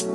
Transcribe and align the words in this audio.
What 0.00 0.06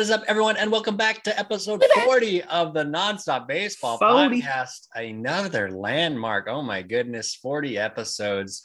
is 0.00 0.10
up, 0.10 0.24
everyone, 0.26 0.56
and 0.56 0.72
welcome 0.72 0.96
back 0.96 1.22
to 1.22 1.38
episode 1.38 1.84
40 2.04 2.42
of 2.44 2.74
the 2.74 2.82
Nonstop 2.82 3.46
Baseball 3.46 3.98
40. 3.98 4.40
Podcast. 4.42 4.88
Another 4.96 5.70
landmark. 5.70 6.48
Oh 6.48 6.62
my 6.62 6.82
goodness, 6.82 7.36
40 7.36 7.78
episodes. 7.78 8.64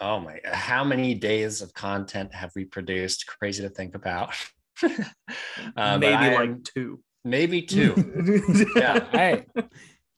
Oh 0.00 0.18
my, 0.18 0.40
how 0.44 0.82
many 0.82 1.14
days 1.14 1.62
of 1.62 1.72
content 1.72 2.34
have 2.34 2.50
we 2.56 2.64
produced? 2.64 3.28
Crazy 3.28 3.62
to 3.62 3.70
think 3.70 3.94
about. 3.94 4.34
Uh, 5.76 5.98
Maybe 5.98 6.14
I 6.14 6.34
like 6.34 6.64
two. 6.64 7.00
maybe 7.22 7.62
two. 7.62 8.72
yeah, 8.76 9.04
hey, 9.12 9.44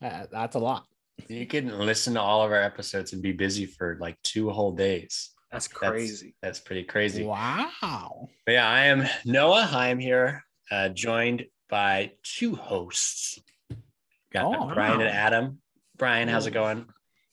uh, 0.00 0.26
that's 0.30 0.54
a 0.54 0.58
lot. 0.58 0.86
You 1.28 1.46
can 1.46 1.78
listen 1.78 2.14
to 2.14 2.20
all 2.20 2.42
of 2.44 2.50
our 2.50 2.62
episodes 2.62 3.12
and 3.12 3.22
be 3.22 3.32
busy 3.32 3.66
for 3.66 3.96
like 4.00 4.20
two 4.22 4.50
whole 4.50 4.72
days. 4.72 5.30
That's 5.50 5.68
That's- 5.68 5.90
crazy. 5.90 6.34
That's 6.42 6.60
pretty 6.60 6.84
crazy. 6.84 7.24
Wow. 7.24 8.28
But 8.46 8.52
yeah, 8.52 8.68
I 8.68 8.86
am 8.86 9.06
Noah. 9.24 9.68
I 9.72 9.88
am 9.88 9.98
here, 9.98 10.42
uh, 10.70 10.88
joined 10.90 11.44
by 11.68 12.12
two 12.22 12.54
hosts. 12.54 13.38
Got 14.32 14.44
Oh, 14.46 14.72
Brian 14.74 14.98
wow. 14.98 15.04
and 15.04 15.10
Adam. 15.14 15.58
Brian, 15.96 16.28
how's 16.28 16.46
it 16.46 16.52
going? 16.52 16.86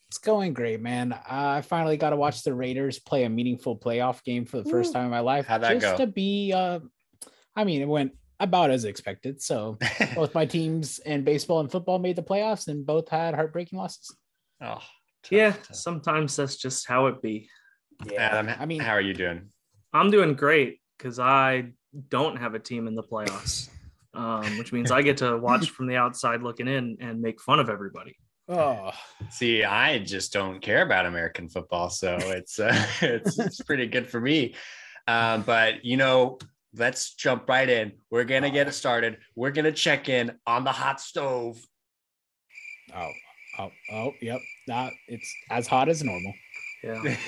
It's 0.10 0.18
going 0.18 0.54
great, 0.54 0.82
man. 0.82 1.14
I 1.30 1.62
finally 1.62 1.96
got 1.96 2.10
to 2.10 2.16
watch 2.16 2.44
the 2.44 2.54
Raiders 2.54 3.00
play 3.00 3.24
a 3.24 3.30
meaningful 3.30 3.78
playoff 3.78 4.24
game 4.24 4.44
for 4.46 4.62
the 4.62 4.70
first 4.70 4.90
Ooh. 4.90 4.94
time 4.94 5.06
in 5.06 5.12
my 5.12 5.20
life. 5.20 5.46
How'd 5.46 5.62
that 5.62 5.80
just 5.80 5.98
go? 5.98 6.06
to 6.06 6.12
be, 6.12 6.52
uh, 6.54 6.80
I 7.56 7.64
mean, 7.64 7.82
it 7.82 7.88
went 7.88 8.14
about 8.40 8.72
as 8.72 8.86
expected. 8.86 9.42
So 9.42 9.78
both 10.16 10.34
my 10.34 10.46
teams 10.46 11.00
in 11.00 11.24
baseball 11.24 11.60
and 11.60 11.72
football 11.72 12.00
made 12.00 12.16
the 12.16 12.24
playoffs, 12.24 12.68
and 12.68 12.86
both 12.86 13.10
had 13.10 13.36
heartbreaking 13.36 13.78
losses. 13.80 14.16
oh, 14.62 14.76
tough, 14.76 15.32
Yeah, 15.32 15.52
tough. 15.52 15.76
sometimes 15.76 16.36
that's 16.36 16.56
just 16.58 16.88
how 16.88 17.08
it 17.08 17.22
be. 17.22 17.50
Adam, 18.18 18.50
I 18.60 18.66
mean, 18.66 18.80
how 18.80 18.94
are 18.94 19.02
you 19.02 19.14
doing? 19.14 19.50
I'm 19.94 20.10
doing 20.10 20.34
great 20.36 20.80
because 20.98 21.20
I 21.20 21.72
don't 22.10 22.38
have 22.38 22.54
a 22.56 22.60
team 22.60 22.88
in 22.88 22.96
the 22.96 23.04
playoffs, 23.04 23.70
um, 24.14 24.58
which 24.58 24.72
means 24.72 24.92
I 24.92 25.02
get 25.02 25.18
to 25.18 25.38
watch 25.38 25.72
from 25.72 25.88
the 25.88 25.98
outside 25.98 26.42
looking 26.44 26.68
in 26.68 26.98
and 27.02 27.22
make 27.22 27.42
fun 27.42 27.60
of 27.60 27.70
everybody. 27.70 28.16
oh, 28.48 28.92
See, 29.30 29.64
I 29.66 30.00
just 30.00 30.32
don't 30.32 30.62
care 30.62 30.82
about 30.84 31.06
American 31.08 31.50
football, 31.50 31.90
so 31.90 32.16
it's 32.22 32.58
uh, 32.60 32.74
it's, 33.02 33.38
it's 33.38 33.62
pretty 33.62 33.88
good 33.88 34.10
for 34.10 34.22
me. 34.22 34.56
Um, 35.08 35.42
but 35.42 35.84
you 35.84 35.98
know, 35.98 36.38
let's 36.76 37.14
jump 37.16 37.48
right 37.50 37.70
in. 37.70 37.94
We're 38.10 38.26
gonna 38.26 38.50
get 38.50 38.68
it 38.68 38.74
started. 38.74 39.18
We're 39.36 39.52
gonna 39.52 39.72
check 39.72 40.10
in 40.10 40.34
on 40.46 40.64
the 40.64 40.72
hot 40.72 41.02
stove. 41.02 41.60
oh, 42.96 43.12
oh, 43.60 43.72
oh, 43.92 44.12
yep. 44.22 44.40
That 44.68 44.94
it's 45.08 45.34
as 45.50 45.68
hot 45.68 45.90
as 45.90 46.04
normal. 46.04 46.34
Yeah. 46.84 47.16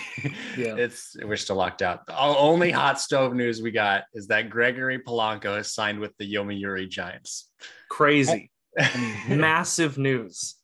Yeah. 0.58 0.76
It's 0.76 1.16
we're 1.24 1.38
still 1.38 1.56
locked 1.56 1.82
out. 1.82 2.06
The 2.08 2.16
only 2.18 2.72
hot 2.72 3.00
stove 3.00 3.34
news 3.34 3.62
we 3.62 3.72
got 3.72 4.04
is 4.14 4.28
that 4.28 4.50
Gregory 4.50 5.00
Polanco 5.00 5.56
has 5.56 5.74
signed 5.74 6.00
with 6.00 6.16
the 6.18 6.32
Yomiuri 6.32 6.90
Giants. 6.90 7.50
Crazy. 7.90 8.52
I 8.78 8.98
mean, 9.28 9.40
Massive 9.40 9.98
news. 9.98 10.56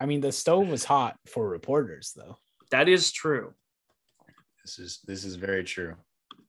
I 0.00 0.06
mean, 0.06 0.20
the 0.20 0.32
stove 0.32 0.68
was 0.68 0.84
hot 0.84 1.16
for 1.26 1.48
reporters, 1.48 2.12
though. 2.16 2.38
That 2.70 2.88
is 2.88 3.12
true. 3.12 3.54
This 4.64 4.78
is 4.78 5.00
this 5.06 5.24
is 5.24 5.34
very 5.34 5.64
true. 5.64 5.96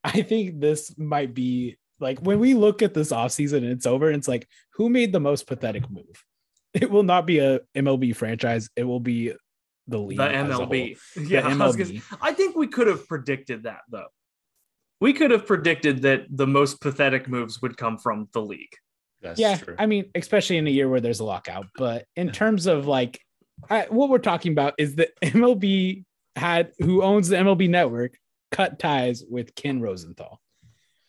I 0.04 0.22
think 0.22 0.59
this 0.59 0.98
might 0.98 1.34
be 1.34 1.78
like 2.00 2.20
when 2.20 2.40
we 2.40 2.54
look 2.54 2.82
at 2.82 2.94
this 2.94 3.12
offseason 3.12 3.58
and 3.58 3.68
it's 3.68 3.86
over, 3.86 4.08
and 4.08 4.18
it's 4.18 4.28
like, 4.28 4.48
who 4.73 4.90
made 4.90 5.14
the 5.14 5.20
most 5.20 5.48
pathetic 5.48 5.90
move? 5.90 6.04
It 6.73 6.90
will 6.90 7.04
not 7.04 7.28
be 7.28 7.38
a 7.38 7.59
MLB 7.76 8.16
franchise. 8.16 8.68
It 8.76 8.84
will 8.84 9.00
be 9.00 9.31
the 9.88 10.00
league. 10.00 10.18
The 10.18 10.24
as 10.28 10.50
a 10.50 10.56
whole. 10.56 10.66
MLB. 10.68 10.98
The 11.16 11.24
Yeah. 11.24 11.40
I, 11.46 11.52
gonna- 11.56 11.66
MLB. 11.72 12.02
I 12.20 12.34
think 12.34 12.56
we 12.56 12.66
could 12.66 12.88
have 12.88 13.08
predicted 13.08 13.64
that 13.64 13.81
though. 13.92 14.08
We 15.00 15.14
could 15.14 15.30
have 15.30 15.46
predicted 15.46 16.02
that 16.02 16.26
the 16.31 16.48
most 16.48 16.81
pathetic 16.81 17.28
moves 17.28 17.62
would 17.62 17.78
come 17.78 18.00
from 18.00 18.28
the 18.34 18.41
league. 18.41 18.74
That's 19.22 19.40
Yeah, 19.40 19.58
true. 19.58 19.75
I 19.78 19.85
mean, 19.85 20.06
especially 20.16 20.58
in 20.58 20.66
a 20.66 20.72
year 20.72 20.90
where 20.90 21.00
there's 21.00 21.20
a 21.20 21.25
lockout. 21.25 21.68
But 21.78 22.06
in 22.16 22.31
terms 22.31 22.66
of 22.66 22.88
like, 22.88 23.20
I, 23.70 23.85
what 23.90 24.09
we're 24.09 24.18
talking 24.18 24.52
about 24.52 24.74
is 24.80 24.96
that 24.96 25.09
MLB 25.22 26.06
had 26.35 26.72
who 26.80 27.03
owns 27.03 27.30
the 27.30 27.35
MLB 27.35 27.70
network 27.70 28.18
cut 28.53 28.80
ties 28.80 29.24
with 29.30 29.56
Ken 29.56 29.81
Rosenthal, 29.81 30.40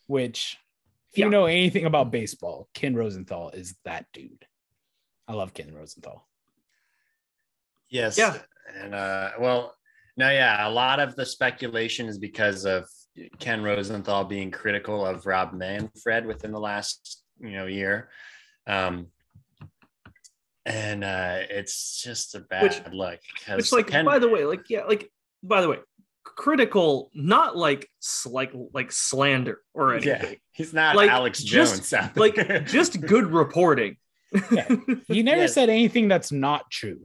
which, 0.07 0.57
if 1.13 1.19
you 1.19 1.25
Yeah. 1.27 1.31
know 1.31 1.47
anything 1.47 1.85
about 1.85 2.11
baseball, 2.11 2.69
Ken 2.75 2.95
Rosenthal 2.97 3.51
is 3.51 3.77
that 3.85 4.07
dude. 4.13 4.47
I 5.29 5.35
love 5.35 5.55
Ken 5.55 5.73
Rosenthal. 5.73 6.27
Yes. 7.91 8.19
Yeah. 8.19 8.39
And 8.75 8.95
uh, 8.95 9.33
well, 9.39 9.75
no, 10.17 10.31
yeah, 10.31 10.67
a 10.67 10.71
lot 10.71 11.01
of 11.01 11.15
the 11.17 11.27
speculation 11.27 12.07
is 12.09 12.19
because 12.19 12.65
of 12.65 12.89
Ken 13.39 13.63
Rosenthal 13.63 14.25
being 14.25 14.51
critical 14.51 15.05
of 15.05 15.27
Rob 15.27 15.53
Manfred 15.53 16.27
within 16.27 16.51
the 16.53 16.61
last, 16.61 17.23
you 17.41 17.53
know, 17.53 17.67
year. 17.67 18.09
Um, 18.67 19.09
and 20.67 21.05
uh, 21.05 21.41
it's 21.51 22.03
just 22.03 22.35
a 22.35 22.41
bad 22.41 22.63
Which- 22.63 22.93
look. 22.93 23.21
'cause 23.45 23.57
Which, 23.59 23.73
like, 23.73 23.87
Ken- 23.89 24.05
by 24.07 24.19
the 24.19 24.29
way, 24.29 24.45
like, 24.47 24.69
yeah, 24.71 24.85
like, 24.85 25.11
by 25.43 25.61
the 25.61 25.69
way, 25.69 25.79
critical, 26.25 27.11
not 27.15 27.57
like 27.57 27.89
like 28.27 28.53
like 28.73 28.91
slander 28.93 29.61
or 29.75 29.97
yeah, 29.99 30.15
anything. 30.17 30.39
he's 30.53 30.73
not 30.73 30.97
Like, 30.97 31.11
Alex 31.11 31.43
just- 31.43 31.91
Jones. 31.91 31.93
out 31.93 32.17
Like, 32.17 32.35
just 32.67 33.01
good 33.01 33.27
reporting. 33.27 33.97
Yeah. 34.51 34.69
He 35.07 35.23
never 35.23 35.43
Yes. 35.43 35.55
said 35.55 35.69
anything 35.69 36.09
that's 36.09 36.33
not 36.33 36.71
true. 36.71 37.05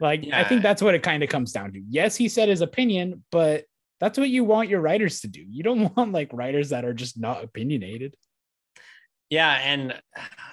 Like, 0.00 0.26
I 0.32 0.44
think 0.44 0.62
that's 0.62 0.82
what 0.82 0.94
it 0.94 1.02
kind 1.02 1.22
of 1.22 1.28
comes 1.28 1.52
down 1.52 1.72
to. 1.72 1.80
Yes, 1.88 2.16
he 2.16 2.28
said 2.28 2.48
his 2.48 2.60
opinion, 2.60 3.24
but 3.30 3.64
that's 4.00 4.18
what 4.18 4.28
you 4.28 4.44
want 4.44 4.68
your 4.68 4.80
writers 4.80 5.20
to 5.20 5.28
do. 5.28 5.40
You 5.48 5.62
don't 5.62 5.92
want 5.96 6.12
like 6.12 6.30
writers 6.32 6.70
that 6.70 6.84
are 6.84 6.92
just 6.94 7.18
not 7.18 7.44
opinionated. 7.44 8.14
Yeah, 9.30 9.50
and 9.52 9.98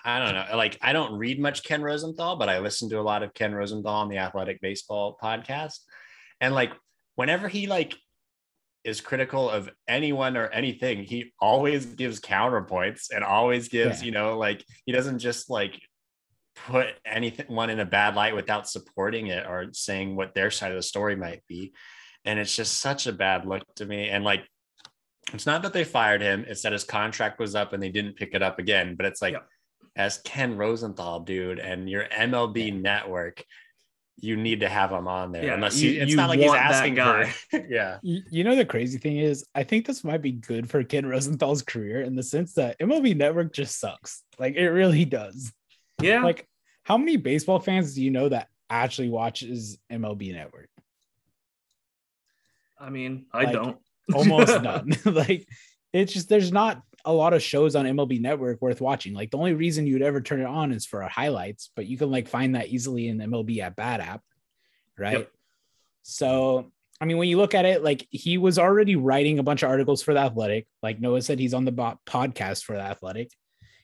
I 0.06 0.20
don't 0.20 0.34
know. 0.34 0.56
Like, 0.58 0.78
I 0.82 0.94
don't 0.94 1.18
read 1.18 1.40
much 1.40 1.64
Ken 1.64 1.82
Rosenthal, 1.82 2.38
but 2.38 2.48
I 2.50 2.60
listen 2.60 2.90
to 2.90 3.00
a 3.00 3.02
lot 3.02 3.22
of 3.24 3.34
Ken 3.34 3.54
Rosenthal 3.54 3.94
on 3.94 4.10
the 4.10 4.18
Athletic 4.20 4.62
Baseball 4.62 5.18
podcast. 5.22 5.80
And 6.40 6.54
like, 6.56 6.72
whenever 7.16 7.48
he 7.48 7.68
like 7.68 7.96
is 8.84 9.00
critical 9.02 9.50
of 9.50 9.70
anyone 9.88 10.36
or 10.38 10.48
anything, 10.48 11.04
he 11.04 11.32
always 11.40 11.86
gives 11.86 12.20
counterpoints 12.20 13.12
and 13.14 13.24
always 13.24 13.68
gives, 13.68 14.02
Yeah. 14.02 14.06
you 14.06 14.12
know, 14.12 14.38
like 14.38 14.64
he 14.86 14.92
doesn't 14.92 15.20
just 15.20 15.50
like 15.50 15.80
put 16.68 16.88
anything 17.06 17.46
one 17.48 17.70
in 17.70 17.80
a 17.80 17.86
bad 17.86 18.16
light 18.16 18.36
without 18.36 18.68
supporting 18.70 19.28
it 19.28 19.46
or 19.48 19.68
saying 19.74 20.16
what 20.16 20.34
their 20.34 20.52
side 20.52 20.72
of 20.72 20.78
the 20.78 20.82
story 20.84 21.16
might 21.16 21.42
be. 21.48 21.74
And 22.26 22.40
it's 22.40 22.56
just 22.56 22.80
such 22.80 23.08
a 23.08 23.14
bad 23.14 23.46
look 23.46 23.64
to 23.76 23.86
me. 23.86 24.10
And 24.10 24.24
like, 24.24 24.44
it's 25.34 25.46
not 25.46 25.62
that 25.62 25.74
they 25.74 25.84
fired 25.84 26.22
him, 26.22 26.44
it's 26.48 26.64
that 26.64 26.74
his 26.74 26.84
contract 26.84 27.40
was 27.40 27.56
up 27.56 27.74
and 27.74 27.82
they 27.82 27.90
didn't 27.90 28.16
pick 28.18 28.34
it 28.34 28.42
up 28.42 28.60
again. 28.60 28.96
But 28.96 29.06
it's 29.06 29.22
like, 29.22 29.34
Yep. 29.34 29.48
as 29.96 30.18
Ken 30.26 30.58
Rosenthal, 30.58 31.22
dude, 31.22 31.60
and 31.60 31.90
your 31.90 32.06
MLB 32.06 32.72
network, 32.82 33.44
you 34.22 34.38
need 34.38 34.60
to 34.62 34.70
have 34.70 34.92
him 34.92 35.08
on 35.08 35.32
there. 35.32 35.44
Yeah, 35.46 35.54
Unless 35.56 35.80
you- 35.82 35.92
he, 35.92 35.98
it's 36.00 36.12
you 36.12 36.16
not 36.18 36.30
like 36.30 36.40
he's 36.40 36.48
want 36.50 36.60
that 36.60 36.72
asking 36.72 36.96
guy. 36.96 37.26
for, 37.50 37.66
yeah. 37.68 37.98
You, 38.02 38.22
you 38.30 38.44
know, 38.44 38.56
the 38.56 38.66
crazy 38.66 38.98
thing 38.98 39.18
is, 39.18 39.46
I 39.54 39.64
think 39.64 39.86
this 39.86 40.04
might 40.04 40.22
be 40.22 40.32
good 40.32 40.70
for 40.70 40.84
Ken 40.84 41.06
Rosenthal's 41.06 41.62
career 41.62 42.02
in 42.02 42.16
the 42.16 42.24
sense 42.24 42.54
that 42.54 42.80
MLB 42.80 43.16
Network 43.16 43.54
just 43.54 43.80
sucks. 43.80 44.24
Like, 44.40 44.56
it 44.56 44.70
really 44.70 45.06
does. 45.06 45.52
Yeah. 46.02 46.24
Like, 46.24 46.48
how 46.84 46.98
many 46.98 47.18
baseball 47.18 47.60
fans 47.60 47.96
do 47.96 48.04
you 48.04 48.12
know 48.12 48.30
that 48.30 48.48
actually 48.70 49.10
watches 49.10 49.78
MLB 49.92 50.34
Network? 50.34 50.70
I 52.80 52.90
mean, 52.90 53.26
I 53.32 53.44
like, 53.44 53.54
don't. 53.54 53.78
almost 54.14 54.62
none. 54.64 54.92
like 55.06 55.48
it's 55.94 56.14
just 56.14 56.30
there's 56.30 56.52
not 56.52 56.82
a 57.06 57.14
lot 57.14 57.34
of 57.34 57.42
shows 57.42 57.76
on 57.76 57.86
MLB 57.86 58.22
Network 58.22 58.62
worth 58.62 58.82
watching. 58.82 59.14
Like 59.14 59.32
the 59.32 59.38
only 59.38 59.54
reason 59.54 59.88
you'd 59.88 60.02
ever 60.02 60.22
turn 60.22 60.42
it 60.42 60.46
on 60.46 60.72
is 60.72 60.86
for 60.86 61.02
highlights, 61.04 61.72
but 61.76 61.86
you 61.86 61.98
can 61.98 62.12
like 62.12 62.28
find 62.28 62.56
that 62.56 62.70
easily 62.70 63.08
in 63.08 63.18
the 63.18 63.26
MLB 63.26 63.60
at 63.60 63.76
Bat 63.76 64.00
app, 64.02 64.22
right? 64.98 65.20
Yep. 65.20 65.32
So 66.04 66.72
I 67.02 67.06
mean, 67.06 67.18
when 67.18 67.30
you 67.30 67.38
look 67.38 67.56
at 67.56 67.66
it, 67.66 67.84
like 67.84 68.08
he 68.12 68.38
was 68.38 68.60
already 68.60 68.96
writing 68.96 69.40
a 69.40 69.44
bunch 69.44 69.64
of 69.64 69.70
articles 69.70 70.04
for 70.04 70.14
the 70.14 70.20
Athletic. 70.20 70.68
Like 70.84 71.02
Noah 71.02 71.24
said, 71.24 71.40
he's 71.40 71.56
on 71.56 71.66
the 71.66 71.72
bo- 71.72 72.00
podcast 72.06 72.64
for 72.64 72.76
the 72.76 72.84
Athletic. 72.84 73.32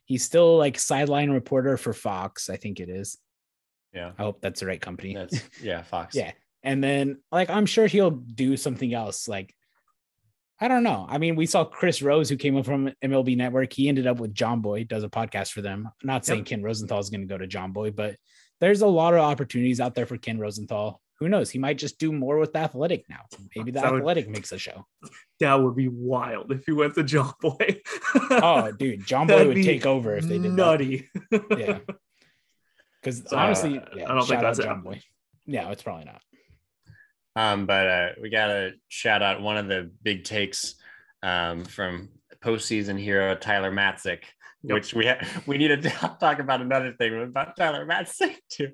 He's 0.05 0.23
still 0.23 0.57
like 0.57 0.79
sideline 0.79 1.31
reporter 1.31 1.77
for 1.77 1.93
Fox, 1.93 2.49
I 2.49 2.57
think 2.57 2.79
it 2.79 2.89
is. 2.89 3.17
Yeah. 3.91 4.11
I 4.17 4.21
hope 4.21 4.39
that's 4.41 4.59
the 4.59 4.67
right 4.67 4.79
company. 4.79 5.15
That's 5.15 5.41
yeah, 5.61 5.81
Fox. 5.81 6.15
Yeah. 6.15 6.31
And 6.63 6.83
then 6.83 7.17
like 7.31 7.49
I'm 7.49 7.65
sure 7.65 7.87
he'll 7.87 8.11
do 8.11 8.55
something 8.55 8.93
else. 8.93 9.27
Like 9.27 9.53
I 10.59 10.67
don't 10.67 10.83
know. 10.83 11.05
I 11.07 11.17
mean, 11.19 11.35
we 11.35 11.45
saw 11.45 11.63
Chris 11.65 12.01
Rose 12.01 12.29
who 12.29 12.35
came 12.35 12.57
up 12.57 12.65
from 12.65 12.91
MLB 13.03 13.37
Network. 13.37 13.71
He 13.73 13.87
ended 13.89 14.07
up 14.07 14.17
with 14.19 14.33
Jomboy, 14.33 14.87
does 14.87 15.03
a 15.03 15.09
podcast 15.09 15.51
for 15.51 15.61
them. 15.61 15.87
I'm 15.87 16.07
not 16.07 16.25
saying 16.25 16.39
Yep. 16.39 16.45
Ken 16.47 16.63
Rosenthal 16.63 16.99
is 16.99 17.09
going 17.11 17.21
to 17.21 17.27
go 17.27 17.37
to 17.37 17.47
Jomboy, 17.47 17.95
but 17.95 18.15
there's 18.59 18.81
a 18.81 18.87
lot 18.87 19.13
of 19.13 19.19
opportunities 19.19 19.79
out 19.79 19.93
there 19.93 20.07
for 20.07 20.17
Ken 20.17 20.39
Rosenthal. 20.39 20.99
Who 21.19 21.29
knows? 21.29 21.49
He 21.51 21.59
might 21.59 21.77
just 21.77 21.99
do 21.99 22.11
more 22.11 22.37
with 22.39 22.53
the 22.53 22.59
athletic 22.59 23.05
now. 23.09 23.21
Maybe 23.55 23.71
the 23.71 23.81
That 23.81 23.91
would- 23.91 23.99
athletic 24.01 24.29
makes 24.29 24.51
a 24.51 24.57
show. 24.57 24.85
That 25.39 25.55
would 25.55 25.75
be 25.75 25.87
wild 25.87 26.51
if 26.51 26.67
you 26.67 26.75
went 26.75 26.95
to 26.95 27.03
Jomboy. 27.03 27.81
Oh, 28.31 28.71
dude, 28.71 29.01
Jomboy 29.05 29.47
would 29.47 29.63
take 29.63 29.85
over 29.85 30.15
if 30.15 30.23
they 30.25 30.37
did 30.39 30.51
that. 30.51 30.55
nutty. 30.55 31.09
Yeah. 31.55 31.79
Because 33.01 33.25
honestly, 33.33 33.77
uh, 33.79 33.85
yeah, 33.95 34.11
I 34.11 34.15
don't 34.15 34.27
think 34.27 34.41
that's 34.41 34.57
John 34.59 34.67
happening. 34.67 34.83
Boy. 34.93 35.01
Yeah, 35.45 35.69
it's 35.71 35.83
probably 35.83 36.05
not. 36.05 36.21
Um, 37.37 37.67
but 37.67 37.87
uh, 37.87 38.09
we 38.19 38.29
got 38.31 38.47
to 38.47 38.71
shout 38.87 39.21
out 39.21 39.43
one 39.43 39.57
of 39.57 39.67
the 39.67 39.91
big 40.01 40.23
takes 40.23 40.73
um, 41.21 41.65
from 41.65 42.09
postseason 42.43 42.99
hero 42.99 43.35
Tyler 43.35 43.71
Matzek, 43.71 44.23
Yep. 44.63 44.73
which 44.73 44.93
we 44.95 45.05
ha- 45.05 45.19
we 45.45 45.59
need 45.59 45.67
to 45.67 45.89
talk 46.19 46.39
about 46.39 46.61
another 46.61 46.91
thing 46.93 47.21
about 47.21 47.55
Tyler 47.55 47.85
Matzek 47.85 48.37
too. 48.49 48.71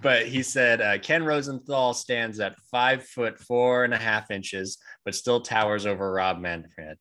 But 0.00 0.26
he 0.28 0.42
said 0.42 0.80
uh, 0.80 0.98
Ken 0.98 1.24
Rosenthal 1.24 1.92
stands 1.92 2.40
at 2.40 2.56
five 2.70 3.04
foot 3.04 3.38
four 3.38 3.84
and 3.84 3.92
a 3.92 3.98
half 3.98 4.30
inches, 4.30 4.78
but 5.04 5.14
still 5.14 5.42
towers 5.42 5.84
over 5.84 6.10
Rob 6.10 6.38
Manfred. 6.38 6.96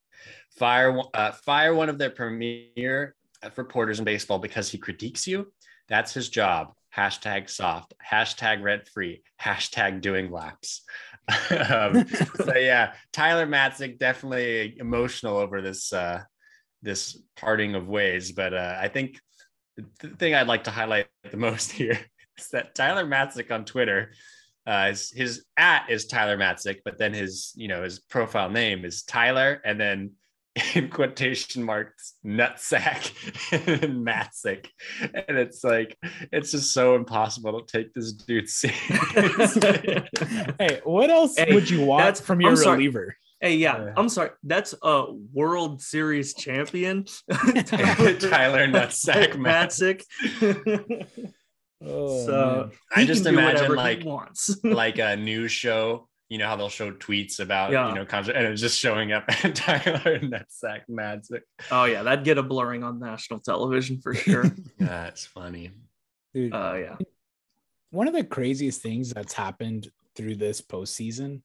Fire 0.58 1.00
uh, 1.14 1.32
fire 1.32 1.74
one 1.74 1.88
of 1.88 1.98
their 1.98 2.10
premier 2.10 3.16
reporters 3.56 4.00
in 4.00 4.06
baseball 4.06 4.38
because 4.38 4.70
he 4.70 4.78
critiques 4.78 5.26
you. 5.26 5.52
That's 5.88 6.14
his 6.14 6.28
job. 6.28 6.74
Hashtag 7.00 7.50
soft. 7.50 7.94
Hashtag 8.06 8.62
rent 8.62 8.90
free. 8.90 9.24
Hashtag 9.42 10.02
doing 10.02 10.32
laps. 10.32 10.82
um, 11.70 12.06
so 12.36 12.56
yeah, 12.58 12.94
Tyler 13.14 13.48
Matzek 13.48 13.98
definitely 13.98 14.76
emotional 14.78 15.38
over 15.38 15.62
this 15.62 15.94
uh, 15.94 16.24
this 16.82 17.18
parting 17.38 17.76
of 17.76 17.88
ways. 17.88 18.34
But 18.34 18.54
uh, 18.54 18.78
I 18.78 18.90
think 18.90 19.18
the 20.02 20.10
thing 20.10 20.36
I'd 20.36 20.48
like 20.48 20.66
to 20.66 20.72
highlight 20.72 21.08
the 21.32 21.38
most 21.38 21.72
here 21.80 22.00
is 22.38 22.50
that 22.50 22.76
Tyler 22.76 23.06
Matzek 23.06 23.50
on 23.50 23.64
Twitter, 23.64 24.12
uh, 24.68 24.88
his, 24.88 25.10
his 25.12 25.46
at 25.56 25.90
is 25.90 26.06
Tyler 26.06 26.38
Matzek, 26.38 26.80
but 26.84 26.98
then 26.98 27.14
his 27.14 27.54
you 27.56 27.70
know 27.70 27.82
his 27.82 28.00
profile 28.00 28.50
name 28.50 28.84
is 28.84 29.04
Tyler, 29.04 29.62
and 29.64 29.80
then 29.80 30.12
in 30.76 30.90
quotation 30.90 31.64
marks 31.64 32.16
nutsack 32.26 33.12
and 33.84 34.06
Matzek, 34.06 34.68
and 35.28 35.38
it's 35.38 35.64
like 35.64 35.98
it's 36.32 36.52
just 36.52 36.74
so 36.74 36.96
impossible 36.96 37.62
to 37.62 37.66
take 37.78 37.94
this 37.94 38.14
dude 38.14 38.50
seriously. 38.50 40.04
Hey, 40.60 40.82
what 40.84 41.10
else 41.10 41.38
Hey, 41.38 41.54
would 41.54 41.70
you 41.70 41.86
want 41.86 42.18
from 42.18 42.42
your 42.42 42.50
I'm 42.52 42.56
sorry. 42.58 42.78
reliever? 42.78 43.16
Hey, 43.40 43.56
yeah, 43.56 43.86
Yeah. 43.86 43.94
I'm 43.96 44.10
sorry. 44.10 44.32
That's 44.44 44.76
a 44.84 45.06
World 45.32 45.82
Series 45.82 46.34
champion, 46.34 47.06
Tyler 47.32 48.68
Nutsack 48.68 49.34
Matzek. 49.36 50.04
Matzek. 50.40 51.30
Oh, 51.82 52.26
so 52.26 52.56
man. 52.68 52.72
I 52.94 53.06
just 53.06 53.26
imagine, 53.26 53.54
whatever 53.54 53.76
like- 53.78 54.04
wants. 54.04 54.60
like 54.66 55.00
a 55.00 55.16
news 55.16 55.54
show. 55.54 56.09
You 56.30 56.38
know 56.38 56.48
how 56.48 56.56
they'll 56.56 56.70
show 56.70 56.92
tweets 56.92 57.40
about 57.40 57.72
Yeah. 57.72 57.90
you 57.90 57.96
know 57.96 58.06
concert, 58.06 58.36
and 58.36 58.46
it's 58.48 58.62
just 58.62 58.80
showing 58.80 59.12
up 59.12 59.26
at 59.28 59.56
Tyler 59.56 60.20
Nutsack 60.20 60.82
Matzek. 60.90 61.42
oh 61.72 61.86
yeah, 61.86 62.04
that'd 62.04 62.24
get 62.24 62.38
a 62.38 62.44
blurring 62.44 62.84
on 62.84 63.00
national 63.00 63.40
television 63.40 64.00
for 64.00 64.14
sure. 64.14 64.46
That's 64.80 65.26
funny. 65.26 65.72
Oh 66.36 66.52
uh, 66.52 66.74
yeah, 66.74 66.96
one 67.90 68.08
of 68.08 68.14
the 68.14 68.24
craziest 68.24 68.82
things 68.82 69.12
that's 69.12 69.34
happened 69.34 69.92
through 70.16 70.36
this 70.36 70.62
postseason 70.62 71.42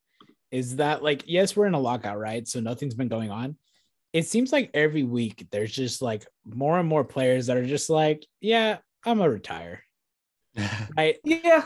is 0.51 0.77
that, 0.77 1.03
like, 1.03 1.25
yes, 1.27 1.57
we're 1.57 1.67
in 1.67 1.75
a 1.75 1.81
lockout, 1.81 2.19
right? 2.19 2.47
So 2.47 2.61
nothing's 2.61 2.95
been 2.95 3.09
going 3.09 3.31
on. 3.31 3.57
It 4.13 4.27
seems 4.27 4.53
like 4.53 4.71
every 4.75 5.03
week 5.03 5.49
there's 5.51 5.73
just 5.73 6.01
like 6.03 6.25
more 6.45 6.79
and 6.79 6.89
more 6.89 7.03
players 7.03 7.47
that 7.47 7.57
are 7.57 7.67
just 7.67 7.91
like, 7.91 8.25
yeah, 8.41 8.79
I'm 9.05 9.19
gonna 9.19 9.31
retire. 9.31 9.83
I 10.97 11.17
yeah. 11.25 11.65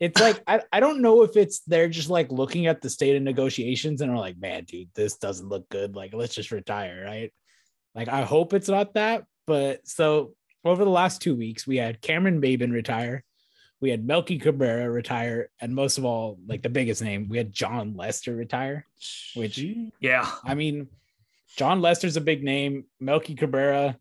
It's 0.00 0.20
like 0.20 0.42
I, 0.46 0.60
I 0.72 0.80
don't 0.80 1.02
know 1.02 1.22
if 1.22 1.36
it's 1.36 1.60
they're 1.60 1.88
just 1.88 2.10
like 2.10 2.32
looking 2.32 2.66
at 2.66 2.80
the 2.80 2.90
state 2.90 3.16
of 3.16 3.22
negotiations 3.22 4.00
and 4.00 4.10
are 4.10 4.18
like, 4.18 4.36
man, 4.38 4.64
dude, 4.64 4.88
this 4.94 5.16
doesn't 5.16 5.48
look 5.48 5.68
good. 5.68 5.94
Like, 5.94 6.12
let's 6.14 6.34
just 6.34 6.50
retire, 6.50 7.02
right? 7.04 7.32
Like, 7.94 8.08
I 8.08 8.22
hope 8.22 8.52
it's 8.52 8.68
not 8.68 8.94
that. 8.94 9.24
But 9.46 9.86
so 9.86 10.34
over 10.64 10.84
the 10.84 10.90
last 10.90 11.20
two 11.20 11.36
weeks, 11.36 11.66
we 11.66 11.76
had 11.76 12.00
Cameron 12.00 12.40
Maybin 12.40 12.72
retire, 12.72 13.22
we 13.80 13.90
had 13.90 14.06
Melky 14.06 14.38
Cabrera 14.38 14.90
retire, 14.90 15.50
and 15.60 15.74
most 15.74 15.98
of 15.98 16.04
all, 16.04 16.38
like 16.46 16.62
the 16.62 16.70
biggest 16.70 17.02
name, 17.02 17.28
we 17.28 17.36
had 17.36 17.52
Jon 17.52 17.94
Lester 17.94 18.34
retire. 18.34 18.86
Which 19.34 19.58
Yeah, 20.00 20.28
I 20.42 20.54
mean, 20.54 20.88
Jon 21.56 21.82
Lester's 21.82 22.16
a 22.16 22.22
big 22.22 22.42
name. 22.42 22.86
Melky 22.98 23.34
Cabrera, 23.34 23.98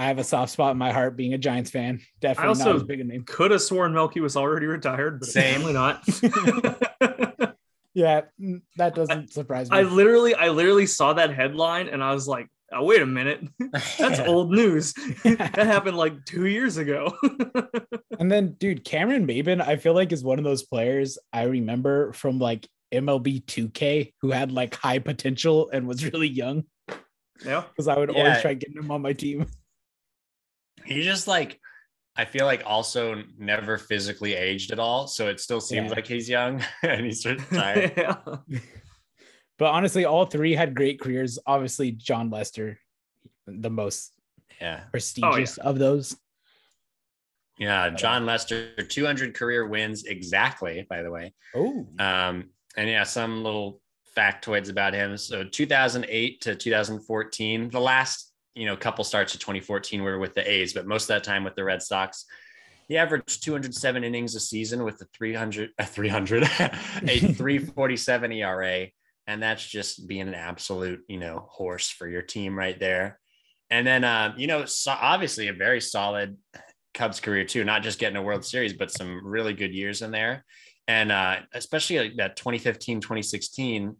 I 0.00 0.04
have 0.06 0.18
a 0.18 0.24
soft 0.24 0.50
spot 0.52 0.72
in 0.72 0.78
my 0.78 0.92
heart 0.92 1.14
being 1.14 1.34
a 1.34 1.38
Giants 1.38 1.70
fan. 1.70 2.00
Definitely 2.22 2.48
also- 2.48 2.64
not 2.64 2.76
as 2.76 2.82
big 2.84 3.00
a 3.00 3.04
name. 3.04 3.22
could 3.24 3.50
have 3.50 3.60
sworn 3.60 3.92
Melky 3.92 4.20
was 4.20 4.34
already 4.34 4.64
retired, 4.64 5.20
but 5.20 5.28
Same. 5.28 5.60
apparently 5.60 5.74
not. 5.74 7.54
Yeah, 7.92 8.20
that 8.76 8.94
doesn't 8.94 9.32
surprise 9.32 9.68
me. 9.68 9.76
I 9.76 9.82
literally, 9.82 10.32
I 10.32 10.50
literally 10.50 10.86
saw 10.86 11.12
that 11.14 11.34
headline 11.34 11.88
and 11.88 12.04
I 12.04 12.14
was 12.14 12.28
like, 12.28 12.46
oh, 12.72 12.84
wait 12.84 13.02
a 13.02 13.06
minute, 13.06 13.40
that's 13.98 14.20
old 14.20 14.52
news. 14.52 14.92
that 15.24 15.56
happened 15.56 15.96
like 15.96 16.24
two 16.24 16.46
years 16.46 16.76
ago. 16.76 17.12
And 18.20 18.30
then, 18.30 18.52
dude, 18.58 18.84
Cameron 18.84 19.26
Maybin, 19.26 19.60
I 19.60 19.74
feel 19.76 19.92
like 19.92 20.12
is 20.12 20.22
one 20.22 20.38
of 20.38 20.44
those 20.44 20.62
players 20.62 21.18
I 21.32 21.42
remember 21.42 22.12
from 22.12 22.38
like 22.38 22.68
MLB 22.94 23.44
2K 23.46 24.12
who 24.22 24.30
had 24.30 24.52
like 24.52 24.76
high 24.76 25.00
potential 25.00 25.68
and 25.72 25.88
was 25.88 26.04
really 26.04 26.28
young 26.28 26.64
yeah, 27.44 27.64
because 27.70 27.88
I 27.88 27.98
would 27.98 28.10
Yeah. 28.12 28.18
always 28.18 28.40
try 28.40 28.54
getting 28.54 28.76
him 28.76 28.90
on 28.92 29.02
my 29.02 29.14
team. 29.14 29.46
He 30.84 31.02
just 31.02 31.26
like 31.28 31.58
I 32.16 32.24
feel 32.24 32.44
like 32.44 32.62
also 32.66 33.22
never 33.38 33.78
physically 33.78 34.34
aged 34.34 34.72
at 34.72 34.78
all, 34.78 35.06
so 35.06 35.28
it 35.28 35.40
still 35.40 35.60
seems 35.60 35.90
Yeah. 35.90 35.94
like 35.96 36.06
he's 36.06 36.28
young 36.28 36.62
and 36.82 37.06
he's 37.06 37.24
retired. 37.24 37.92
yeah. 37.96 38.16
But 39.58 39.66
honestly, 39.72 40.04
all 40.06 40.26
three 40.26 40.54
had 40.54 40.74
great 40.74 41.00
careers. 41.00 41.38
Obviously, 41.46 41.92
Jon 41.92 42.30
Lester, 42.30 42.78
the 43.46 43.70
most 43.70 44.12
yeah, 44.60 44.80
prestigious 44.90 45.56
of 45.58 45.78
those. 45.78 46.16
yeah. 47.58 47.90
Jon 47.90 48.26
Lester, 48.26 48.74
200 48.82 49.34
career 49.34 49.66
wins 49.66 50.04
exactly. 50.04 50.86
By 50.88 51.02
the 51.02 51.10
way, 51.10 51.32
Oh, 51.54 51.86
Um, 51.98 52.50
and 52.76 52.88
yeah, 52.88 53.04
some 53.04 53.44
little 53.44 53.80
factoids 54.16 54.70
about 54.70 54.94
him. 54.94 55.16
So 55.16 55.44
2008 55.44 56.40
to 56.42 56.54
2014, 56.56 57.70
the 57.70 57.80
last 57.80 58.29
you 58.54 58.66
know 58.66 58.76
couple 58.76 59.04
starts 59.04 59.34
of 59.34 59.40
2014 59.40 60.02
were 60.02 60.18
with 60.18 60.34
the 60.34 60.48
A's, 60.50 60.72
but 60.72 60.86
most 60.86 61.04
of 61.04 61.08
that 61.08 61.24
time 61.24 61.44
with 61.44 61.54
the 61.54 61.64
Red 61.64 61.82
Sox. 61.82 62.24
He 62.88 62.96
averaged 62.96 63.44
207 63.44 64.02
innings 64.02 64.34
a 64.34 64.40
season 64.40 64.82
with 64.82 65.00
a 65.00 65.04
300, 65.16 65.70
a 65.78 65.86
300, 65.86 66.42
a 66.42 66.48
347 67.06 68.32
ERA, 68.32 68.86
and 69.28 69.40
that's 69.40 69.64
just 69.64 70.08
being 70.08 70.22
an 70.22 70.34
absolute 70.34 71.00
you 71.08 71.18
know 71.18 71.46
horse 71.50 71.88
for 71.88 72.08
your 72.08 72.22
team 72.22 72.58
right 72.58 72.78
there. 72.78 73.20
And 73.70 73.86
then 73.86 74.04
um, 74.04 74.34
you 74.36 74.48
know, 74.48 74.64
so 74.64 74.92
obviously 74.92 75.48
a 75.48 75.52
very 75.52 75.80
solid 75.80 76.36
Cubs 76.92 77.20
career 77.20 77.44
too, 77.44 77.62
not 77.62 77.82
just 77.82 78.00
getting 78.00 78.16
a 78.16 78.22
World 78.22 78.44
Series, 78.44 78.72
but 78.72 78.90
some 78.90 79.24
really 79.24 79.54
good 79.54 79.72
years 79.72 80.02
in 80.02 80.10
there 80.10 80.44
and 80.90 81.12
uh, 81.12 81.36
especially 81.54 82.00
like 82.00 82.16
that 82.16 82.36
2015 82.36 83.00
2016 83.00 83.96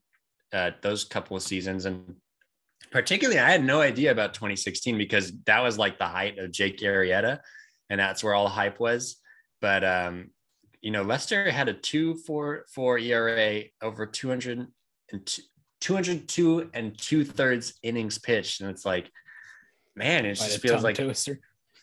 uh, 0.52 0.70
those 0.82 1.04
couple 1.04 1.36
of 1.36 1.42
seasons 1.42 1.84
and 1.84 2.16
particularly 2.90 3.38
i 3.38 3.50
had 3.50 3.64
no 3.64 3.80
idea 3.80 4.10
about 4.10 4.34
2016 4.34 4.98
because 4.98 5.32
that 5.46 5.60
was 5.60 5.78
like 5.78 5.98
the 5.98 6.06
height 6.06 6.38
of 6.38 6.50
jake 6.50 6.78
Arrieta, 6.80 7.40
and 7.88 8.00
that's 8.00 8.22
where 8.24 8.34
all 8.34 8.44
the 8.44 8.50
hype 8.50 8.80
was 8.80 9.16
but 9.60 9.84
um, 9.84 10.30
you 10.80 10.90
know 10.90 11.02
lester 11.02 11.50
had 11.50 11.68
a 11.68 11.74
244 11.74 12.98
era 12.98 13.62
over 13.82 14.06
200 14.06 14.66
and 15.12 15.26
two- 15.26 15.42
202 15.80 16.70
and 16.74 16.98
two 16.98 17.24
thirds 17.24 17.74
innings 17.82 18.18
pitched 18.18 18.60
and 18.60 18.70
it's 18.70 18.84
like 18.84 19.10
man 19.96 20.26
it 20.26 20.38
by 20.38 20.44
just 20.44 20.60
feels 20.60 20.82
like 20.82 20.98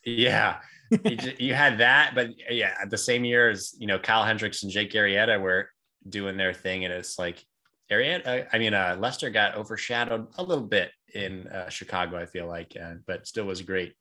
yeah. 0.07 0.59
you, 1.03 1.17
you 1.37 1.53
had 1.53 1.79
that, 1.79 2.13
but 2.15 2.29
yeah, 2.49 2.73
at 2.81 2.89
the 2.89 2.97
same 2.97 3.25
year 3.25 3.49
as 3.49 3.75
you 3.77 3.87
know, 3.87 3.99
Kyle 3.99 4.23
Hendricks 4.23 4.63
and 4.63 4.71
Jake 4.71 4.93
Arrieta 4.93 5.39
were 5.39 5.69
doing 6.07 6.37
their 6.37 6.53
thing, 6.53 6.85
and 6.85 6.93
it's 6.93 7.19
like 7.19 7.43
Arrieta. 7.91 8.47
I 8.51 8.57
mean, 8.57 8.73
uh, 8.73 8.97
Lester 8.99 9.29
got 9.29 9.55
overshadowed 9.55 10.27
a 10.37 10.43
little 10.43 10.65
bit 10.65 10.91
in 11.13 11.47
uh, 11.47 11.69
Chicago. 11.69 12.17
I 12.17 12.25
feel 12.25 12.47
like, 12.47 12.75
uh, 12.81 12.95
but 13.05 13.27
still 13.27 13.45
was 13.45 13.61
great 13.61 13.93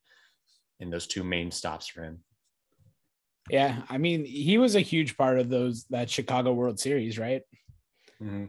in 0.80 0.90
those 0.90 1.06
two 1.06 1.22
main 1.24 1.50
stops 1.50 1.86
for 1.86 2.02
him. 2.02 2.18
Yeah, 3.48 3.82
I 3.88 3.98
mean, 3.98 4.24
he 4.24 4.58
was 4.58 4.74
a 4.74 4.80
huge 4.80 5.16
part 5.16 5.38
of 5.38 5.48
those 5.48 5.84
that 5.90 6.10
Chicago 6.10 6.52
World 6.52 6.80
Series, 6.80 7.18
right? 7.18 7.42
Mhm. 8.20 8.48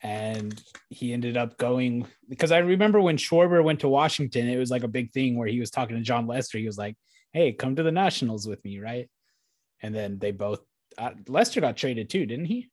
and 0.00 0.62
he 0.90 1.12
ended 1.12 1.36
up 1.36 1.58
going 1.58 2.06
because 2.28 2.52
I 2.52 2.58
remember 2.58 3.00
when 3.00 3.16
Schwarber 3.16 3.64
went 3.64 3.80
to 3.80 3.88
Washington, 3.88 4.48
it 4.48 4.56
was 4.56 4.70
like 4.70 4.84
a 4.84 4.88
big 4.88 5.10
thing 5.10 5.36
where 5.36 5.48
he 5.48 5.58
was 5.58 5.72
talking 5.72 5.96
to 5.96 6.02
Jon 6.02 6.28
Lester. 6.28 6.56
He 6.56 6.66
was 6.66 6.78
like, 6.78 6.96
"Hey, 7.32 7.52
come 7.52 7.74
to 7.74 7.82
the 7.82 7.90
Nationals 7.90 8.46
with 8.46 8.64
me, 8.64 8.78
right?" 8.78 9.10
And 9.82 9.92
then 9.92 10.20
they 10.20 10.30
both 10.30 10.60
uh, 10.98 11.14
Lester 11.26 11.60
got 11.60 11.76
traded 11.76 12.08
too, 12.10 12.26
didn't 12.26 12.44
he? 12.44 12.70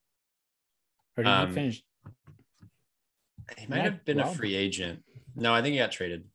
Or 1.17 1.23
did 1.23 1.29
Um, 1.31 1.47
he 1.49 1.53
finish? 1.55 1.83
He 3.57 3.67
might 3.67 3.83
have 3.83 4.05
been 4.05 4.17
well. 4.17 4.31
a 4.31 4.35
free 4.35 4.55
agent. 4.55 5.03
No, 5.35 5.53
I 5.53 5.61
think 5.61 5.73
he 5.73 5.79
got 5.79 5.91
traded. 5.91 6.25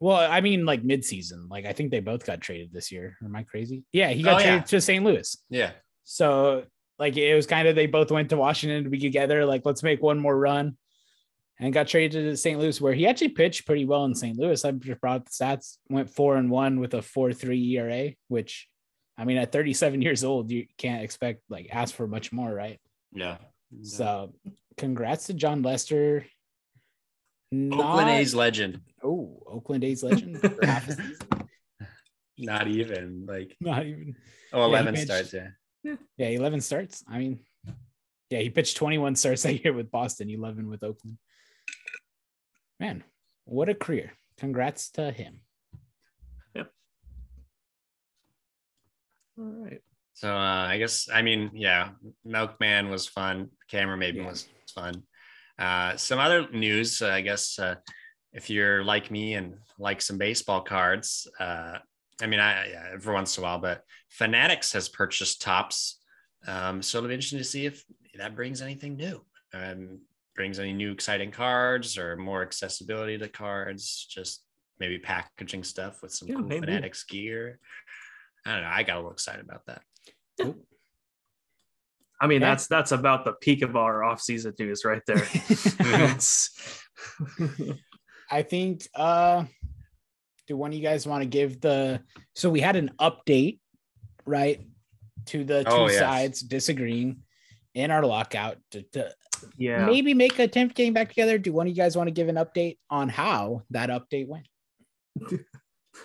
Well, 0.00 0.16
I 0.16 0.40
mean, 0.40 0.64
like 0.66 0.82
mid-season. 0.82 1.48
Like 1.48 1.64
I 1.64 1.72
think 1.72 1.90
they 1.90 2.00
both 2.00 2.26
got 2.26 2.40
traded 2.40 2.72
this 2.72 2.90
year. 2.90 3.16
Am 3.24 3.34
I 3.36 3.44
crazy? 3.44 3.84
Yeah, 3.92 4.10
he 4.10 4.22
got 4.22 4.34
Oh, 4.40 4.42
traded 4.42 4.60
yeah. 4.60 4.64
to 4.64 4.80
St. 4.80 5.04
Louis. 5.04 5.36
Yeah. 5.48 5.72
So 6.04 6.64
like 6.98 7.16
it 7.16 7.34
was 7.34 7.46
kind 7.46 7.68
of 7.68 7.76
they 7.76 7.86
both 7.86 8.10
went 8.10 8.30
to 8.30 8.36
Washington 8.36 8.84
to 8.84 8.90
be 8.90 8.98
together. 8.98 9.46
Like 9.46 9.62
let's 9.64 9.82
make 9.82 10.02
one 10.02 10.18
more 10.18 10.36
run, 10.36 10.76
and 11.60 11.72
got 11.72 11.86
traded 11.86 12.24
to 12.24 12.36
St. 12.36 12.58
Louis, 12.58 12.80
where 12.80 12.92
he 12.94 13.06
actually 13.06 13.28
pitched 13.28 13.64
pretty 13.64 13.84
well 13.84 14.04
in 14.04 14.14
St. 14.14 14.36
Louis. 14.36 14.64
I 14.64 14.72
just 14.72 15.00
brought 15.00 15.16
up 15.20 15.24
the 15.26 15.30
stats. 15.30 15.76
Went 15.88 16.10
four 16.10 16.36
and 16.36 16.50
one 16.50 16.80
with 16.80 16.94
a 16.94 17.02
four 17.02 17.32
three 17.32 17.76
ERA, 17.76 18.10
which 18.26 18.68
I 19.16 19.24
mean, 19.24 19.36
at 19.36 19.52
37 19.52 20.02
years 20.02 20.24
old, 20.24 20.50
you 20.50 20.66
can't 20.78 21.04
expect 21.04 21.42
like 21.48 21.68
ask 21.70 21.94
for 21.94 22.08
much 22.08 22.32
more, 22.32 22.52
right? 22.52 22.80
Yeah. 23.12 23.36
So, 23.82 24.34
congrats 24.76 25.26
to 25.26 25.34
Jon 25.34 25.62
Lester. 25.62 26.26
Oakland 27.54 28.08
A's 28.10 28.34
legend. 28.34 28.80
Oh, 29.02 29.42
Oakland 29.46 29.84
A's 29.84 30.02
legend. 30.02 30.40
for 30.40 30.58
half 30.66 30.88
a 30.88 30.92
season. 30.94 31.18
Not 32.38 32.66
even 32.66 33.26
like 33.26 33.56
Not 33.60 33.84
even. 33.86 34.16
oh 34.52 34.64
11 34.64 34.94
pitched- 34.94 35.06
starts. 35.06 35.34
Yeah. 35.34 35.94
Yeah, 36.16 36.28
11 36.28 36.60
starts. 36.60 37.04
I 37.08 37.18
mean, 37.18 37.40
yeah, 38.30 38.38
he 38.40 38.48
pitched 38.50 38.76
21 38.76 39.16
starts 39.16 39.42
that 39.42 39.62
year 39.62 39.72
with 39.72 39.90
Boston, 39.90 40.30
11 40.30 40.68
with 40.70 40.82
Oakland. 40.82 41.18
Man, 42.80 43.04
what 43.44 43.68
a 43.68 43.74
career. 43.74 44.12
Congrats 44.38 44.90
to 44.92 45.10
him. 45.12 45.40
Yep. 46.54 46.70
All 49.38 49.44
right. 49.44 49.80
So 50.14 50.28
uh, 50.30 50.66
I 50.68 50.78
guess 50.78 51.08
I 51.12 51.22
mean 51.22 51.50
yeah, 51.54 51.90
Milkman 52.24 52.88
was 52.90 53.06
fun. 53.08 53.50
Camera 53.68 53.96
maybe 53.96 54.18
Yeah. 54.18 54.26
was 54.28 54.48
fun. 54.72 55.02
Uh, 55.58 55.96
some 55.96 56.18
other 56.18 56.48
news, 56.50 57.02
uh, 57.02 57.08
I 57.08 57.20
guess, 57.20 57.58
uh, 57.58 57.76
if 58.32 58.48
you're 58.48 58.82
like 58.82 59.10
me 59.10 59.34
and 59.34 59.58
like 59.78 60.00
some 60.00 60.18
baseball 60.18 60.62
cards, 60.62 61.28
uh, 61.38 61.78
I 62.20 62.26
mean, 62.26 62.40
I 62.40 62.68
yeah, 62.70 62.88
every 62.92 63.12
once 63.12 63.36
in 63.36 63.44
a 63.44 63.46
while, 63.46 63.58
but 63.58 63.82
Fanatics 64.10 64.72
has 64.72 64.88
purchased 64.88 65.42
Topps. 65.42 66.00
Um, 66.46 66.82
so 66.82 66.98
it'll 66.98 67.08
be 67.08 67.14
interesting 67.14 67.38
to 67.38 67.44
see 67.44 67.66
if 67.66 67.84
that 68.18 68.34
brings 68.34 68.62
anything 68.62 68.96
new. 68.96 69.24
Um, 69.54 70.00
brings 70.34 70.58
any 70.58 70.72
new 70.72 70.92
exciting 70.92 71.30
cards 71.30 71.98
or 71.98 72.16
more 72.16 72.42
accessibility 72.42 73.18
to 73.18 73.28
cards. 73.28 74.06
Just 74.08 74.44
maybe 74.78 74.98
packaging 74.98 75.64
stuff 75.64 76.02
with 76.02 76.12
some 76.12 76.28
Yeah, 76.28 76.36
cool. 76.36 76.48
Fanatics 76.48 77.04
gear. 77.04 77.58
I 78.46 78.52
don't 78.54 78.62
know. 78.62 78.70
I 78.70 78.82
got 78.82 78.94
a 78.94 78.98
little 78.98 79.12
excited 79.12 79.44
about 79.44 79.66
that. 79.66 79.82
I 82.22 82.28
mean, 82.28 82.40
Yeah. 82.40 82.50
that's 82.50 82.68
that's 82.68 82.92
about 82.92 83.24
the 83.24 83.32
peak 83.32 83.62
of 83.62 83.74
our 83.76 84.04
off-season 84.04 84.54
news 84.58 84.84
right 84.84 85.02
there. 85.06 85.26
I 88.30 88.42
think 88.42 88.86
uh 88.94 89.44
do 90.46 90.56
one 90.56 90.70
of 90.70 90.76
you 90.76 90.82
guys 90.82 91.06
want 91.06 91.22
to 91.22 91.28
give 91.28 91.60
the 91.60 92.00
so 92.34 92.48
we 92.48 92.60
had 92.60 92.76
an 92.76 92.92
update, 93.00 93.58
right? 94.24 94.60
To 95.26 95.44
the 95.44 95.64
two 95.64 95.70
Oh, 95.70 95.88
yes. 95.88 95.98
sides 95.98 96.40
disagreeing 96.40 97.22
in 97.74 97.90
our 97.90 98.04
lockout 98.06 98.56
to, 98.70 98.82
to 98.92 99.12
yeah. 99.56 99.84
maybe 99.86 100.14
make 100.14 100.38
an 100.38 100.44
attempt 100.44 100.76
getting 100.76 100.92
back 100.92 101.08
together. 101.08 101.38
Do 101.38 101.52
one 101.52 101.66
of 101.66 101.70
you 101.70 101.76
guys 101.76 101.96
want 101.96 102.06
to 102.06 102.12
give 102.12 102.28
an 102.28 102.36
update 102.36 102.78
on 102.88 103.08
how 103.08 103.62
that 103.70 103.88
update 103.90 104.28
went? 104.28 104.46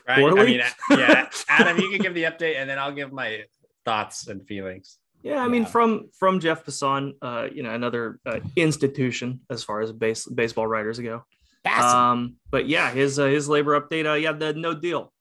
Right. 0.07 0.23
I 0.23 0.45
mean, 0.45 0.61
yeah, 0.91 1.29
Adam, 1.47 1.77
you 1.77 1.89
can 1.91 2.01
give 2.01 2.13
the 2.13 2.23
update 2.23 2.57
and 2.57 2.69
then 2.69 2.77
I'll 2.79 2.91
give 2.91 3.11
my 3.13 3.43
thoughts 3.85 4.27
and 4.27 4.45
feelings. 4.47 4.97
Yeah, 5.27 5.43
I 5.43 5.47
mean, 5.47 5.65
from 5.65 6.09
from 6.17 6.39
Jeff 6.39 6.65
Passan, 6.65 7.13
uh, 7.21 7.47
you 7.51 7.63
know, 7.63 7.71
another 7.71 8.19
uh, 8.25 8.39
institution 8.55 9.41
as 9.49 9.63
far 9.63 9.81
as 9.81 9.91
base, 9.91 10.25
baseball 10.25 10.67
writers 10.67 10.99
go. 10.99 11.23
Awesome. 11.65 11.99
Um, 11.99 12.35
but 12.49 12.67
yeah, 12.67 12.91
his 12.91 13.19
uh, 13.19 13.25
his 13.25 13.49
labor 13.49 13.79
update, 13.79 14.09
uh, 14.09 14.13
yeah, 14.13 14.31
the 14.31 14.53
no 14.53 14.73
deal. 14.73 15.11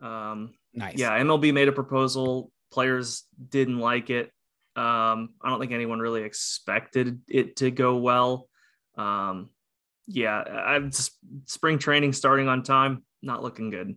Um, 0.00 0.54
nice. 0.74 0.98
yeah, 0.98 1.18
MLB 1.18 1.52
made 1.54 1.68
a 1.68 1.72
proposal. 1.72 2.50
Players 2.72 3.24
didn't 3.50 3.78
like 3.78 4.10
it. 4.10 4.32
Um, 4.74 5.34
I 5.42 5.50
don't 5.50 5.60
think 5.60 5.72
anyone 5.72 6.00
really 6.00 6.22
expected 6.22 7.20
it 7.28 7.56
to 7.56 7.70
go 7.70 7.96
well. 7.96 8.48
Um, 8.96 9.50
yeah, 10.06 10.40
I'm 10.40 10.90
just 10.90 11.12
spring 11.46 11.78
training 11.78 12.14
starting 12.14 12.48
on 12.48 12.62
time, 12.62 13.04
not 13.22 13.42
looking 13.42 13.70
good. 13.70 13.96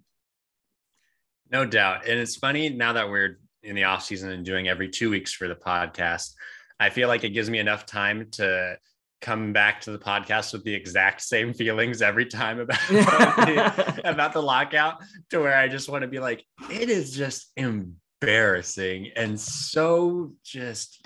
No 1.51 1.65
doubt. 1.65 2.07
And 2.07 2.19
it's 2.19 2.36
funny 2.36 2.69
now 2.69 2.93
that 2.93 3.10
we're 3.10 3.39
in 3.65 3.75
the 3.75 3.84
off 3.84 4.03
season 4.03 4.31
and 4.31 4.45
doing 4.45 4.67
every 4.67 4.89
two 4.89 5.10
weeks 5.10 5.34
for 5.34 5.48
the 5.48 5.55
podcast. 5.55 6.34
I 6.79 6.89
feel 6.89 7.07
like 7.07 7.24
it 7.24 7.29
gives 7.29 7.50
me 7.50 7.60
enough 7.60 7.86
time 7.86 8.27
to 8.31 8.77
come 9.22 9.53
back 9.53 9.81
to 9.81 9.91
the 9.91 9.98
podcast 9.98 10.53
with 10.53 10.63
the 10.63 10.74
exact 10.74 11.22
same 11.22 11.53
feelings 11.53 12.01
every 12.01 12.25
time 12.25 12.60
about 12.60 12.79
the, 12.89 14.01
about 14.03 14.34
the 14.34 14.41
lockout 14.41 15.01
to 15.31 15.39
where 15.39 15.57
I 15.57 15.67
just 15.67 15.89
want 15.89 16.03
to 16.03 16.07
be 16.07 16.19
like, 16.19 16.43
it 16.69 16.89
is 16.89 17.15
just 17.15 17.51
embarrassing 17.55 19.12
and 19.15 19.39
so 19.39 20.34
just 20.43 21.05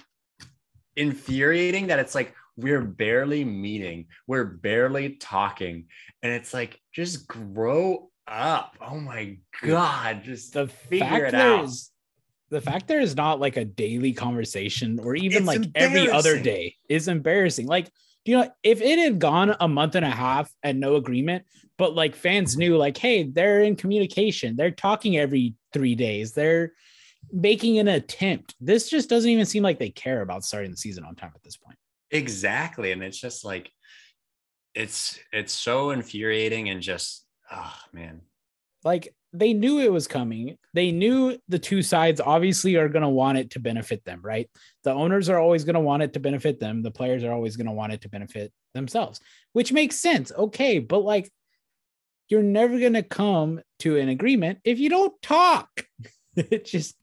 infuriating 0.96 1.88
that 1.88 2.00
it's 2.00 2.16
like 2.16 2.34
we're 2.58 2.82
barely 2.82 3.46
meeting, 3.46 4.08
we're 4.28 4.44
barely 4.44 5.12
talking, 5.16 5.86
and 6.22 6.34
it's 6.34 6.54
like 6.54 6.80
just 6.92 7.25
grow 7.28 8.10
up. 8.28 8.75
Oh 8.82 9.00
my 9.00 9.38
god, 9.62 10.24
just 10.24 10.54
the 10.54 10.68
figure 10.68 11.06
fact 11.06 11.24
it 11.28 11.36
out. 11.36 11.66
is- 11.66 11.92
the 12.50 12.62
fact 12.62 12.88
there 12.88 13.00
is 13.00 13.15
not 13.15 13.39
like 13.39 13.58
a 13.58 13.65
daily 13.65 14.13
conversation 14.13 15.00
or 15.01 15.15
even 15.15 15.39
It's 15.39 15.48
like 15.48 15.63
every 15.75 16.10
other 16.10 16.39
day 16.39 16.75
is 16.89 17.08
embarrassing. 17.08 17.68
Like, 17.68 17.89
you 18.25 18.38
know, 18.38 18.50
if 18.63 18.82
it 18.82 19.00
had 19.00 19.20
gone 19.20 19.56
a 19.60 19.68
month 19.68 19.96
and 19.96 20.06
a 20.06 20.10
half 20.10 20.51
and 20.63 20.79
no 20.79 20.96
agreement, 20.96 21.46
but 21.77 21.96
like 21.96 22.15
fans 22.15 22.58
knew, 22.58 22.77
like, 22.77 22.98
hey, 22.98 23.24
they're 23.24 23.62
in 23.62 23.75
communication, 23.75 24.56
they're 24.56 24.72
talking 24.72 25.18
every 25.18 25.56
three 25.74 25.96
days, 25.96 26.34
they're 26.34 26.74
making 27.32 27.79
an 27.79 27.88
attempt. 27.88 28.56
This 28.60 28.89
just 28.89 29.10
doesn't 29.10 29.29
even 29.29 29.46
seem 29.46 29.63
like 29.63 29.79
they 29.79 29.89
care 29.89 30.22
about 30.22 30.44
starting 30.44 30.72
the 30.72 30.77
season 30.77 31.03
on 31.03 31.15
time 31.15 31.32
at 31.36 31.44
this 31.44 31.58
point. 31.58 31.77
exactly 32.12 32.91
and 32.91 33.03
it's 33.03 33.20
just 33.20 33.46
like 33.46 33.72
it's 34.74 35.20
it's 35.32 35.53
so 35.53 35.91
infuriating 35.91 36.70
and 36.70 36.82
just 36.82 37.25
oh 37.51 37.75
man 37.94 38.22
like 38.84 39.13
they 39.33 39.53
knew 39.53 39.79
it 39.79 39.91
was 39.91 40.07
coming. 40.07 40.57
They 40.74 40.91
knew 40.91 41.38
the 41.48 41.59
two 41.59 41.81
sides 41.81 42.19
obviously 42.19 42.75
are 42.77 42.89
going 42.89 43.03
to 43.03 43.09
want 43.09 43.38
it 43.38 43.51
to 43.51 43.59
benefit 43.59 44.03
them, 44.05 44.21
right? 44.24 44.50
The 44.83 44.91
owners 44.91 45.29
are 45.29 45.38
always 45.38 45.63
going 45.63 45.75
to 45.75 45.79
want 45.79 46.03
it 46.03 46.13
to 46.13 46.19
benefit 46.19 46.59
them. 46.59 46.81
The 46.81 46.91
players 46.91 47.24
are 47.24 47.31
always 47.31 47.55
going 47.55 47.67
to 47.67 47.74
want 47.74 47.93
it 47.93 48.01
to 48.01 48.09
benefit 48.09 48.51
themselves, 48.74 49.19
which 49.53 49.71
makes 49.71 49.98
sense. 49.98 50.31
Okay. 50.36 50.79
But 50.79 51.00
like, 51.00 51.31
you're 52.27 52.43
never 52.43 52.79
going 52.79 52.93
to 52.93 53.03
come 53.03 53.62
to 53.79 53.98
an 53.98 54.09
agreement 54.09 54.59
if 54.63 54.79
you 54.79 54.89
don't 54.89 55.19
talk. 55.21 55.86
it 56.36 56.65
just, 56.65 56.95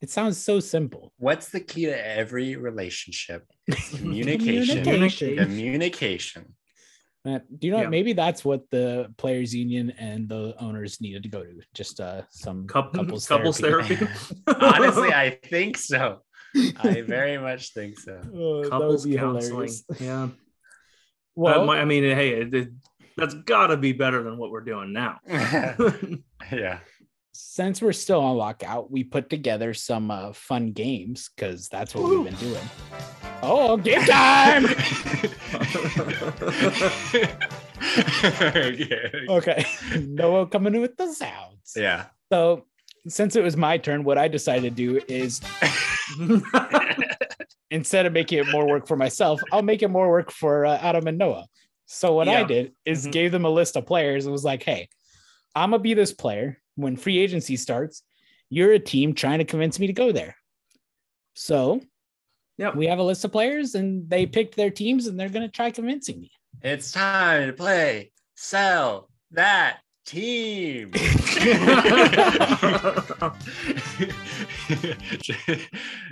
it 0.00 0.10
sounds 0.10 0.38
so 0.38 0.60
simple. 0.60 1.12
what's 1.18 1.48
the 1.48 1.60
key 1.60 1.86
to 1.86 2.06
every 2.06 2.56
relationship 2.56 3.44
communication 3.96 4.84
Communication. 4.84 5.36
communication 5.36 6.54
Do 7.24 7.40
you 7.60 7.70
know 7.72 7.82
Yeah. 7.82 7.88
maybe 7.88 8.12
that's 8.14 8.44
what 8.44 8.62
the 8.70 9.12
players 9.18 9.54
union 9.54 9.90
and 9.98 10.28
the 10.28 10.54
owners 10.58 11.00
needed 11.00 11.22
to 11.24 11.28
go 11.28 11.42
to 11.44 11.60
just 11.74 12.00
uh 12.00 12.22
some 12.30 12.66
Couple- 12.66 13.04
couples, 13.04 13.26
couples 13.26 13.60
therapy. 13.60 13.96
therapy. 13.96 14.14
honestly 14.60 15.12
i 15.12 15.38
think 15.44 15.76
so 15.76 16.22
i 16.78 17.00
very 17.06 17.36
much 17.36 17.74
think 17.74 17.98
so 17.98 18.20
Oh, 18.34 18.68
couples 18.68 19.04
counseling. 19.04 19.44
hilarious. 19.50 19.84
Yeah. 20.00 20.28
Well, 21.36 21.70
I 21.70 21.84
mean, 21.84 22.02
hey, 22.02 22.30
it, 22.40 22.52
it- 22.54 22.72
that's 23.16 23.34
got 23.34 23.68
to 23.68 23.76
be 23.76 23.92
better 23.92 24.22
than 24.24 24.38
what 24.38 24.50
we're 24.50 24.60
doing 24.64 24.92
now. 24.92 25.18
yeah 26.50 26.78
since 27.40 27.80
we're 27.80 27.92
still 27.92 28.20
on 28.20 28.36
lockout, 28.36 28.90
we 28.90 29.04
put 29.04 29.30
together 29.30 29.72
some 29.72 30.10
uh, 30.10 30.32
fun 30.32 30.72
games 30.72 31.30
because 31.36 31.68
that's 31.68 31.94
what 31.94 32.10
we've 32.10 32.24
been 32.24 32.34
doing. 32.34 32.64
Oh, 33.42 33.76
game 33.76 34.02
time! 34.02 34.64
yeah. 38.78 39.08
okay, 39.28 39.64
Noah 40.06 40.46
coming 40.46 40.74
in 40.74 40.80
with 40.80 40.96
the 40.96 41.12
sounds. 41.12 41.72
yeah 41.76 42.06
So, 42.32 42.66
since 43.06 43.36
it 43.36 43.42
was 43.42 43.56
my 43.56 43.78
turn, 43.78 44.04
what 44.04 44.18
I 44.18 44.28
decided 44.28 44.76
to 44.76 44.98
do 44.98 45.00
is 45.08 45.40
instead 47.70 48.06
of 48.06 48.12
making 48.12 48.38
it 48.38 48.48
more 48.48 48.66
work 48.66 48.86
for 48.86 48.96
myself, 48.96 49.42
I'll 49.52 49.62
make 49.62 49.82
it 49.82 49.88
more 49.88 50.08
work 50.10 50.30
for 50.30 50.66
uh, 50.66 50.76
Adam 50.78 51.06
and 51.06 51.18
Noah. 51.18 51.46
So 51.86 52.12
what 52.14 52.28
I 52.28 52.44
did 52.44 52.72
is 52.84 53.06
Mhm. 53.06 53.12
gave 53.12 53.32
them 53.32 53.44
a 53.46 53.50
list 53.50 53.76
of 53.76 53.86
players 53.86 54.26
and 54.26 54.32
was 54.32 54.44
like, 54.44 54.62
"Hey, 54.62 54.88
I'm 55.54 55.70
gonna 55.70 55.82
be 55.82 55.94
this 55.94 56.12
player 56.12 56.60
when 56.76 56.96
free 56.96 57.18
agency 57.18 57.56
starts. 57.56 58.02
You're 58.50 58.72
a 58.72 58.78
team 58.78 59.14
trying 59.14 59.38
to 59.38 59.44
convince 59.44 59.78
me 59.78 59.86
to 59.86 59.92
go 59.94 60.12
there." 60.12 60.36
So, 61.34 61.80
Yep. 62.58 62.74
we 62.76 62.86
have 62.86 62.98
a 62.98 63.02
list 63.02 63.24
of 63.24 63.32
players, 63.32 63.74
and 63.74 64.08
they 64.10 64.26
picked 64.26 64.56
their 64.56 64.70
teams, 64.70 65.06
and 65.06 65.18
they're 65.18 65.28
gonna 65.28 65.48
try 65.48 65.70
convincing 65.70 66.20
me. 66.20 66.30
It's 66.62 66.90
time 66.92 67.46
to 67.46 67.52
play 67.52 68.10
sell 68.34 69.08
that 69.32 69.78
team. 70.06 70.90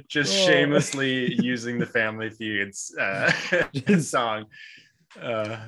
Just 0.09 0.33
Oh. 0.33 0.47
shamelessly 0.47 1.35
using 1.43 1.79
the 1.79 1.87
Family 1.87 2.31
Feuds 2.31 2.95
uh, 2.99 3.31
song. 4.01 4.47
Uh, 5.21 5.59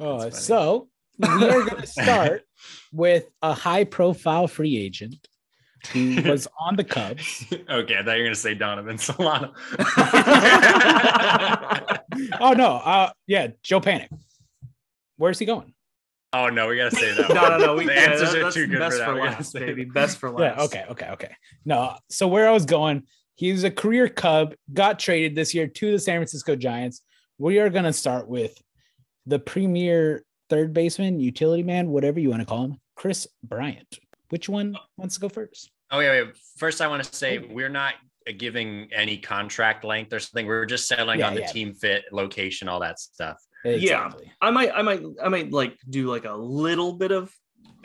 Oh, 0.00 0.28
so 0.30 0.88
we 1.18 1.28
are 1.28 1.62
going 1.64 1.80
to 1.80 1.86
start 1.86 2.42
with 2.92 3.28
a 3.42 3.54
high-profile 3.54 4.48
free 4.48 4.76
agent 4.76 5.28
who 5.92 6.22
was 6.22 6.48
on 6.58 6.76
the 6.76 6.84
Cubs. 6.84 7.44
okay, 7.52 7.98
I 7.98 8.02
thought 8.02 8.16
you 8.16 8.22
were 8.22 8.28
gonna 8.28 8.34
say 8.34 8.54
Donovan 8.54 8.98
Solano. 8.98 9.52
oh 12.40 12.52
no, 12.52 12.80
uh, 12.84 13.10
yeah, 13.26 13.48
Joe 13.62 13.80
Panik. 13.80 14.08
Where's 15.16 15.38
he 15.38 15.46
going? 15.46 15.74
Oh 16.32 16.48
no, 16.48 16.66
we 16.68 16.76
gotta 16.76 16.96
say 16.96 17.14
that. 17.14 17.28
no, 17.34 17.48
no, 17.48 17.58
no. 17.58 17.74
We, 17.76 17.86
the 17.86 17.92
yeah, 17.92 18.00
answers 18.00 18.32
that- 18.32 18.42
are 18.42 18.50
too 18.50 18.66
good 18.66 18.80
best 18.80 18.96
for 18.96 18.98
that. 18.98 19.06
for 19.06 19.14
We 19.14 19.20
gotta 19.20 19.30
last, 19.36 19.54
baby. 19.54 19.84
Best 19.84 20.18
for 20.18 20.30
last. 20.30 20.58
Yeah. 20.58 20.64
Okay. 20.64 20.84
Okay. 20.90 21.08
Okay. 21.10 21.36
No. 21.64 21.96
So 22.10 22.26
where 22.26 22.48
I 22.48 22.52
was 22.52 22.64
going, 22.64 23.04
he's 23.36 23.64
a 23.64 23.70
career 23.70 24.08
Cub, 24.08 24.54
got 24.72 24.98
traded 24.98 25.36
this 25.36 25.54
year 25.54 25.66
to 25.68 25.92
the 25.92 25.98
San 25.98 26.18
Francisco 26.18 26.56
Giants. 26.56 27.02
We 27.38 27.58
are 27.58 27.70
going 27.70 27.84
to 27.84 27.92
start 27.92 28.28
with 28.28 28.56
the 29.26 29.38
premier 29.38 30.24
third 30.50 30.72
baseman, 30.72 31.20
utility 31.20 31.62
man, 31.62 31.88
whatever 31.88 32.20
you 32.20 32.30
want 32.30 32.42
to 32.42 32.46
call 32.46 32.64
him, 32.64 32.80
Kris 32.96 33.26
Bryant. 33.42 33.98
Which 34.30 34.48
one 34.48 34.76
wants 34.96 35.14
to 35.16 35.20
go 35.20 35.28
first? 35.28 35.70
Oh 35.94 36.00
yeah, 36.00 36.10
wait. 36.24 36.36
First, 36.56 36.80
I 36.80 36.88
want 36.88 37.04
to 37.04 37.14
say 37.14 37.38
we're 37.38 37.68
not 37.68 37.94
giving 38.38 38.88
any 38.92 39.16
contract 39.18 39.84
length 39.84 40.12
or 40.12 40.18
something. 40.18 40.46
We're 40.46 40.66
just 40.66 40.88
settling 40.88 41.20
Yeah, 41.20 41.28
on 41.28 41.34
the 41.34 41.42
yeah. 41.42 41.52
team 41.52 41.74
fit, 41.74 42.04
location, 42.10 42.68
all 42.68 42.80
that 42.80 42.98
stuff. 42.98 43.36
Exactly. 43.64 44.30
I 44.42 44.50
might, 44.50 44.72
I 44.74 44.82
might, 44.82 45.02
I 45.22 45.28
might 45.28 45.52
like 45.52 45.78
do 45.88 46.10
like 46.10 46.24
a 46.24 46.34
little 46.34 46.94
bit 46.94 47.12
of 47.12 47.32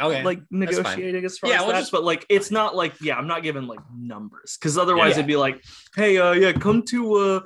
Okay. 0.01 0.23
like 0.23 0.39
negotiating 0.49 1.25
as 1.25 1.37
far 1.37 1.49
Yeah, 1.49 1.57
as 1.57 1.61
we'll 1.63 1.73
that, 1.73 1.79
just- 1.81 1.91
but 1.91 2.03
like 2.05 2.25
it's 2.29 2.51
not 2.51 2.73
like 2.73 2.93
yeah, 3.01 3.17
I'm 3.17 3.27
not 3.27 3.43
giving 3.43 3.67
like 3.67 3.79
numbers 3.97 4.57
because 4.57 4.77
otherwise 4.77 5.09
Yeah. 5.11 5.15
it'd 5.19 5.27
be 5.27 5.35
like, 5.35 5.61
hey, 5.95 6.17
uh, 6.17 6.31
yeah, 6.31 6.53
come 6.53 6.83
to 6.83 7.15
uh, 7.15 7.39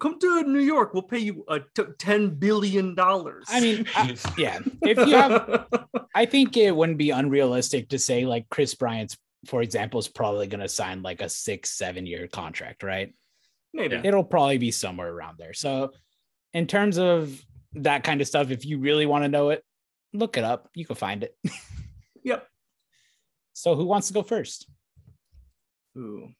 come 0.00 0.18
to 0.20 0.44
New 0.44 0.60
York, 0.60 0.94
we'll 0.94 1.02
pay 1.02 1.18
you 1.18 1.44
uh, 1.48 1.58
t- 1.74 1.82
ten 1.98 2.30
billion 2.30 2.94
dollars. 2.94 3.44
I 3.48 3.60
mean, 3.60 3.86
I- 3.96 4.16
yeah. 4.38 4.60
If 4.82 4.98
you 4.98 5.16
have, 5.16 5.66
I 6.14 6.26
think 6.26 6.56
it 6.56 6.74
wouldn't 6.76 6.98
be 6.98 7.10
unrealistic 7.10 7.88
to 7.88 7.98
say 7.98 8.24
like 8.24 8.48
Kris 8.50 8.74
Bryant's, 8.76 9.16
for 9.46 9.62
example, 9.62 10.00
is 10.00 10.08
probably 10.08 10.46
going 10.46 10.60
to 10.60 10.68
sign 10.68 11.02
like 11.02 11.20
a 11.20 11.28
six, 11.28 11.70
seven 11.70 12.06
year 12.06 12.26
contract, 12.28 12.82
right? 12.82 13.14
maybe 13.72 14.00
It'll 14.02 14.24
probably 14.24 14.58
be 14.58 14.70
somewhere 14.70 15.12
around 15.12 15.38
there. 15.38 15.52
So, 15.52 15.92
in 16.52 16.66
terms 16.66 16.98
of 16.98 17.38
that 17.74 18.04
kind 18.04 18.20
of 18.20 18.26
stuff, 18.26 18.50
if 18.50 18.64
you 18.64 18.78
really 18.78 19.06
want 19.06 19.24
to 19.24 19.28
know 19.28 19.50
it, 19.50 19.62
look 20.12 20.36
it 20.38 20.44
up. 20.44 20.70
You 20.74 20.84
can 20.86 20.96
find 20.96 21.22
it. 21.24 21.36
Yep. 22.24 22.44
So, 23.52 23.76
who 23.76 23.84
wants 23.84 24.08
to 24.08 24.12
go 24.14 24.24
first? 24.24 24.68
Ooh. 25.96 26.30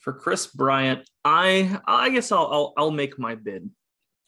For 0.00 0.12
Kris 0.12 0.48
Bryant, 0.48 1.08
I 1.24 1.78
I 1.86 2.10
guess 2.10 2.32
I'll 2.32 2.48
I'll, 2.50 2.72
I'll 2.76 2.90
make 2.90 3.16
my 3.16 3.36
bid. 3.36 3.70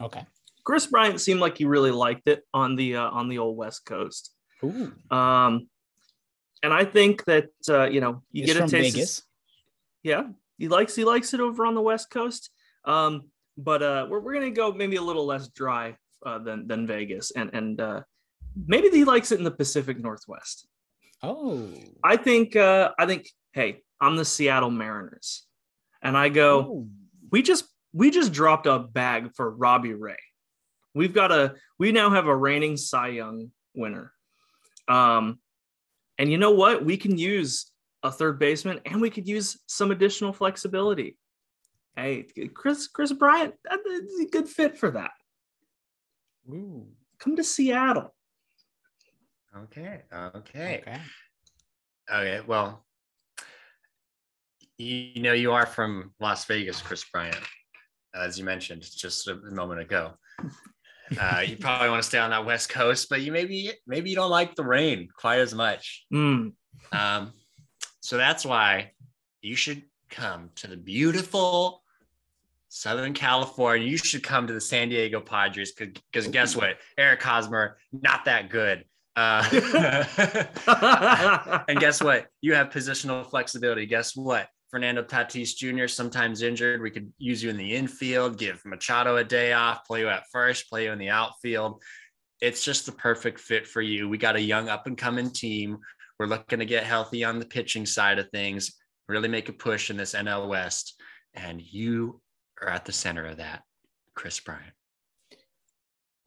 Okay. 0.01 0.25
Kris 0.65 0.87
Bryant 0.87 1.21
seemed 1.21 1.41
like 1.41 1.59
he 1.59 1.65
really 1.65 1.91
liked 1.91 2.29
it 2.29 2.45
on 2.55 2.77
the 2.77 2.97
uh, 2.97 3.11
on 3.11 3.29
the 3.29 3.39
old 3.39 3.57
West 3.57 3.85
Coast. 3.85 4.33
Ooh, 4.63 4.93
Um, 5.11 5.69
and 6.63 6.73
I 6.73 6.85
think 6.85 7.25
that 7.25 7.51
uh, 7.69 7.89
you 7.89 8.01
know 8.01 8.23
you 8.33 8.47
get 8.47 8.57
a 8.57 8.67
taste. 8.67 9.21
of- 9.21 9.25
yeah, 10.03 10.25
he 10.57 10.69
likes 10.69 10.95
he 10.95 11.05
likes 11.05 11.35
it 11.35 11.41
over 11.41 11.67
on 11.67 11.75
the 11.75 11.81
West 11.81 12.11
Coast. 12.11 12.51
Um, 12.85 13.31
but 13.57 13.83
uh, 13.83 14.07
we're 14.09 14.21
we're 14.21 14.35
gonna 14.35 14.51
go 14.51 14.73
maybe 14.73 14.97
a 14.97 15.03
little 15.03 15.27
less 15.27 15.49
dry 15.49 15.97
uh, 16.25 16.39
than 16.39 16.67
than 16.67 16.87
Vegas, 16.87 17.33
and 17.33 17.51
and 17.53 17.81
uh, 17.81 18.03
maybe 18.67 18.89
he 18.91 19.05
likes 19.05 19.33
it 19.33 19.39
in 19.39 19.45
the 19.45 19.51
Pacific 19.51 19.99
Northwest. 19.99 20.67
Oh, 21.23 21.69
I 22.05 22.17
think 22.17 22.57
uh, 22.57 22.93
I 22.99 23.07
think 23.07 23.29
hey, 23.53 23.83
I'm 24.01 24.17
the 24.17 24.25
Seattle 24.25 24.71
Mariners, 24.71 25.45
and 26.03 26.17
I 26.17 26.29
go. 26.29 26.59
Oh. 26.61 26.89
we 27.31 27.43
just 27.43 27.65
we 27.93 28.11
just 28.11 28.33
dropped 28.33 28.67
a 28.67 28.79
bag 28.79 29.31
for 29.35 29.51
Robbie 29.51 29.95
Ray. 29.95 30.19
We've 30.95 31.13
got 31.13 31.33
a 31.33 31.55
we 31.79 31.93
now 31.93 32.11
have 32.11 32.27
a 32.27 32.37
reigning 32.37 32.77
Cy 32.77 33.09
Young 33.09 33.51
winner. 33.75 34.13
Um 34.87 35.39
and 36.19 36.31
you 36.31 36.39
know 36.39 36.51
what? 36.51 36.85
We 36.85 36.97
can 36.97 37.17
use 37.17 37.71
a 38.03 38.11
third 38.11 38.39
baseman 38.39 38.81
and 38.85 39.01
we 39.01 39.11
could 39.11 39.27
use 39.29 39.59
some 39.67 39.91
additional 39.91 40.33
flexibility. 40.33 41.17
Hey, 41.97 42.27
Chris 42.55 42.87
Kris 42.87 43.13
Bryant, 43.13 43.55
that's 43.65 43.83
a 44.21 44.27
good 44.27 44.49
fit 44.49 44.79
for 44.79 44.91
that. 44.93 45.11
Ooh. 46.51 46.87
Come 47.19 47.37
to 47.37 47.45
Seattle. 47.45 48.15
Okay. 49.57 50.03
Okay. 50.13 50.83
Okay. 50.83 51.01
Okay. 52.13 52.41
Well, 52.47 52.85
you 54.77 55.21
know, 55.23 55.33
you 55.33 55.53
are 55.53 55.67
from 55.67 56.13
Las 56.21 56.45
Vegas, 56.45 56.81
Kris 56.81 57.05
Bryant, 57.13 57.37
as 58.15 58.39
you 58.39 58.45
mentioned 58.45 58.83
just 58.83 59.27
a 59.27 59.35
moment 59.51 59.81
ago. 59.81 60.13
Uh, 61.21 61.43
you 61.47 61.57
probably 61.57 61.89
want 61.89 62.03
to 62.03 62.09
stay 62.09 62.19
on 62.19 62.31
that 62.31 62.45
West 62.45 62.69
Coast, 62.69 63.09
but 63.09 63.21
you 63.21 63.33
maybe 63.33 63.71
maybe 63.87 64.11
you 64.11 64.17
don't 64.17 64.31
like 64.31 64.55
the 64.55 64.65
rain 64.65 65.09
quite 65.17 65.41
as 65.41 65.55
much. 65.55 66.05
Mm, 66.13 66.53
Um, 66.93 67.33
so 68.01 68.17
that's 68.17 68.45
why 68.45 68.93
you 69.41 69.57
should 69.57 69.83
come 70.11 70.51
to 70.57 70.67
the 70.67 70.77
beautiful 70.77 71.83
Southern 72.69 73.15
California. 73.15 73.87
You 73.87 73.97
should 73.97 74.23
come 74.23 74.47
to 74.47 74.53
the 74.53 74.61
San 74.61 74.89
Diego 74.89 75.21
Padres 75.21 75.73
because 75.73 76.29
guess 76.29 76.57
what? 76.57 76.77
Eric 76.97 77.23
Hosmer, 77.23 77.79
not 77.93 78.25
that 78.27 78.51
good. 78.51 78.85
Uh, 79.17 79.43
and 81.69 81.81
guess 81.81 82.03
what? 82.03 82.27
You 82.41 82.55
have 82.55 82.71
positional 82.71 83.29
flexibility. 83.29 83.87
Guess 83.87 84.17
what? 84.17 84.49
Fernando 84.71 85.03
Tatis 85.03 85.57
Jr. 85.57 85.87
sometimes 85.87 86.43
injured. 86.43 86.83
We 86.83 86.91
could 86.91 87.13
use 87.19 87.43
you 87.43 87.51
in 87.51 87.57
the 87.57 87.75
infield, 87.75 88.39
give 88.39 88.63
Machado 88.65 89.17
a 89.17 89.25
day 89.25 89.53
off, 89.53 89.87
play 89.87 90.01
you 90.01 90.09
at 90.09 90.29
first, 90.31 90.69
play 90.69 90.85
you 90.85 90.93
in 90.93 90.99
the 90.99 91.09
outfield. 91.09 91.83
It's 92.41 92.65
just 92.65 92.87
the 92.87 92.93
perfect 92.93 93.41
fit 93.41 93.67
for 93.67 93.81
you. 93.81 94.09
We 94.09 94.19
got 94.19 94.37
a 94.37 94.41
young 94.41 94.69
up 94.69 94.87
and 94.87 94.97
coming 94.97 95.31
team. 95.31 95.79
We're 96.19 96.27
looking 96.27 96.59
to 96.59 96.67
get 96.67 96.85
healthy 96.85 97.25
on 97.25 97.39
the 97.39 97.47
pitching 97.47 97.87
side 97.87 98.19
of 98.19 98.31
things, 98.31 98.75
really 99.09 99.29
make 99.29 99.49
a 99.49 99.53
push 99.53 99.91
in 99.91 99.97
this 99.97 100.15
NL 100.15 100.49
West. 100.49 101.01
And 101.35 101.61
you 101.63 102.21
are 102.61 102.69
at 102.69 102.85
the 102.85 102.93
center 102.93 103.25
of 103.25 103.39
that, 103.39 103.63
Kris 104.15 104.41
Bryant. 104.41 104.78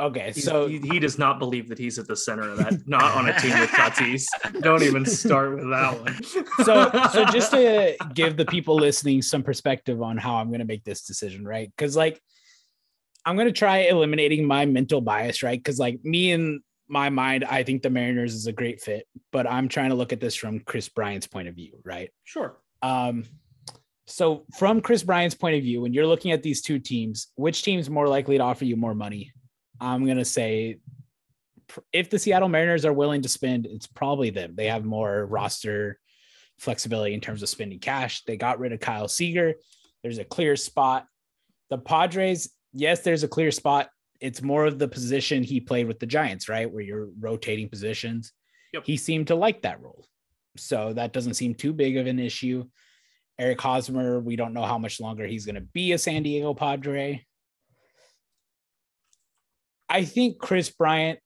Okay. 0.02 0.32
So 0.32 0.66
he, 0.66 0.80
he 0.80 1.00
does 1.00 1.20
not 1.20 1.38
believe 1.38 1.70
that 1.70 1.78
he's 1.78 2.00
at 2.00 2.08
the 2.08 2.16
center 2.16 2.50
of 2.50 2.58
that, 2.58 2.88
not 2.88 3.04
on 3.16 3.30
a 3.30 3.40
team 3.40 3.58
with 3.60 3.70
Tatis. 3.70 4.26
Don't 4.62 4.82
even 4.82 5.06
start 5.06 5.56
with 5.56 5.70
that 5.70 6.02
one. 6.02 6.24
so 6.66 6.90
so 7.14 7.26
just 7.32 7.52
to 7.52 7.96
give 8.16 8.36
the 8.36 8.46
people 8.46 8.76
listening 8.76 9.22
some 9.22 9.44
perspective 9.44 10.02
on 10.02 10.18
how 10.18 10.38
I'm 10.38 10.48
going 10.48 10.60
to 10.60 10.66
make 10.66 10.84
this 10.84 11.04
decision, 11.04 11.46
right? 11.46 11.72
Because 11.78 11.96
like 11.96 12.20
I'm 13.26 13.36
going 13.36 13.48
to 13.48 13.54
try 13.54 13.80
eliminating 13.82 14.44
my 14.46 14.66
mental 14.66 15.02
bias, 15.02 15.44
right? 15.44 15.60
Because 15.60 15.78
like 15.78 16.04
me 16.04 16.32
in 16.32 16.62
my 16.88 17.10
mind, 17.10 17.46
I 17.46 17.62
think 17.62 17.84
the 17.84 17.92
Mariners 17.92 18.34
is 18.34 18.48
a 18.48 18.52
great 18.52 18.82
fit, 18.82 19.08
but 19.32 19.46
I'm 19.46 19.68
trying 19.68 19.90
to 19.90 19.96
look 19.96 20.12
at 20.12 20.20
this 20.20 20.34
from 20.34 20.62
Kris 20.62 20.90
Bryant's 20.90 21.28
point 21.28 21.48
of 21.48 21.56
view, 21.56 21.80
right? 21.86 22.10
sure. 22.24 22.58
Um, 22.82 23.26
so 24.08 24.46
from 24.58 24.82
Kris 24.82 25.04
Bryant's 25.04 25.36
point 25.36 25.56
of 25.56 25.62
view, 25.62 25.82
when 25.82 25.94
you're 25.94 26.08
looking 26.08 26.32
at 26.32 26.44
these 26.44 26.62
two 26.62 26.80
teams, 26.80 27.28
which 27.36 27.64
team's 27.64 27.90
more 27.90 28.08
likely 28.08 28.38
to 28.38 28.44
offer 28.44 28.66
you 28.66 28.76
more 28.76 28.96
money? 28.96 29.32
I'm 29.82 30.06
gonna 30.06 30.24
say 30.24 30.78
if 31.92 32.10
the 32.10 32.20
Seattle 32.20 32.50
Mariners 32.50 32.86
are 32.86 32.94
willing 32.94 33.22
to 33.24 33.30
spend, 33.30 33.66
it's 33.66 33.88
probably 33.88 34.30
them. 34.30 34.54
They 34.56 34.68
have 34.68 34.86
more 34.86 35.26
roster 35.26 36.00
flexibility 36.60 37.14
in 37.14 37.22
terms 37.22 37.42
of 37.42 37.50
spending 37.50 37.80
cash. 37.80 38.24
They 38.24 38.38
got 38.38 38.60
rid 38.60 38.72
of 38.72 38.80
Kyle 38.80 39.08
Seager. 39.08 39.56
There's 40.04 40.20
a 40.20 40.26
clear 40.26 40.56
spot. 40.56 41.06
The 41.70 41.78
Padres, 41.78 42.52
yes, 42.74 43.02
there's 43.02 43.24
a 43.24 43.28
clear 43.28 43.52
spot. 43.52 43.90
It's 44.20 44.42
more 44.42 44.66
of 44.66 44.78
the 44.78 44.88
position 44.88 45.44
he 45.44 45.60
played 45.60 45.88
with 45.88 46.00
the 46.00 46.06
Giants, 46.06 46.48
right? 46.48 46.72
Where 46.72 46.84
you're 46.84 47.10
rotating 47.20 47.70
positions. 47.70 48.34
Yep. 48.74 48.86
He 48.86 48.98
seemed 48.98 49.28
to 49.28 49.36
like 49.36 49.64
that 49.64 49.82
role. 49.82 50.06
So 50.58 50.94
that 50.94 51.14
doesn't 51.14 51.34
seem 51.36 51.56
too 51.56 51.74
big 51.74 51.98
of 51.98 52.08
an 52.08 52.20
issue. 52.20 52.66
Eric 53.40 53.62
Hosmer, 53.62 54.20
we 54.20 54.36
don't 54.36 54.54
know 54.54 54.64
how 54.64 54.78
much 54.78 55.00
longer 55.00 55.26
he's 55.26 55.46
going 55.46 55.56
to 55.56 55.62
be 55.62 55.94
a 55.94 55.98
San 55.98 56.24
Diego 56.24 56.54
Padre. 56.54 57.26
I 59.92 60.06
think 60.06 60.40
Kris 60.40 60.70
Bryant 60.70 61.20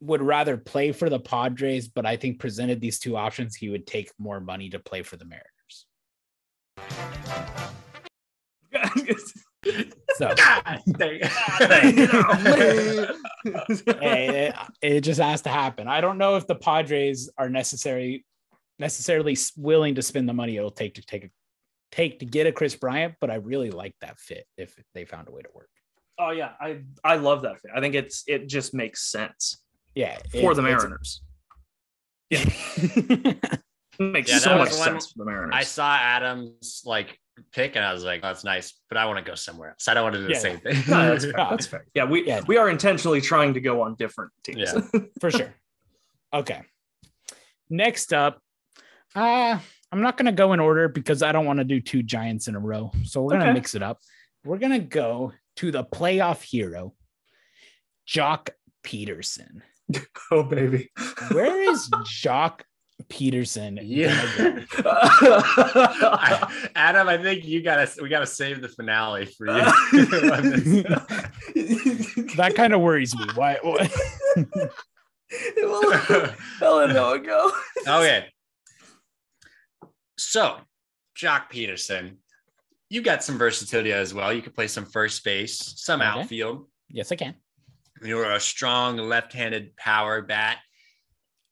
would 0.00 0.22
rather 0.22 0.56
play 0.56 0.92
for 0.92 1.10
the 1.10 1.18
Padres, 1.18 1.88
but 1.88 2.06
I 2.06 2.16
think 2.16 2.38
presented 2.38 2.80
these 2.80 3.00
two 3.00 3.16
options, 3.16 3.56
he 3.56 3.68
would 3.68 3.84
take 3.84 4.12
more 4.16 4.38
money 4.38 4.70
to 4.70 4.78
play 4.78 5.02
for 5.02 5.16
the 5.16 5.24
Mariners. 5.24 5.86
So 10.16 10.28
hey, 10.38 11.20
it, 14.46 14.54
it 14.82 15.00
just 15.00 15.20
has 15.20 15.42
to 15.42 15.48
happen. 15.48 15.88
I 15.88 16.00
don't 16.00 16.18
know 16.18 16.36
if 16.36 16.46
the 16.46 16.54
Padres 16.54 17.30
are 17.36 17.48
necessary 17.48 18.24
necessarily 18.78 19.36
willing 19.56 19.94
to 19.94 20.02
spend 20.02 20.28
the 20.28 20.32
money 20.32 20.56
it'll 20.56 20.70
take 20.70 20.94
to 20.94 21.02
take 21.02 21.24
a 21.24 21.30
take 21.90 22.20
to 22.20 22.26
get 22.26 22.46
a 22.46 22.52
Kris 22.52 22.76
Bryant, 22.76 23.14
but 23.20 23.30
I 23.30 23.36
really 23.36 23.70
like 23.70 23.94
that 24.02 24.18
fit 24.18 24.46
if 24.56 24.74
they 24.94 25.04
found 25.04 25.28
a 25.28 25.32
way 25.32 25.42
to 25.42 25.48
work. 25.54 25.68
Oh 26.18 26.30
yeah, 26.30 26.52
I 26.60 26.80
I 27.02 27.16
love 27.16 27.42
that. 27.42 27.60
fit. 27.60 27.70
I 27.74 27.80
think 27.80 27.94
it's 27.94 28.22
it 28.26 28.48
just 28.48 28.72
makes 28.74 29.10
sense 29.10 29.62
Yeah, 29.94 30.16
for 30.32 30.54
the 30.54 30.62
Mariners. 30.62 31.22
it's- 32.30 32.46
It 33.96 34.02
makes 34.12 34.28
Yeah, 34.30 34.38
so 34.38 34.58
much 34.58 34.72
sense 34.72 35.12
for 35.12 35.18
the 35.18 35.24
Mariners. 35.24 35.54
I 35.54 35.62
saw 35.62 35.94
Adams 35.96 36.82
like 36.84 37.16
pick 37.52 37.76
and 37.76 37.84
I 37.84 37.92
was 37.92 38.02
like, 38.04 38.20
oh, 38.24 38.28
that's 38.28 38.42
nice, 38.42 38.74
but 38.88 38.98
I 38.98 39.06
want 39.06 39.18
to 39.18 39.24
go 39.24 39.36
somewhere 39.36 39.70
else. 39.70 39.86
I 39.86 39.94
don't 39.94 40.02
want 40.02 40.14
to 40.16 40.20
do 40.20 40.26
the 40.26 40.32
Yeah, 40.32 40.38
same 40.40 40.60
No, 40.64 40.70
thing. 40.72 40.82
that's 40.88 41.24
fair. 41.30 41.32
That's 41.50 41.66
fair. 41.66 41.86
Yeah, 41.94 42.04
we 42.04 42.26
Yeah. 42.26 42.40
we 42.48 42.56
are 42.56 42.68
intentionally 42.70 43.20
trying 43.20 43.54
to 43.54 43.60
go 43.60 43.82
on 43.82 43.94
different 43.94 44.32
teams. 44.42 44.58
Yeah. 44.74 45.00
for 45.20 45.30
sure. 45.30 45.54
Okay. 46.32 46.62
Next 47.70 48.12
up, 48.12 48.40
uh, 49.14 49.58
I'm 49.92 50.00
not 50.02 50.16
going 50.16 50.26
to 50.26 50.32
go 50.32 50.52
in 50.54 50.60
order 50.60 50.88
because 50.88 51.22
I 51.22 51.30
don't 51.30 51.46
want 51.46 51.58
to 51.60 51.64
do 51.64 51.80
two 51.80 52.02
giants 52.02 52.48
in 52.48 52.56
a 52.56 52.60
row. 52.60 52.90
So 53.04 53.22
we're 53.22 53.30
going 53.30 53.40
to 53.42 53.46
Okay. 53.46 53.54
mix 53.54 53.76
it 53.76 53.82
up. 53.82 54.00
We're 54.44 54.58
going 54.58 54.72
to 54.72 54.80
go 54.86 55.32
to 55.56 55.70
the 55.70 55.84
playoff 55.84 56.42
hero, 56.42 56.94
Joc 58.08 58.50
Pederson. 58.84 59.62
Oh 60.30 60.42
baby. 60.42 60.90
Where 61.30 61.60
is 61.70 61.90
Joc 61.90 62.60
Pederson? 63.08 63.78
Yeah. 63.82 64.26
gonna 64.38 64.66
go? 64.82 64.82
I- 64.90 66.70
Adam, 66.74 67.08
I 67.08 67.18
think 67.18 67.44
you 67.44 67.62
gotta 67.62 67.90
we 68.02 68.08
gotta 68.08 68.26
save 68.26 68.62
the 68.62 68.68
finale 68.68 69.26
for 69.26 69.46
you. 69.46 69.52
that 72.36 72.54
kind 72.56 72.72
of 72.72 72.80
worries 72.80 73.14
me. 73.14 73.26
Why? 73.34 73.58
why? 73.62 73.88
Hell 76.60 76.88
no 76.88 77.18
go. 77.18 77.50
okay. 77.86 78.26
So, 80.18 80.56
Joc 81.16 81.50
Pederson, 81.50 82.16
you 82.94 83.02
got 83.02 83.24
some 83.24 83.36
versatility 83.36 83.92
as 83.92 84.14
well. 84.14 84.32
You 84.32 84.40
could 84.40 84.54
play 84.54 84.68
some 84.68 84.86
first 84.86 85.24
base, 85.24 85.58
some 85.76 86.00
Okay. 86.00 86.08
outfield. 86.10 86.68
yes, 86.88 87.10
I 87.10 87.16
can. 87.16 87.34
You're 88.02 88.30
a 88.32 88.38
strong 88.38 88.96
left-handed 88.98 89.76
power 89.76 90.22
bat. 90.22 90.58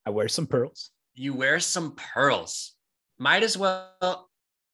I 0.07 0.11
wear 0.11 0.29
some 0.29 0.47
pearls. 0.47 0.91
You 1.15 1.35
wear 1.35 1.59
some 1.59 1.97
pearls. 1.97 2.75
Might 3.19 3.43
as 3.43 3.57
well. 3.59 4.31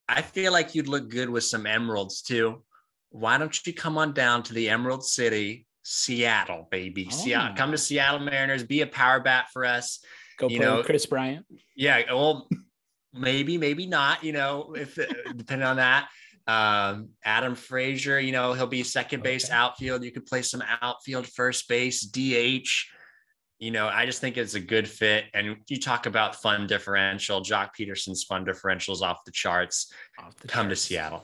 I 0.08 0.20
feel 0.22 0.52
like 0.52 0.74
you'd 0.74 0.88
look 0.88 1.08
good 1.08 1.30
with 1.30 1.44
some 1.44 1.66
emeralds 1.66 2.20
too. 2.22 2.64
Why 3.10 3.38
don't 3.38 3.66
you 3.66 3.72
come 3.72 3.96
on 3.96 4.12
down 4.12 4.42
to 4.44 4.52
the 4.54 4.68
Emerald 4.68 5.04
City, 5.06 5.66
Seattle, 5.82 6.68
baby? 6.70 7.08
Seattle, 7.10 7.52
Oh. 7.54 7.56
come 7.56 7.70
to 7.72 7.78
Seattle 7.78 8.20
Mariners. 8.20 8.62
Be 8.64 8.82
a 8.82 8.86
power 8.86 9.20
bat 9.20 9.46
for 9.52 9.64
us. 9.64 10.00
Go 10.38 10.48
You 10.48 10.58
play 10.58 10.66
know- 10.66 10.76
with 10.78 10.86
Kris 10.86 11.06
Bryant. 11.06 11.46
Yeah, 11.74 12.02
well, 12.12 12.46
maybe, 13.14 13.56
maybe 13.56 13.86
not. 13.86 14.22
You 14.22 14.32
know, 14.32 14.74
if 14.74 14.94
depending 15.36 15.66
on 15.66 15.76
that. 15.76 16.08
Um, 16.48 17.10
Adam 17.24 17.54
Frazier, 17.54 18.18
you 18.18 18.32
know, 18.32 18.54
he'll 18.54 18.66
be 18.66 18.82
second 18.82 19.22
base 19.22 19.44
Okay. 19.44 19.54
outfield. 19.54 20.02
You 20.02 20.10
could 20.10 20.24
play 20.26 20.40
some 20.42 20.62
outfield, 20.80 21.26
first 21.26 21.68
base, 21.68 22.00
DH. 22.00 22.68
You 23.58 23.70
know, 23.70 23.86
I 23.86 24.06
just 24.06 24.20
think 24.20 24.36
it's 24.38 24.54
a 24.54 24.60
good 24.60 24.88
fit. 24.88 25.26
And 25.34 25.58
you 25.68 25.78
talk 25.78 26.06
about 26.06 26.36
fun 26.36 26.66
differential. 26.66 27.42
Joc 27.42 27.70
Pederson's 27.78 28.24
fun 28.24 28.46
differentials 28.46 29.02
off 29.02 29.24
the 29.26 29.32
charts. 29.32 29.92
Off 30.18 30.36
the 30.38 30.48
Come 30.48 30.68
to. 30.70 30.76
Seattle. 30.76 31.22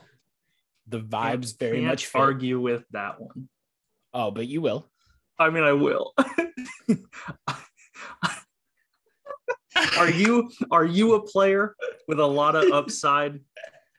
The 0.89 1.01
vibes 1.01 1.59
very 1.59 1.79
Can't 1.79 1.87
much 1.87 2.07
fit. 2.07 2.21
argue 2.21 2.61
with 2.61 2.85
that 2.91 3.19
one. 3.21 3.49
Oh, 4.13 4.31
but 4.31 4.47
you 4.47 4.61
will. 4.61 4.91
I 5.39 5.49
mean, 5.49 5.65
I 5.65 5.73
will. 5.73 6.13
are 9.99 10.11
you 10.11 10.51
are 10.71 10.85
you 10.85 11.15
a 11.15 11.23
player 11.23 11.75
with 12.07 12.21
a 12.21 12.27
lot 12.27 12.55
of 12.55 12.71
upside, 12.73 13.41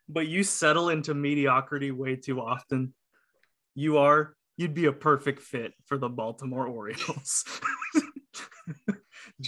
but 0.07 0.27
you 0.27 0.43
settle 0.43 0.89
into 0.89 1.13
mediocrity 1.13 1.91
way 1.91 2.15
too 2.15 2.41
often? 2.41 2.93
You 3.73 3.97
are. 3.97 4.35
You'd 4.57 4.73
be 4.73 4.85
a 4.85 4.93
perfect 4.93 5.41
fit 5.41 5.73
for 5.85 5.97
the 5.97 6.09
Baltimore 6.09 6.67
Orioles. 6.67 7.43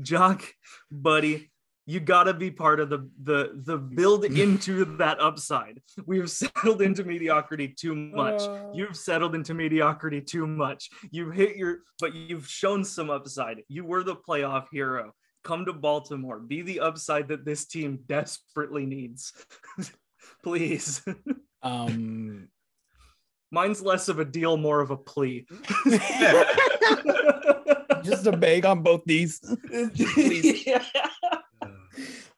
Joc, 0.00 0.44
buddy, 0.90 1.50
you 1.88 2.00
gotta 2.00 2.34
be 2.34 2.50
part 2.50 2.80
of 2.80 2.90
the 2.90 3.08
the 3.22 3.62
the 3.64 3.78
build 3.78 4.24
into 4.44 4.84
that 4.96 5.18
upside. 5.20 5.80
We've 6.04 6.30
settled 6.30 6.82
into 6.82 7.02
mediocrity 7.02 7.68
too 7.68 7.94
much. 7.94 8.42
Uh. 8.42 8.66
You've 8.74 8.96
settled 8.96 9.34
into 9.34 9.54
mediocrity 9.54 10.20
too 10.20 10.46
much. 10.46 10.90
You've 11.10 11.34
hit 11.34 11.56
your, 11.56 11.78
but 11.98 12.14
you've 12.14 12.46
shown 12.46 12.84
some 12.84 13.08
upside. 13.08 13.62
You 13.68 13.86
were 13.86 14.02
the 14.02 14.16
playoff 14.16 14.66
hero. 14.70 15.12
Come 15.48 15.64
to 15.64 15.72
Baltimore. 15.72 16.38
Be 16.38 16.60
the 16.60 16.80
upside 16.80 17.28
that 17.28 17.46
this 17.46 17.64
team 17.64 18.00
desperately 18.06 18.84
needs. 18.84 19.32
Please. 20.44 21.00
Um, 21.62 22.48
Mine's 23.50 23.80
less 23.80 24.10
of 24.10 24.18
a 24.18 24.26
deal, 24.26 24.58
more 24.58 24.82
of 24.82 24.90
a 24.90 24.96
plea. 24.98 25.46
just 28.04 28.26
a 28.26 28.36
beg 28.36 28.66
on 28.66 28.82
both 28.82 29.00
these. 29.06 29.40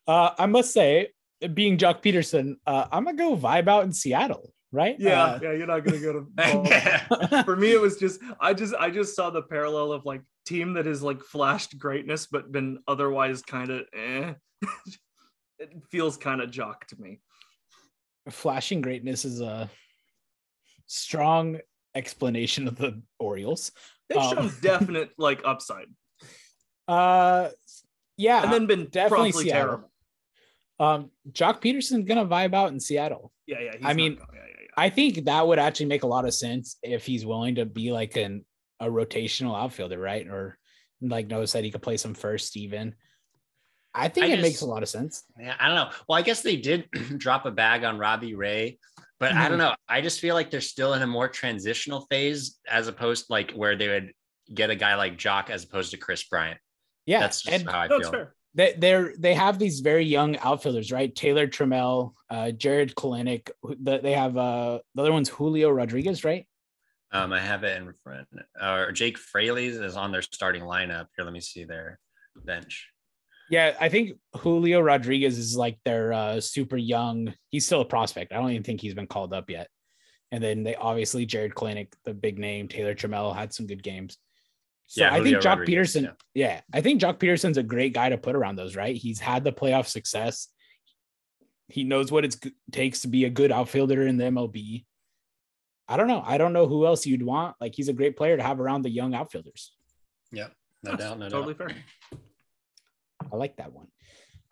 Uh, 0.08 0.30
I 0.38 0.46
must 0.46 0.72
say, 0.72 1.08
being 1.54 1.78
Joc 1.78 2.02
Pederson, 2.02 2.54
uh, 2.66 2.86
I'm 2.90 3.04
gonna 3.04 3.16
go 3.16 3.36
vibe 3.36 3.68
out 3.68 3.84
in 3.84 3.92
Seattle, 3.92 4.52
right? 4.72 4.96
yeah, 4.98 5.22
Uh, 5.24 5.38
yeah, 5.42 5.52
you're 5.52 5.66
not 5.68 5.84
gonna 5.84 6.00
go 6.00 6.12
to 6.14 6.20
Baltimore. 6.22 7.44
for 7.44 7.54
me 7.54 7.70
it 7.72 7.80
was 7.80 7.96
just 7.96 8.20
i 8.40 8.52
just 8.52 8.74
i 8.74 8.90
just 8.90 9.14
saw 9.14 9.30
the 9.30 9.42
parallel 9.42 9.92
of 9.92 10.04
like 10.04 10.22
team 10.50 10.74
that 10.74 10.86
has 10.86 11.02
like 11.02 11.22
flashed 11.22 11.78
greatness 11.78 12.26
but 12.26 12.50
been 12.50 12.78
otherwise 12.88 13.40
kind 13.42 13.70
of 13.70 13.82
eh. 13.94 14.34
it 15.60 15.72
feels 15.90 16.16
kind 16.16 16.40
of 16.40 16.50
jock 16.50 16.86
to 16.88 17.00
me 17.00 17.20
flashing 18.28 18.80
greatness 18.80 19.24
is 19.24 19.40
a 19.40 19.70
strong 20.86 21.58
explanation 21.94 22.66
of 22.66 22.76
the 22.76 23.00
Orioles. 23.18 23.70
they've 24.08 24.18
Um, 24.18 24.36
shown 24.36 24.52
definite 24.60 25.10
like 25.18 25.40
upside 25.44 25.86
Uh, 26.88 27.50
yeah, 28.16 28.42
and 28.42 28.52
then 28.52 28.66
been 28.66 28.86
definitely 28.86 29.32
Seattle. 29.32 29.52
terrible 29.52 29.90
um, 30.80 31.10
Joc 31.30 31.60
Pederson's 31.60 32.06
gonna 32.06 32.26
vibe 32.26 32.54
out 32.54 32.72
in 32.72 32.80
Seattle. 32.80 33.32
yeah 33.46 33.60
yeah 33.60 33.72
he's 33.76 33.86
I 33.86 33.92
mean, 33.92 34.14
yeah, 34.14 34.24
yeah, 34.32 34.40
yeah. 34.62 34.66
I 34.76 34.88
think 34.90 35.24
that 35.26 35.46
would 35.46 35.58
actually 35.58 35.86
make 35.86 36.02
a 36.02 36.06
lot 36.08 36.24
of 36.24 36.34
sense 36.34 36.76
if 36.82 37.06
he's 37.06 37.24
willing 37.24 37.56
to 37.56 37.66
be 37.66 37.92
like 37.92 38.16
an 38.16 38.44
a 38.80 38.86
rotational 38.86 39.56
outfielder, 39.58 39.98
right? 39.98 40.26
Or 40.26 40.58
like 41.00 41.28
Noah 41.28 41.46
said, 41.46 41.64
he 41.64 41.70
could 41.70 41.82
play 41.82 41.96
some 41.96 42.14
first 42.14 42.56
even. 42.56 42.94
I 43.94 44.08
think 44.08 44.26
I 44.26 44.28
it 44.30 44.36
just- 44.36 44.42
makes 44.42 44.60
a 44.62 44.66
lot 44.66 44.82
of 44.82 44.88
sense. 44.88 45.24
Yeah, 45.38 45.54
I 45.58 45.66
don't 45.66 45.76
know. 45.76 45.90
Well, 46.08 46.18
I 46.18 46.22
guess 46.22 46.42
they 46.42 46.56
did 46.56 46.88
drop 47.18 47.46
a 47.46 47.50
bag 47.50 47.84
on 47.84 47.98
Robbie 47.98 48.34
Ray, 48.34 48.78
but 49.18 49.32
I 49.32 49.48
don't 49.48 49.58
know. 49.58 49.74
I 49.88 50.00
just 50.00 50.20
feel 50.20 50.34
like 50.34 50.50
they're 50.50 50.60
still 50.60 50.94
in 50.94 51.02
a 51.02 51.06
more 51.06 51.28
transitional 51.28 52.06
phase 52.10 52.58
as 52.68 52.88
opposed 52.88 53.26
to 53.26 53.32
like 53.32 53.52
where 53.52 53.76
they 53.76 53.88
would 53.88 54.12
get 54.52 54.70
a 54.70 54.76
guy 54.76 54.94
like 54.94 55.18
Joc 55.18 55.50
as 55.50 55.64
opposed 55.64 55.90
to 55.90 55.96
Kris 55.96 56.24
Bryant. 56.24 56.58
Yeah, 57.06 57.20
That's 57.20 57.42
just 57.42 57.60
and 57.60 57.68
how 57.70 57.80
I 57.80 57.88
feel. 57.88 58.10
fair 58.10 58.34
they 58.54 58.74
they're 58.76 59.14
they 59.18 59.34
have 59.34 59.58
these 59.58 59.80
very 59.80 60.04
young 60.04 60.36
outfielders, 60.38 60.90
right? 60.90 61.14
Taylor 61.14 61.46
Trammell, 61.46 62.12
uh, 62.30 62.50
Jarred 62.50 62.94
Kelenic. 62.94 63.50
They 63.78 64.12
have 64.12 64.36
uh, 64.36 64.80
the 64.94 65.02
other 65.02 65.12
one's 65.12 65.28
Julio 65.28 65.70
Rodriguez, 65.70 66.24
right? 66.24 66.46
Um, 67.12 67.32
I 67.32 67.40
have 67.40 67.64
it 67.64 67.76
in 67.76 67.92
front. 68.04 68.28
Or 68.62 68.92
Jake 68.92 69.18
Fraley's 69.18 69.76
is 69.76 69.96
on 69.96 70.12
their 70.12 70.22
starting 70.22 70.62
lineup. 70.62 71.06
Here, 71.16 71.24
let 71.24 71.32
me 71.32 71.40
see 71.40 71.64
their 71.64 71.98
bench. 72.36 72.88
Yeah, 73.50 73.74
I 73.80 73.88
think 73.88 74.12
Julio 74.36 74.80
Rodriguez 74.80 75.36
is 75.36 75.56
like 75.56 75.78
their 75.84 76.12
uh, 76.12 76.40
super 76.40 76.76
young. 76.76 77.34
He's 77.48 77.66
still 77.66 77.80
a 77.80 77.84
prospect. 77.84 78.32
I 78.32 78.36
don't 78.36 78.50
even 78.50 78.62
think 78.62 78.80
he's 78.80 78.94
been 78.94 79.08
called 79.08 79.34
up 79.34 79.50
yet. 79.50 79.68
And 80.30 80.42
then 80.42 80.62
they 80.62 80.76
obviously 80.76 81.26
Jarred 81.26 81.56
Kelenic, 81.56 81.92
the 82.04 82.14
big 82.14 82.38
name. 82.38 82.68
Taylor 82.68 82.94
Trammell 82.94 83.34
had 83.34 83.52
some 83.52 83.66
good 83.66 83.82
games. 83.82 84.16
So 84.86 85.02
Yeah, 85.02 85.12
I 85.12 85.18
Julio 85.18 85.40
think 85.40 85.44
Joc 85.44 85.58
Rodriguez, 85.58 85.96
Pederson, 85.96 86.02
yeah. 86.02 86.10
yeah. 86.34 86.60
I 86.72 86.80
think 86.80 87.00
Joc 87.00 87.18
Pederson's 87.18 87.58
a 87.58 87.64
great 87.64 87.92
guy 87.92 88.10
to 88.10 88.18
put 88.18 88.36
around 88.36 88.54
those. 88.54 88.76
Right, 88.76 88.96
he's 88.96 89.18
had 89.18 89.42
the 89.42 89.52
playoff 89.52 89.86
success. 89.86 90.46
He 91.68 91.82
knows 91.82 92.12
what 92.12 92.24
it 92.24 92.36
takes 92.70 93.02
to 93.02 93.08
be 93.08 93.24
a 93.24 93.30
good 93.30 93.50
outfielder 93.50 94.06
in 94.06 94.16
the 94.16 94.24
MLB. 94.24 94.84
I 95.90 95.96
don't 95.96 96.06
know. 96.06 96.22
I 96.24 96.38
don't 96.38 96.52
know 96.52 96.66
who 96.68 96.86
else 96.86 97.04
you'd 97.04 97.22
want. 97.22 97.56
Like 97.60 97.74
he's 97.74 97.88
a 97.88 97.92
great 97.92 98.16
player 98.16 98.36
to 98.36 98.42
have 98.42 98.60
around 98.60 98.82
the 98.82 98.90
young 98.90 99.12
outfielders. 99.12 99.72
Yeah, 100.30 100.46
no 100.84 100.92
That's 100.92 101.02
doubt, 101.04 101.18
no 101.18 101.28
doubt. 101.28 101.32
totally 101.32 101.54
doubt. 101.54 101.72
fair 101.72 102.20
I 103.32 103.36
like 103.36 103.56
that 103.56 103.72
one. 103.72 103.88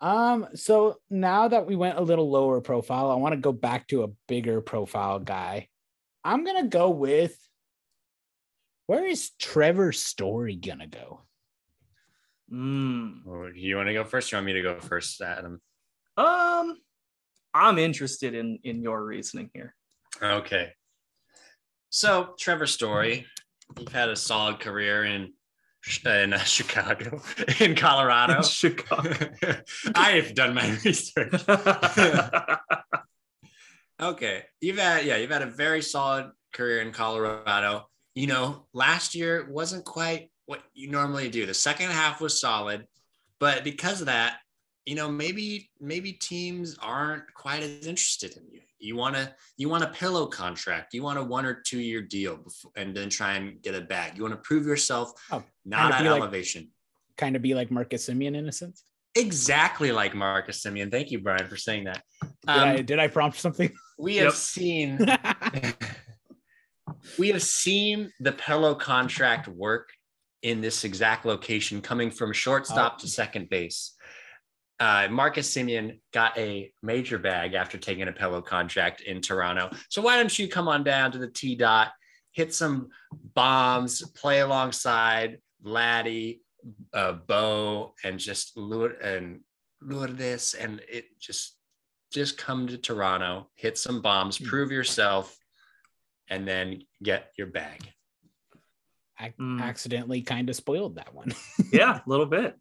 Um, 0.01 0.47
so 0.55 0.97
now 1.09 1.47
that 1.47 1.65
we 1.65 1.75
went 1.77 1.97
a 1.97 2.01
little 2.01 2.29
lower 2.29 2.59
profile, 2.61 3.09
I 3.09 3.15
want 3.15 3.33
to 3.33 3.39
go 3.39 3.53
back 3.53 3.87
to 3.87 4.03
a 4.03 4.09
bigger 4.27 4.59
profile 4.61 5.19
guy. 5.19 5.69
I'm 6.25 6.43
gonna 6.43 6.67
go 6.67 6.89
with 6.89 7.37
where 8.87 9.05
is 9.05 9.31
Trevor 9.39 9.91
Story 9.93 10.55
gonna 10.55 10.87
go? 10.87 11.21
Mm. 12.51 13.25
Or 13.27 13.51
You 13.51 13.77
want 13.77 13.87
to 13.87 13.93
go 13.93 14.03
first? 14.03 14.33
Or 14.33 14.35
you 14.35 14.37
want 14.39 14.45
me 14.47 14.53
to 14.53 14.61
go 14.61 14.79
first, 14.79 15.21
Adam? 15.21 15.61
um 16.17 16.75
i'm 17.53 17.77
interested 17.77 18.33
in 18.35 18.59
in 18.65 18.81
your 18.81 19.05
reasoning 19.05 19.49
here 19.53 19.73
Okay. 20.21 20.73
So 21.89 22.35
Trevor 22.39 22.67
Story, 22.67 23.25
you've 23.77 23.91
had 23.91 24.09
a 24.09 24.15
solid 24.15 24.59
career 24.59 25.05
in 25.05 25.33
in 26.05 26.33
uh, 26.33 26.37
Chicago, 26.43 27.21
in 27.59 27.75
Colorado. 27.75 28.41
chicago 28.43 29.13
I've 29.95 30.35
done 30.35 30.53
my 30.53 30.77
research. 30.83 31.33
Okay, 34.01 34.43
you've 34.61 34.77
had 34.77 35.05
yeah, 35.05 35.17
you've 35.17 35.29
had 35.29 35.41
a 35.41 35.45
very 35.45 35.81
solid 35.81 36.31
career 36.53 36.81
in 36.81 36.93
Colorado. 36.93 37.89
You 38.15 38.27
know, 38.27 38.65
last 38.73 39.13
year 39.13 39.49
wasn't 39.51 39.83
quite 39.83 40.31
what 40.45 40.61
you 40.73 40.89
normally 40.89 41.27
do. 41.29 41.45
The 41.45 41.53
second 41.53 41.91
half 41.91 42.21
was 42.21 42.39
solid, 42.39 42.87
but 43.41 43.65
because 43.65 43.99
of 43.99 44.07
that, 44.07 44.37
you 44.85 44.95
know, 44.95 45.11
maybe 45.11 45.69
maybe 45.81 46.13
teams 46.13 46.77
aren't 46.81 47.33
quite 47.33 47.61
as 47.61 47.87
interested 47.87 48.37
in 48.37 48.43
you. 48.49 48.61
You 48.79 48.95
want 48.95 49.15
to 49.15 49.33
you 49.57 49.69
want 49.69 49.83
a 49.83 49.87
pillow 49.87 50.27
contract. 50.27 50.93
You 50.93 51.03
want 51.03 51.19
a 51.19 51.23
one 51.23 51.45
or 51.45 51.61
two 51.65 51.79
year 51.79 52.01
deal, 52.01 52.37
before, 52.37 52.71
and 52.75 52.95
then 52.95 53.09
try 53.09 53.33
and 53.33 53.61
get 53.61 53.75
it 53.75 53.89
back. 53.89 54.15
You 54.15 54.23
want 54.23 54.33
to 54.35 54.41
prove 54.41 54.65
yourself, 54.65 55.11
Oh, 55.31 55.43
not 55.65 55.91
at 55.93 56.03
be 56.03 56.09
like- 56.09 56.21
elevation. 56.21 56.69
Kind 57.17 57.35
of 57.35 57.41
be 57.41 57.53
like 57.53 57.69
Marcus 57.69 58.07
Semien 58.07 58.35
in 58.35 58.47
a 58.47 58.51
sense. 58.51 58.83
Exactly 59.15 59.91
like 59.91 60.15
Marcus 60.15 60.63
Semien. 60.63 60.89
Thank 60.89 61.11
you, 61.11 61.19
Brian, 61.19 61.47
for 61.49 61.57
saying 61.57 61.83
that. 61.85 62.03
Did, 62.21 62.29
Um, 62.47 62.59
I, 62.69 62.81
did 62.81 62.99
I 62.99 63.07
prompt 63.07 63.37
something? 63.37 63.71
we 63.97 64.15
have 64.17 64.27
Yep. 64.27 64.33
seen 64.35 64.99
we 67.17 67.29
have 67.29 67.41
seen 67.43 68.11
the 68.19 68.31
pillow 68.31 68.75
contract 68.75 69.47
work 69.47 69.89
in 70.41 70.61
this 70.61 70.85
exact 70.85 71.25
location, 71.25 71.81
coming 71.81 72.09
from 72.09 72.31
shortstop 72.31 72.93
Oh. 72.95 72.99
to 73.01 73.07
second 73.09 73.49
base. 73.49 73.95
Uh, 74.79 75.07
Marcus 75.11 75.53
Semien 75.53 75.99
got 76.13 76.37
a 76.37 76.71
major 76.81 77.17
bag 77.19 77.53
after 77.53 77.77
taking 77.77 78.07
a 78.07 78.11
pillow 78.13 78.41
contract 78.41 79.01
in 79.01 79.19
Toronto. 79.21 79.69
So 79.89 80.01
why 80.01 80.15
don't 80.15 80.37
you 80.39 80.47
come 80.47 80.69
on 80.69 80.83
down 80.85 81.11
to 81.11 81.17
the 81.17 81.27
T 81.29 81.55
dot, 81.55 81.91
hit 82.31 82.53
some 82.53 82.87
bombs, 83.33 84.01
play 84.11 84.39
alongside 84.39 85.39
Laddie, 85.61 86.41
uh, 86.93 87.11
Bo, 87.13 87.93
and 88.05 88.17
just 88.19 88.55
lure 88.55 88.91
and 89.01 89.41
lure 89.81 90.07
this, 90.07 90.53
and 90.53 90.81
it 90.89 91.05
just 91.19 91.57
just 92.11 92.37
come 92.37 92.65
to 92.67 92.77
Toronto, 92.77 93.49
hit 93.55 93.77
some 93.77 94.01
bombs, 94.01 94.37
Hmm. 94.37 94.45
prove 94.45 94.71
yourself, 94.71 95.37
and 96.29 96.47
then 96.47 96.81
get 97.03 97.31
your 97.37 97.47
bag. 97.47 97.81
I 99.19 99.29
Mm. 99.39 99.61
accidentally 99.61 100.21
kind 100.21 100.49
of 100.49 100.55
spoiled 100.55 100.95
that 100.95 101.13
one. 101.13 101.33
Yeah, 101.73 101.99
a 102.05 102.09
little 102.09 102.25
bit. 102.25 102.57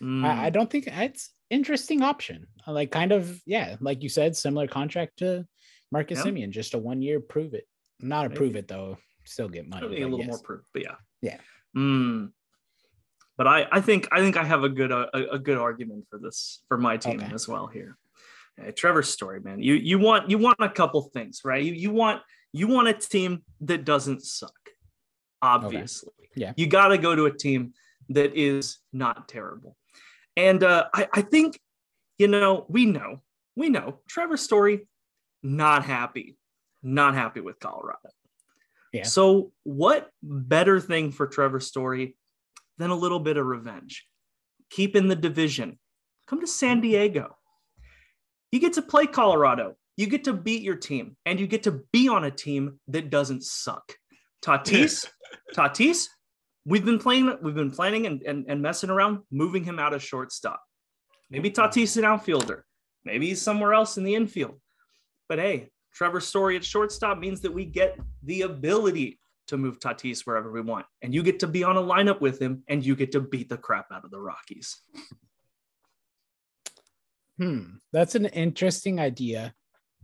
Mm, 0.00 0.24
I, 0.24 0.46
I 0.46 0.50
don't 0.50 0.70
think 0.70 0.86
it's 0.86 1.30
interesting 1.50 2.02
option. 2.02 2.46
Like 2.66 2.90
kind 2.90 3.12
of 3.12 3.40
yeah, 3.46 3.76
like 3.80 4.02
you 4.02 4.08
said, 4.08 4.36
similar 4.36 4.66
contract 4.66 5.18
to 5.18 5.46
Marcus 5.92 6.18
Yeah. 6.18 6.30
Semien, 6.30 6.50
just 6.50 6.74
a 6.74 6.78
one 6.78 7.02
year 7.02 7.20
prove 7.20 7.54
it. 7.54 7.66
Not 8.00 8.26
a 8.26 8.30
prove 8.30 8.56
it 8.56 8.68
though, 8.68 8.98
still 9.24 9.48
get 9.48 9.68
money. 9.68 10.02
A 10.02 10.06
little 10.08 10.24
more 10.24 10.38
proof, 10.40 10.62
but 10.72 10.82
yeah. 10.82 10.94
Yeah. 11.22 11.38
Mm. 11.76 12.30
But 13.36 13.46
I, 13.46 13.66
I 13.70 13.80
think 13.80 14.08
I 14.12 14.20
think 14.20 14.36
I 14.36 14.44
have 14.44 14.64
a 14.64 14.68
good 14.68 14.90
a, 14.90 15.32
a 15.32 15.38
good 15.38 15.58
argument 15.58 16.06
for 16.10 16.18
this 16.18 16.62
for 16.68 16.78
my 16.78 16.96
team 16.96 17.20
Okay. 17.20 17.34
as 17.34 17.46
well 17.46 17.66
here. 17.66 17.96
Uh, 18.60 18.72
Trevor's 18.74 19.10
story, 19.10 19.40
man. 19.40 19.62
You 19.62 19.74
you 19.74 19.98
want 19.98 20.30
you 20.30 20.38
want 20.38 20.56
a 20.60 20.70
couple 20.70 21.02
things, 21.02 21.42
right? 21.44 21.62
You 21.62 21.74
you 21.74 21.90
want 21.90 22.22
you 22.52 22.66
want 22.66 22.88
a 22.88 22.94
team 22.94 23.42
that 23.60 23.84
doesn't 23.84 24.22
suck. 24.24 24.52
Obviously, 25.42 26.12
Yeah. 26.34 26.52
You 26.56 26.66
got 26.66 26.88
to 26.88 26.98
go 26.98 27.14
to 27.14 27.26
a 27.26 27.30
team 27.36 27.74
that 28.08 28.34
is 28.34 28.78
not 28.92 29.28
terrible, 29.28 29.76
and 30.36 30.62
uh, 30.62 30.86
I 30.92 31.08
I 31.12 31.22
think 31.22 31.60
you 32.18 32.28
know 32.28 32.66
we 32.68 32.86
know 32.86 33.22
we 33.56 33.70
know 33.70 34.00
Trevor's 34.08 34.42
story, 34.42 34.86
not 35.42 35.84
happy, 35.84 36.36
not 36.82 37.14
happy 37.14 37.40
with 37.40 37.58
Colorado. 37.58 38.10
Yeah. 38.92 39.04
So, 39.04 39.52
what 39.64 40.10
better 40.22 40.80
thing 40.80 41.10
for 41.12 41.26
Trevor 41.26 41.60
Story 41.60 42.16
than 42.78 42.90
a 42.90 42.94
little 42.94 43.18
bit 43.18 43.36
of 43.36 43.46
revenge? 43.46 44.06
Keep 44.70 44.96
in 44.96 45.08
the 45.08 45.16
division. 45.16 45.78
Come 46.26 46.40
to 46.40 46.46
San 46.46 46.80
Diego. 46.80 47.36
You 48.52 48.60
get 48.60 48.74
to 48.74 48.82
play 48.82 49.06
Colorado. 49.06 49.74
You 49.96 50.06
get 50.06 50.24
to 50.24 50.32
beat 50.32 50.62
your 50.62 50.76
team, 50.76 51.16
and 51.24 51.40
you 51.40 51.46
get 51.46 51.64
to 51.64 51.82
be 51.92 52.08
on 52.08 52.24
a 52.24 52.30
team 52.30 52.78
that 52.88 53.10
doesn't 53.10 53.44
suck. 53.44 53.94
Tatis, 54.42 55.06
Tatis, 55.54 56.06
we've 56.66 56.84
been 56.84 56.98
playing, 56.98 57.38
we've 57.40 57.54
been 57.54 57.70
planning 57.70 58.06
and, 58.06 58.22
and, 58.22 58.44
and 58.48 58.60
messing 58.60 58.90
around, 58.90 59.20
moving 59.30 59.64
him 59.64 59.78
out 59.78 59.94
of 59.94 60.02
shortstop. 60.02 60.60
Maybe 61.30 61.50
Tatis 61.50 61.82
is 61.82 61.96
an 61.96 62.04
outfielder. 62.04 62.64
Maybe 63.04 63.28
he's 63.28 63.40
somewhere 63.40 63.72
else 63.72 63.96
in 63.96 64.04
the 64.04 64.16
infield. 64.16 64.60
But 65.28 65.38
hey, 65.38 65.70
Trevor 65.94 66.20
Story 66.20 66.56
at 66.56 66.64
shortstop 66.64 67.18
means 67.18 67.40
that 67.42 67.54
we 67.54 67.64
get 67.64 67.98
the 68.24 68.42
ability 68.42 69.20
to 69.46 69.56
move 69.56 69.78
Tatis 69.78 70.26
wherever 70.26 70.50
we 70.50 70.60
want. 70.60 70.86
And 71.02 71.14
you 71.14 71.22
get 71.22 71.38
to 71.40 71.46
be 71.46 71.62
on 71.62 71.76
a 71.76 71.82
lineup 71.82 72.20
with 72.20 72.42
him 72.42 72.64
and 72.68 72.84
you 72.84 72.96
get 72.96 73.12
to 73.12 73.20
beat 73.20 73.48
the 73.48 73.56
crap 73.56 73.86
out 73.92 74.04
of 74.04 74.10
the 74.10 74.20
Rockies. 74.20 74.76
Hmm, 77.38 77.76
that's 77.92 78.14
an 78.14 78.26
interesting 78.26 78.98
idea. 78.98 79.54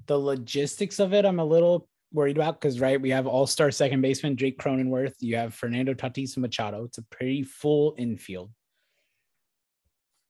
The 0.07 0.19
logistics 0.19 1.01
of 1.01 1.13
it, 1.13 1.25
I'm 1.25 1.41
a 1.41 1.45
little 1.45 1.89
worried 2.13 2.37
about 2.37 2.61
because 2.61 2.81
right, 2.81 3.01
we 3.01 3.11
have 3.11 3.27
all-star 3.27 3.71
second 3.71 4.01
baseman 4.01 4.37
Jake 4.37 4.59
Cronenworth. 4.59 5.15
You 5.21 5.37
have 5.37 5.55
Fernando 5.55 5.95
Tatis 5.95 6.37
Machado. 6.37 6.85
It's 6.85 6.99
a 6.99 7.03
pretty 7.05 7.43
full 7.43 7.95
infield. 7.99 8.51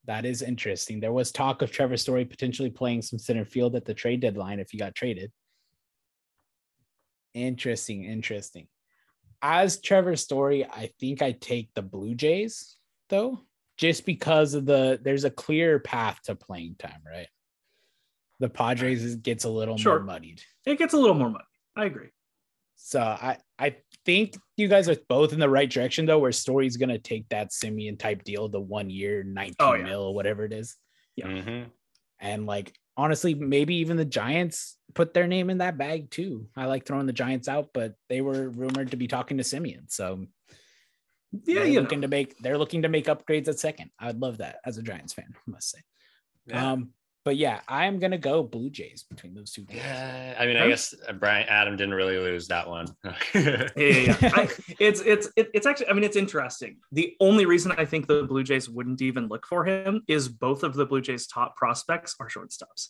That 0.06 0.24
is 0.24 0.42
interesting. 0.42 1.00
There 1.00 1.12
was 1.12 1.30
talk 1.30 1.62
of 1.62 1.70
Trevor 1.70 1.96
Story 1.96 2.24
potentially 2.24 2.70
playing 2.70 3.02
some 3.02 3.18
center 3.18 3.44
field 3.44 3.76
at 3.76 3.84
the 3.84 3.94
trade 3.94 4.20
deadline 4.20 4.58
if 4.58 4.70
he 4.70 4.78
got 4.78 4.94
traded. 4.94 5.30
Interesting, 7.34 8.04
interesting. 8.04 8.66
As 9.40 9.80
Trevor 9.80 10.16
Story, 10.16 10.64
I 10.64 10.90
think 11.00 11.22
I 11.22 11.32
take 11.32 11.70
the 11.74 11.82
Blue 11.82 12.14
Jays 12.14 12.76
though, 13.08 13.40
just 13.76 14.04
because 14.06 14.54
of 14.54 14.66
the 14.66 15.00
there's 15.02 15.24
a 15.24 15.30
clear 15.30 15.78
path 15.78 16.20
to 16.24 16.34
playing 16.34 16.76
time, 16.78 17.02
right? 17.06 17.28
The 18.40 18.48
Padres 18.48 19.16
gets 19.16 19.44
a 19.44 19.48
little 19.50 19.76
Sure. 19.76 19.98
more 20.00 20.04
muddied. 20.14 20.42
It 20.66 20.78
gets 20.78 20.94
a 20.94 20.98
little 20.98 21.14
more 21.14 21.30
money. 21.30 21.44
I 21.76 21.84
agree. 21.86 22.08
So 22.76 23.00
I 23.00 23.38
I 23.58 23.76
think 24.04 24.34
you 24.56 24.66
guys 24.68 24.88
are 24.88 24.96
both 25.08 25.32
in 25.32 25.38
the 25.40 25.48
right 25.48 25.70
direction 25.70 26.04
though, 26.06 26.18
where 26.18 26.32
Story's 26.32 26.76
gonna 26.76 26.98
take 26.98 27.28
that 27.28 27.50
Semien 27.50 27.98
type 27.98 28.24
deal, 28.24 28.48
the 28.48 28.60
one 28.60 28.90
year, 28.90 29.22
19 29.22 29.54
Oh, 29.60 29.74
yeah. 29.74 29.84
mil, 29.84 30.14
whatever 30.14 30.44
it 30.44 30.52
is. 30.52 30.76
Yeah. 31.16 31.26
Mhm. 31.26 31.70
And 32.18 32.46
like 32.46 32.74
honestly, 32.96 33.34
maybe 33.34 33.76
even 33.76 33.96
the 33.96 34.04
Giants 34.04 34.76
put 34.94 35.14
their 35.14 35.26
name 35.26 35.48
in 35.48 35.58
that 35.58 35.78
bag 35.78 36.10
too. 36.10 36.48
I 36.56 36.66
like 36.66 36.84
throwing 36.84 37.06
the 37.06 37.12
Giants 37.12 37.48
out, 37.48 37.70
but 37.72 37.94
they 38.08 38.20
were 38.20 38.50
rumored 38.50 38.90
to 38.90 38.96
be 38.96 39.06
talking 39.08 39.38
to 39.38 39.44
Semien. 39.44 39.90
So 39.90 40.26
Yeah, 41.32 41.60
they're 41.60 41.66
you 41.66 41.80
looking 41.80 42.00
know. 42.00 42.06
to 42.08 42.10
make 42.10 42.36
they're 42.38 42.58
looking 42.58 42.82
to 42.82 42.88
make 42.88 43.06
upgrades 43.06 43.48
at 43.48 43.58
second. 43.58 43.90
I 43.98 44.08
would 44.08 44.20
love 44.20 44.38
that 44.38 44.58
as 44.66 44.76
a 44.76 44.82
Giants 44.82 45.12
fan, 45.14 45.32
I 45.34 45.50
must 45.50 45.70
say. 45.70 45.78
Yeah. 46.46 46.72
Um, 46.72 46.92
but 47.24 47.36
yeah, 47.36 47.60
I'm 47.68 47.98
gonna 47.98 48.18
go 48.18 48.42
Blue 48.42 48.68
Jays 48.70 49.04
between 49.08 49.34
those 49.34 49.52
two. 49.52 49.64
teams. 49.64 49.78
Yeah, 49.80 50.34
I 50.38 50.46
mean, 50.46 50.56
I 50.56 50.68
guess 50.68 50.94
uh, 51.08 51.12
Brian 51.12 51.46
Adam 51.48 51.76
didn't 51.76 51.94
really 51.94 52.18
lose 52.18 52.48
that 52.48 52.68
one. 52.68 52.86
Yeah, 53.34 53.68
yeah, 53.76 53.86
yeah. 53.86 54.16
I, 54.34 54.48
it's 54.78 55.00
it's 55.02 55.28
it's 55.36 55.66
actually 55.66 55.88
I 55.88 55.92
mean 55.92 56.04
it's 56.04 56.16
interesting. 56.16 56.76
The 56.92 57.14
only 57.20 57.46
reason 57.46 57.72
I 57.72 57.84
think 57.84 58.06
the 58.06 58.24
Blue 58.24 58.42
Jays 58.42 58.68
wouldn't 58.68 59.00
even 59.02 59.28
look 59.28 59.46
for 59.46 59.64
him 59.64 60.02
is 60.08 60.28
both 60.28 60.62
of 60.62 60.74
the 60.74 60.84
Blue 60.86 61.00
Jays' 61.00 61.26
top 61.26 61.56
prospects 61.56 62.14
are 62.20 62.28
shortstops. 62.28 62.88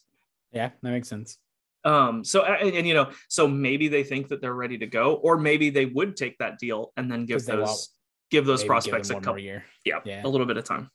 yeah, 0.52 0.70
that 0.82 0.90
makes 0.90 1.08
sense. 1.08 1.38
Um, 1.84 2.22
so 2.24 2.44
and, 2.44 2.74
and, 2.76 2.86
you 2.86 2.94
know, 2.94 3.10
so 3.28 3.48
maybe 3.48 3.88
they 3.88 4.04
think 4.04 4.28
that 4.28 4.40
they're 4.40 4.54
ready 4.54 4.78
to 4.78 4.86
go, 4.86 5.14
or 5.14 5.36
maybe 5.36 5.68
they 5.70 5.84
would 5.86 6.16
take 6.16 6.38
that 6.38 6.58
deal 6.60 6.92
and 6.96 7.10
then 7.10 7.26
give 7.26 7.44
those 7.44 7.88
give 8.30 8.46
those 8.46 8.60
Maybe 8.60 8.66
give 8.66 8.68
prospects 8.68 9.08
them 9.08 9.18
a 9.18 9.20
couple, 9.20 9.40
year. 9.40 9.64
yeah, 9.84 9.98
Yeah. 10.04 10.22
a 10.24 10.28
little 10.28 10.46
bit 10.46 10.56
of 10.56 10.64
time. 10.64 10.90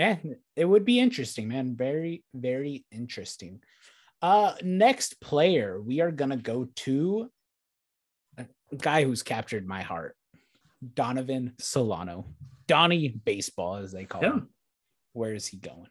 Yeah, 0.00 0.16
it 0.56 0.64
would 0.64 0.86
be 0.86 0.98
interesting, 0.98 1.46
man. 1.48 1.76
Very, 1.76 2.24
very 2.34 2.86
interesting. 2.90 3.60
Uh 4.22 4.54
next 4.62 5.20
player, 5.20 5.78
we 5.80 6.00
are 6.00 6.10
gonna 6.10 6.38
go 6.38 6.68
to 6.86 7.30
a 8.38 8.46
guy 8.78 9.04
who's 9.04 9.22
captured 9.22 9.66
my 9.66 9.82
heart. 9.82 10.16
Donovan 10.94 11.52
Solano. 11.58 12.24
Donnie 12.66 13.08
baseball, 13.08 13.76
as 13.76 13.92
they 13.92 14.06
call 14.06 14.22
Yeah. 14.22 14.32
him. 14.32 14.48
Where 15.12 15.34
is 15.34 15.46
he 15.46 15.58
going? 15.58 15.88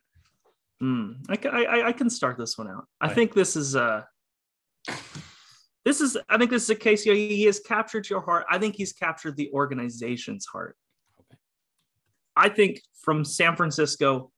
Hmm, 0.79 1.11
I, 1.29 1.37
I 1.47 1.63
I- 1.75 1.87
I 1.89 1.91
can 1.91 2.09
start 2.09 2.35
this 2.39 2.57
one 2.57 2.67
out. 2.67 2.85
I 2.99 3.07
Right. 3.07 3.15
think 3.15 3.33
this 3.35 3.55
is 3.55 3.75
uh 3.75 4.01
this 5.85 6.01
is 6.01 6.17
I 6.27 6.37
think 6.39 6.49
this 6.49 6.63
is 6.63 6.69
a 6.71 6.75
case 6.75 7.05
you 7.05 7.11
know, 7.13 7.17
he 7.19 7.43
has 7.43 7.59
captured 7.59 8.09
your 8.09 8.21
heart. 8.21 8.45
I 8.49 8.57
think 8.57 8.75
he's 8.75 8.93
captured 8.93 9.35
the 9.37 9.51
organization's 9.51 10.47
heart. 10.47 10.75
Okay. 12.39 12.49
I 12.51 12.53
think 12.53 12.81
from 13.01 13.25
San 13.25 13.55
Francisco, 13.55 14.31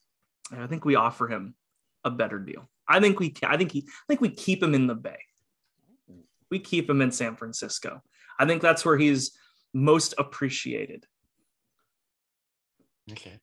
I 0.56 0.68
think 0.68 0.86
we 0.86 0.96
offer 0.96 1.28
him 1.28 1.56
a 2.04 2.12
better 2.12 2.40
deal. 2.40 2.70
I 2.88 3.00
think 3.00 3.20
we 3.20 3.34
I 3.44 3.58
think 3.58 3.72
he 3.72 3.86
I 3.88 4.04
think 4.08 4.22
we 4.22 4.30
keep 4.30 4.62
him 4.62 4.74
in 4.74 4.88
the 4.88 4.96
Bay. 4.96 5.20
We 6.50 6.60
keep 6.60 6.90
him 6.90 7.02
in 7.02 7.12
San 7.12 7.36
Francisco. 7.36 8.02
I 8.38 8.46
think 8.46 8.62
that's 8.62 8.84
where 8.84 8.98
he's 8.98 9.38
most 9.74 10.14
appreciated. 10.18 11.06
okay. 13.12 13.40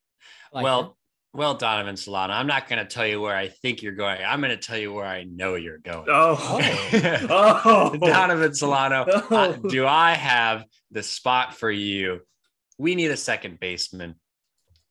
Like 0.53 0.65
well, 0.65 0.97
well, 1.35 1.55
Donovan 1.55 1.97
Solano, 1.97 2.33
I'm 2.33 2.47
not 2.47 2.69
going 2.69 2.79
to 2.79 2.85
tell 2.87 3.07
you 3.07 3.21
where 3.21 3.37
I 3.37 3.49
think 3.49 3.83
you're 3.83 3.93
going. 3.95 4.19
I'm 4.25 4.41
going 4.41 4.51
to 4.51 4.57
tell 4.57 4.79
you 4.79 4.93
where 4.93 5.05
I 5.05 5.25
know 5.25 5.55
you're 5.57 5.79
going. 5.79 6.07
Oh, 6.09 6.37
oh, 7.25 7.97
Donovan 7.99 8.55
Solano, 8.55 9.05
Oh. 9.31 9.37
uh, 9.37 9.53
do 9.69 9.87
I 9.87 10.15
have 10.15 10.65
the 10.91 11.03
spot 11.03 11.55
for 11.55 11.71
you? 11.71 12.21
We 12.79 12.95
need 12.95 13.11
a 13.11 13.17
second 13.17 13.61
baseman. 13.61 14.15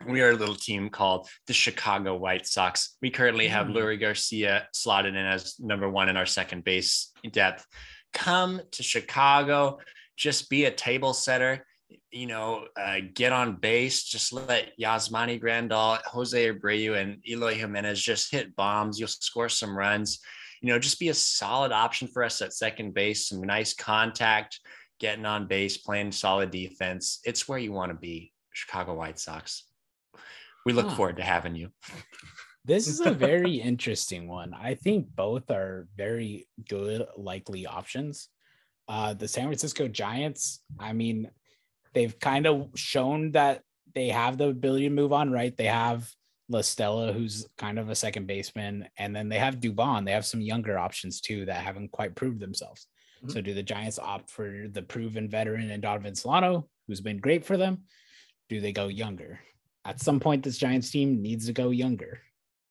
We 0.06 0.22
are 0.22 0.32
a 0.32 0.36
little 0.36 0.56
team 0.56 0.90
called 0.90 1.28
the 1.48 1.54
Chicago 1.54 2.16
White 2.16 2.48
Sox. 2.48 2.98
We 3.02 3.10
currently 3.10 3.48
have 3.48 3.68
Hmm. 3.68 3.74
Leury 3.74 4.00
Garcia 4.00 4.68
slotted 4.74 5.16
in 5.16 5.26
as 5.26 5.60
number 5.60 5.90
one 5.90 6.10
in 6.10 6.18
our 6.18 6.26
second 6.26 6.64
base 6.64 7.12
depth. 7.32 7.66
Come 8.14 8.62
to 8.72 8.84
Chicago, 8.84 9.80
just 10.16 10.50
be 10.50 10.66
a 10.66 10.72
table 10.72 11.14
setter. 11.14 11.66
You 12.12 12.28
know, 12.28 12.68
uh, 12.80 13.00
get 13.14 13.32
on 13.32 13.56
base. 13.56 14.04
Just 14.04 14.34
let 14.34 14.72
Yasmani 14.80 15.42
Grandal, 15.42 16.02
Jose 16.06 16.52
Abreu, 16.52 17.00
and 17.00 17.22
Eloy 17.28 17.56
Jimenez 17.56 18.02
just 18.02 18.32
hit 18.32 18.56
bombs. 18.56 19.00
You'll 19.00 19.08
score 19.08 19.50
some 19.50 19.78
runs 19.78 20.20
you 20.62 20.70
know, 20.70 20.80
just 20.80 21.00
be 21.00 21.10
a 21.10 21.14
solid 21.14 21.72
option 21.72 22.08
for 22.08 22.24
us 22.24 22.42
at 22.42 22.54
second 22.54 22.94
base, 22.94 23.28
some 23.28 23.42
nice 23.42 23.74
contact, 23.74 24.60
getting 25.00 25.26
on 25.26 25.48
base, 25.48 25.78
playing 25.78 26.12
solid 26.12 26.52
defense. 26.52 27.20
It's 27.24 27.48
where 27.48 27.60
you 27.60 27.72
want 27.72 27.92
to 27.92 27.98
be, 27.98 28.34
Chicago 28.54 28.96
White 28.96 29.20
Sox. 29.20 29.67
We 30.68 30.74
look 30.74 30.88
Huh. 30.90 30.96
forward 30.98 31.16
to 31.16 31.24
having 31.24 31.56
you. 31.56 31.72
This 32.66 32.88
is 32.88 33.00
a 33.00 33.12
very 33.30 33.56
interesting 33.56 34.28
one. 34.28 34.54
I 34.54 34.76
think 34.76 35.08
both 35.16 35.50
are 35.50 35.88
very 35.96 36.50
good, 36.68 37.06
likely 37.16 37.66
options. 37.66 38.28
Uh, 38.90 39.14
the 39.14 39.30
San 39.30 39.46
Francisco 39.46 39.88
Giants, 39.88 40.62
I 40.78 40.92
mean, 40.92 41.32
they've 41.94 42.20
kind 42.20 42.46
of 42.46 42.68
shown 42.76 43.32
that 43.32 43.62
they 43.96 44.10
have 44.10 44.38
the 44.38 44.50
ability 44.50 44.90
to 44.90 44.94
move 44.94 45.14
on 45.14 45.32
right. 45.32 45.56
They 45.56 45.68
have 45.68 46.12
La 46.50 46.60
Stella, 46.60 47.14
who's 47.14 47.48
kind 47.58 47.80
of 47.80 47.88
a 47.90 47.96
second 47.96 48.28
baseman, 48.28 48.90
and 48.98 49.16
then 49.16 49.30
they 49.30 49.40
have 49.40 49.62
Dubon. 49.62 50.04
They 50.04 50.12
have 50.12 50.26
some 50.26 50.42
younger 50.42 50.78
options 50.78 51.22
too 51.22 51.46
that 51.46 51.64
haven't 51.64 51.94
quite 51.94 52.14
proved 52.14 52.42
themselves. 52.42 52.88
Mhm. 53.24 53.32
So, 53.32 53.40
do 53.40 53.54
the 53.54 53.64
Giants 53.64 54.00
opt 54.00 54.30
for 54.30 54.68
the 54.70 54.82
proven 54.84 55.30
veteran 55.30 55.72
and 55.72 55.82
Donovan 55.82 56.16
Solano, 56.16 56.68
who's 56.88 57.00
been 57.00 57.20
great 57.20 57.46
for 57.46 57.56
them? 57.56 57.86
Do 58.50 58.60
they 58.60 58.74
go 58.74 58.90
younger? 58.90 59.40
At 59.88 60.02
some 60.02 60.20
point, 60.20 60.44
this 60.44 60.58
Giants 60.58 60.92
team 60.92 61.22
needs 61.22 61.46
to 61.46 61.54
go 61.54 61.70
younger. 61.70 62.20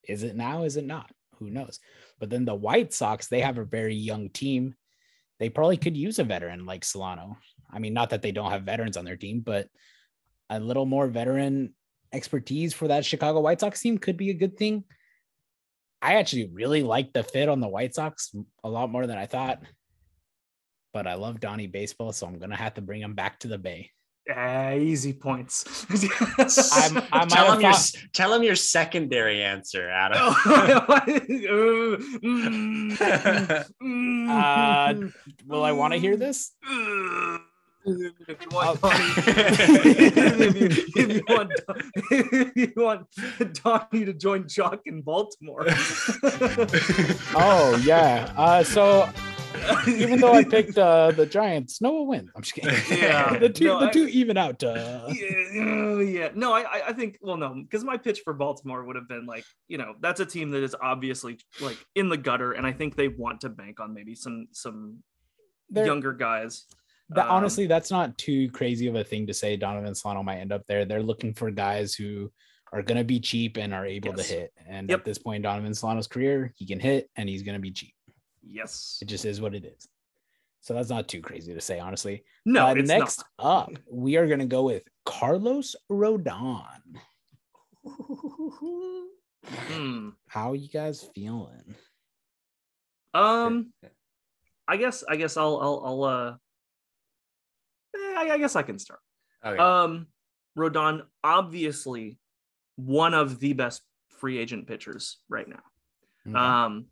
Is 0.07 0.22
it 0.22 0.37
now? 0.37 0.64
Is 0.64 0.76
it 0.76 0.85
not? 0.85 1.11
Who 1.38 1.48
knows? 1.48 1.81
But 2.20 2.29
then 2.29 2.44
the 2.44 2.55
White 2.55 2.92
Sox, 2.92 3.29
they 3.29 3.40
have 3.40 3.57
a 3.57 3.64
very 3.64 3.94
young 3.94 4.29
team. 4.29 4.74
They 5.40 5.48
probably 5.48 5.79
could 5.79 5.96
use 5.96 6.18
a 6.18 6.24
veteran 6.24 6.66
like 6.66 6.85
Solano. 6.85 7.38
I 7.72 7.79
mean, 7.79 7.94
not 7.94 8.11
that 8.11 8.20
they 8.20 8.33
don't 8.33 8.50
have 8.50 8.64
veterans 8.64 8.98
on 8.98 9.07
their 9.07 9.16
team, 9.16 9.40
but 9.40 9.68
a 10.50 10.61
little 10.61 10.85
more 10.85 11.09
veteran 11.09 11.72
expertise 12.12 12.74
for 12.74 12.88
that 12.88 13.07
Chicago 13.07 13.40
White 13.40 13.61
Sox 13.61 13.81
team 13.81 13.96
could 13.96 14.18
be 14.18 14.29
a 14.29 14.35
good 14.35 14.59
thing. 14.59 14.85
I 16.02 16.16
actually 16.16 16.50
really 16.52 16.83
like 16.83 17.14
the 17.14 17.22
fit 17.22 17.48
on 17.48 17.61
the 17.61 17.68
White 17.68 17.94
Sox 17.94 18.35
a 18.62 18.68
lot 18.68 18.90
more 18.90 19.07
than 19.07 19.16
I 19.16 19.24
thought. 19.24 19.62
But 20.92 21.07
I 21.07 21.14
love 21.14 21.40
Donnie 21.40 21.66
baseball, 21.66 22.12
so 22.12 22.26
I'm 22.26 22.38
gonna 22.38 22.57
have 22.57 22.74
to 22.74 22.83
bring 22.83 23.00
him 23.00 23.14
back 23.14 23.40
to 23.40 23.48
the 23.48 23.59
Bay. 23.59 23.90
Ah, 24.35 24.73
easy 24.73 25.12
points. 25.12 25.87
I'm- 26.73 27.03
I 27.12 27.19
might 27.21 27.29
tell 27.31 27.53
him 27.53 27.61
your 27.61 27.73
tell 28.12 28.35
him 28.35 28.43
your 28.43 28.57
secondary 28.57 29.43
answer, 29.43 29.89
Adam. 29.89 30.35
Uh, 34.29 34.95
Will 35.47 35.65
I 35.65 35.73
want 35.73 35.93
to 35.95 35.99
hear 35.99 36.17
this? 36.17 36.53
if 37.85 38.41
you 38.43 38.49
want, 38.51 38.79
Oh. 38.83 38.91
Donnie, 38.91 39.05
if, 39.17 40.57
you, 40.57 40.69
if 40.97 41.15
you 41.15 41.23
want, 41.29 41.53
if 42.11 42.57
you 42.57 42.73
want 42.77 43.07
Donnie 43.62 44.05
to 44.05 44.12
join 44.12 44.45
Joc 44.45 44.81
in 44.87 45.03
Baltimore. 45.03 45.65
Oh 47.37 47.81
yeah. 47.85 48.33
Uh, 48.37 48.65
so 48.65 49.09
even 49.88 50.21
though 50.21 50.33
I 50.33 50.45
picked 50.45 50.77
uh, 50.79 51.11
the 51.12 51.27
Giants, 51.27 51.81
no, 51.81 51.90
Noah 51.90 52.03
wins. 52.05 52.31
I'm 52.37 52.42
just 52.42 52.55
kidding. 52.55 52.75
Yeah. 52.99 53.38
the 53.38 53.49
two 53.49 53.64
No, 53.66 53.81
the 53.81 53.87
I- 53.88 53.92
two 53.92 54.07
even 54.09 54.37
out. 54.37 54.62
Uh, 54.62 55.07
yeah, 55.12 56.01
yeah. 56.01 56.29
No, 56.35 56.53
I, 56.53 56.61
I- 56.62 56.83
I 56.88 56.92
think. 56.92 57.19
Well, 57.21 57.37
no, 57.37 57.55
because 57.55 57.85
my 57.85 57.97
pitch 57.97 58.21
for 58.25 58.33
Baltimore 58.35 58.85
would 58.85 58.97
have 58.97 59.09
been 59.09 59.27
like, 59.27 59.45
you 59.69 59.79
know, 59.79 59.95
that's 60.01 60.21
a 60.21 60.27
team 60.27 60.51
that 60.51 60.62
is 60.62 60.75
obviously 60.81 61.38
like 61.61 61.79
in 61.95 62.09
the 62.09 62.16
gutter, 62.16 62.53
and 62.53 62.66
I 62.66 62.73
think 62.73 62.97
they 62.97 63.09
want 63.09 63.40
to 63.42 63.49
bank 63.49 63.81
on 63.81 63.95
maybe 63.95 64.14
some 64.14 64.49
some 64.53 65.03
they're- 65.71 65.87
younger 65.87 66.12
guys. 66.12 66.66
that, 67.11 67.27
Um, 67.27 67.31
honestly, 67.33 67.66
that's 67.66 67.90
not 67.90 68.16
too 68.19 68.51
crazy 68.51 68.87
of 68.88 68.95
a 68.95 69.05
thing 69.05 69.27
to 69.29 69.35
say. 69.35 69.57
Donovan 69.57 69.95
Solano 69.95 70.23
might 70.23 70.38
end 70.38 70.53
up 70.53 70.66
there. 70.66 70.85
They're 70.85 71.03
looking 71.03 71.35
for 71.35 71.51
guys 71.51 71.95
who 71.95 72.31
are 72.73 72.83
going 72.83 72.99
to 72.99 73.05
be 73.05 73.21
cheap 73.21 73.57
and 73.59 73.73
are 73.73 73.87
able 73.87 74.12
Yes. 74.16 74.27
to 74.29 74.35
hit. 74.35 74.53
And 74.69 74.90
Yep. 74.90 74.99
at 74.99 75.05
this 75.05 75.19
point 75.19 75.45
Donovan 75.45 75.73
Solano's 75.73 76.09
career, 76.09 76.53
he 76.57 76.66
can 76.66 76.81
hit 76.81 77.09
and 77.16 77.29
he's 77.29 77.42
going 77.42 77.55
to 77.55 77.61
be 77.62 77.71
cheap. 77.71 77.95
Yes. 78.49 78.99
It 79.03 79.07
just 79.07 79.25
is 79.25 79.41
what 79.41 79.55
it 79.55 79.65
is. 79.65 79.89
So 80.61 80.75
that's 80.75 80.91
not 80.91 81.09
too 81.09 81.21
crazy 81.21 81.55
to 81.55 81.61
say, 81.61 81.79
honestly. 81.79 82.25
No, 82.45 82.69
Uh, 82.69 82.75
it's 82.75 82.89
next 82.89 83.25
not. 83.39 83.47
up, 83.69 83.73
we 83.91 84.17
are 84.17 84.27
going 84.27 84.41
to 84.41 84.47
go 84.47 84.63
with 84.65 84.83
Carlos 85.05 85.77
Rodon. 85.91 86.67
Hmm. 89.47 90.09
How 90.29 90.55
you 90.55 90.69
guys 90.69 91.09
feeling? 91.15 91.75
Um, 93.15 93.73
I 94.69 94.77
guess 94.77 95.05
I 95.09 95.17
guess 95.17 95.37
I'll 95.37 95.59
I'll 95.63 95.83
I'll 95.85 96.05
uh, 96.05 96.35
eh, 97.95 98.15
I, 98.17 98.31
I 98.33 98.39
guess 98.39 98.57
I 98.57 98.63
can 98.63 98.79
start. 98.79 99.01
Okay. 99.45 99.57
Um, 99.59 100.09
Rodon 100.59 101.03
obviously 101.23 102.19
one 102.75 103.15
of 103.15 103.39
the 103.39 103.53
best 103.53 103.83
free 104.09 104.39
agent 104.39 104.67
pitchers 104.67 105.19
right 105.29 105.49
now. 105.49 105.63
Okay. 106.27 106.37
Um, 106.37 106.87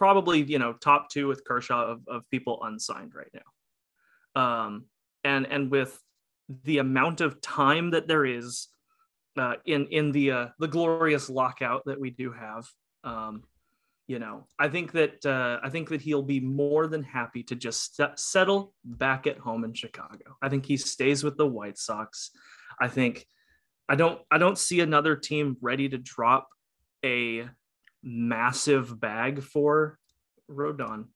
probably 0.00 0.42
you 0.42 0.58
know 0.58 0.72
top 0.72 1.10
two 1.10 1.28
with 1.28 1.44
Kershaw 1.44 1.84
of, 1.84 2.00
of 2.08 2.22
people 2.30 2.58
unsigned 2.62 3.12
right 3.14 3.30
now. 3.34 4.42
Um, 4.42 4.86
and 5.24 5.46
and 5.46 5.70
with 5.70 6.00
the 6.64 6.78
amount 6.78 7.20
of 7.20 7.42
time 7.42 7.90
that 7.90 8.08
there 8.08 8.24
is 8.24 8.68
uh, 9.38 9.56
in 9.66 9.86
in 9.88 10.10
the 10.10 10.30
uh, 10.30 10.46
the 10.58 10.68
glorious 10.68 11.28
lockout 11.28 11.82
that 11.84 12.00
we 12.00 12.08
do 12.08 12.32
have, 12.32 12.66
um, 13.04 13.44
you 14.06 14.18
know, 14.18 14.46
I 14.58 14.68
think 14.68 14.92
that 14.92 15.24
uh, 15.26 15.60
I 15.62 15.68
think 15.68 15.90
that 15.90 16.00
he'll 16.00 16.22
be 16.22 16.40
more 16.40 16.86
than 16.86 17.02
happy 17.02 17.42
to 17.44 17.54
just 17.54 17.94
set, 17.94 18.18
settle 18.18 18.72
back 18.82 19.26
at 19.26 19.36
home 19.36 19.64
in 19.64 19.74
Chicago. 19.74 20.38
I 20.40 20.48
think 20.48 20.64
he 20.64 20.78
stays 20.78 21.22
with 21.22 21.36
the 21.36 21.46
White 21.46 21.76
Sox. 21.76 22.30
I 22.80 22.88
think 22.88 23.26
I 23.86 23.96
don't 23.96 24.18
I 24.30 24.38
don't 24.38 24.56
see 24.56 24.80
another 24.80 25.14
team 25.14 25.58
ready 25.60 25.90
to 25.90 25.98
drop 25.98 26.48
a 27.04 27.50
massive 28.02 28.98
bag 29.00 29.42
for 29.42 29.98
Rodon. 30.50 31.06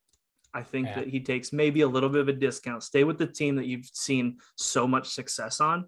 I 0.53 0.63
think 0.63 0.87
Yeah. 0.89 0.97
that 1.01 1.09
he 1.09 1.21
takes 1.21 1.53
maybe 1.53 1.81
a 1.81 1.89
little 1.89 2.09
bit 2.09 2.21
of 2.21 2.29
a 2.29 2.33
discount. 2.33 2.83
Stay 2.83 3.03
with 3.05 3.19
the 3.19 3.27
team 3.27 3.57
that 3.57 3.67
you've 3.67 3.87
seen 3.93 4.39
so 4.57 4.87
much 4.87 5.09
success 5.09 5.61
on. 5.61 5.87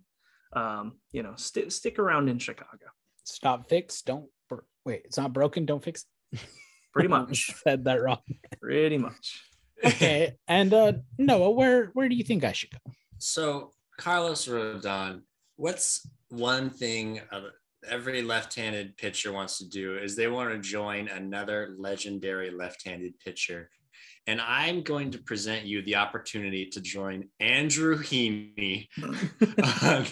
Um, 0.52 0.98
you 1.12 1.22
know, 1.22 1.34
st- 1.36 1.72
stick 1.72 1.98
around 1.98 2.28
in 2.28 2.38
Chicago. 2.38 2.86
Stop, 3.24 3.68
fix, 3.68 4.02
don't. 4.02 4.28
Bro- 4.48 4.62
Wait, 4.84 5.02
it's 5.04 5.16
not 5.16 5.32
broken. 5.32 5.66
Don't 5.66 5.82
fix. 5.84 6.04
Pretty 6.92 7.08
much. 7.08 7.52
said 7.62 7.84
that 7.84 8.00
wrong. 8.02 8.22
Pretty 8.60 8.98
much. 8.98 9.42
Okay, 9.84 10.34
and 10.48 10.72
uh 10.72 10.92
Noah, 11.18 11.50
where 11.50 11.86
where 11.92 12.08
do 12.08 12.14
you 12.14 12.24
think 12.24 12.42
I 12.44 12.52
should 12.52 12.70
go? 12.70 12.78
So 13.18 13.72
Carlos 13.98 14.46
Rodon, 14.48 15.22
what's 15.56 16.08
one 16.30 16.70
thing 16.70 17.20
uh, 17.30 17.42
every 17.88 18.22
left-handed 18.22 18.96
pitcher 18.96 19.32
wants 19.32 19.58
to 19.58 19.68
do 19.68 19.96
is 19.96 20.16
they 20.16 20.28
want 20.28 20.50
to 20.50 20.58
join 20.58 21.08
another 21.08 21.74
legendary 21.78 22.50
left-handed 22.50 23.18
pitcher. 23.20 23.70
And 24.26 24.40
I'm 24.40 24.82
going 24.82 25.12
to 25.12 25.18
present 25.18 25.66
you 25.66 25.82
the 25.82 25.96
opportunity 25.96 26.66
to 26.66 26.80
join 26.80 27.28
Andrew 27.38 27.96
Heaney 27.98 28.88
on, 29.02 30.06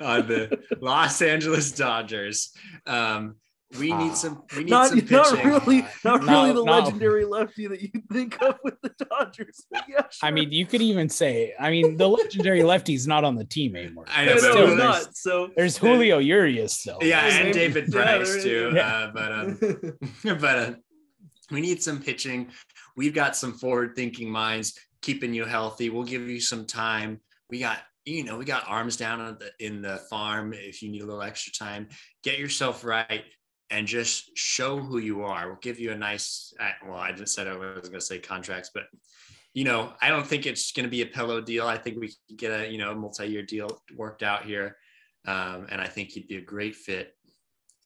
on 0.00 0.26
the 0.26 0.58
Los 0.80 1.20
Angeles 1.20 1.72
Dodgers. 1.72 2.52
Um, 2.86 3.36
we 3.78 3.90
Ah. 3.90 3.98
need 4.04 4.14
some. 4.14 4.42
We 4.56 4.64
need 4.64 4.70
not, 4.70 4.88
some 4.88 4.98
not 5.10 5.44
really, 5.44 5.84
not 6.04 6.22
No, 6.24 6.32
really 6.42 6.48
the 6.52 6.64
no. 6.64 6.72
legendary 6.72 7.24
lefty 7.24 7.66
that 7.66 7.80
you 7.82 7.90
think 8.12 8.40
of 8.40 8.56
with 8.62 8.80
the 8.82 8.90
Dodgers. 9.10 9.66
But 9.70 9.84
yeah, 9.88 10.02
I 10.22 10.30
mean, 10.30 10.52
you 10.52 10.64
could 10.66 10.82
even 10.82 11.08
say, 11.08 11.54
I 11.58 11.70
mean, 11.70 11.96
the 11.96 12.08
legendary 12.08 12.62
lefty's 12.62 13.06
not 13.06 13.24
on 13.24 13.34
the 13.34 13.44
team 13.44 13.74
anymore. 13.74 14.04
I 14.08 14.26
know, 14.26 14.34
But 14.34 14.42
but 14.42 14.50
still, 14.52 14.66
there's- 14.76 14.78
not. 15.06 15.16
So 15.16 15.50
there's 15.56 15.76
Julio 15.76 16.18
Urias 16.18 16.72
still. 16.74 16.98
Yeah, 17.02 17.24
and 17.26 17.52
David 17.52 17.90
Price 17.90 18.42
too. 18.42 18.70
is. 18.74 18.76
Uh, 18.76 19.10
but 19.12 19.32
um, 19.32 19.58
but 20.40 20.58
uh, 20.58 20.72
we 21.50 21.60
need 21.60 21.82
some 21.82 22.00
pitching. 22.00 22.50
We've 22.96 23.14
got 23.14 23.34
some 23.36 23.54
forward-thinking 23.54 24.30
minds 24.30 24.78
keeping 25.02 25.34
you 25.34 25.44
healthy. 25.44 25.90
We'll 25.90 26.04
give 26.04 26.28
you 26.28 26.40
some 26.40 26.64
time. 26.64 27.20
We 27.50 27.58
got 27.58 27.78
you 28.04 28.22
know 28.22 28.36
we 28.38 28.44
got 28.44 28.64
arms 28.68 28.96
down 28.96 29.18
the, 29.40 29.50
in 29.66 29.82
the 29.82 29.96
farm. 30.10 30.52
If 30.52 30.80
you 30.82 30.90
need 30.90 31.02
a 31.02 31.06
little 31.06 31.22
extra 31.22 31.52
time, 31.52 31.88
get 32.22 32.38
yourself 32.38 32.84
right 32.84 33.24
and 33.70 33.86
just 33.86 34.36
show 34.36 34.78
who 34.78 34.98
you 34.98 35.22
are. 35.22 35.48
We'll 35.48 35.58
give 35.60 35.78
you 35.78 35.92
a 35.92 35.96
nice. 35.96 36.52
Well, 36.86 36.96
I 36.96 37.12
just 37.12 37.34
said 37.34 37.48
I 37.48 37.56
was 37.56 37.88
going 37.88 38.00
to 38.00 38.00
say 38.00 38.18
contracts, 38.18 38.70
but 38.74 38.84
you 39.52 39.64
know 39.64 39.92
I 40.00 40.08
don't 40.08 40.26
think 40.26 40.46
it's 40.46 40.72
going 40.72 40.84
to 40.84 40.90
be 40.90 41.02
a 41.02 41.06
pillow 41.06 41.40
deal. 41.40 41.66
I 41.66 41.78
think 41.78 41.98
we 42.00 42.08
can 42.08 42.36
get 42.36 42.60
a 42.60 42.70
you 42.70 42.78
know 42.78 42.94
multi-year 42.94 43.42
deal 43.42 43.82
worked 43.96 44.22
out 44.22 44.44
here, 44.44 44.76
um, 45.26 45.66
and 45.70 45.80
I 45.80 45.86
think 45.86 46.10
he'd 46.10 46.28
be 46.28 46.36
a 46.36 46.42
great 46.42 46.76
fit 46.76 47.14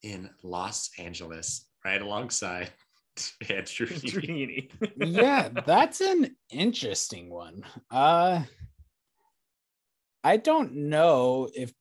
in 0.03 0.31
Los 0.43 0.91
Angeles, 0.99 1.67
right 1.85 2.01
alongside 2.01 2.71
Andrew. 3.49 3.87
Heaney. 3.87 4.71
Yeah, 4.97 5.49
that's 5.67 6.01
an 6.01 6.37
interesting 6.51 7.31
one. 7.31 7.65
Uh 7.91 8.43
I 10.25 10.37
don't 10.37 10.75
know 10.75 11.49
if 11.55 11.73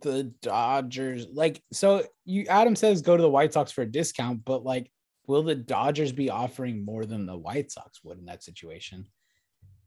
the 0.00 0.24
Dodgers 0.42 1.26
like 1.32 1.62
so 1.72 2.04
you 2.24 2.44
Adam 2.48 2.76
says 2.76 3.02
go 3.02 3.16
to 3.16 3.22
the 3.22 3.30
White 3.30 3.52
Sox 3.52 3.72
for 3.72 3.82
a 3.82 3.86
discount, 3.86 4.44
but 4.44 4.64
like 4.64 4.90
will 5.26 5.42
the 5.42 5.54
Dodgers 5.54 6.12
be 6.12 6.30
offering 6.30 6.84
more 6.84 7.04
than 7.04 7.26
the 7.26 7.36
White 7.36 7.70
Sox 7.70 8.02
would 8.02 8.18
in 8.18 8.26
that 8.26 8.42
situation? 8.42 9.06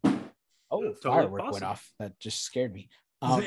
Oh, 0.03 0.93
Totally 0.93 0.95
firework 1.03 1.51
went 1.51 1.65
off. 1.65 1.91
That 1.99 2.19
just 2.19 2.41
scared 2.41 2.73
me. 2.73 2.89
Um, 3.23 3.45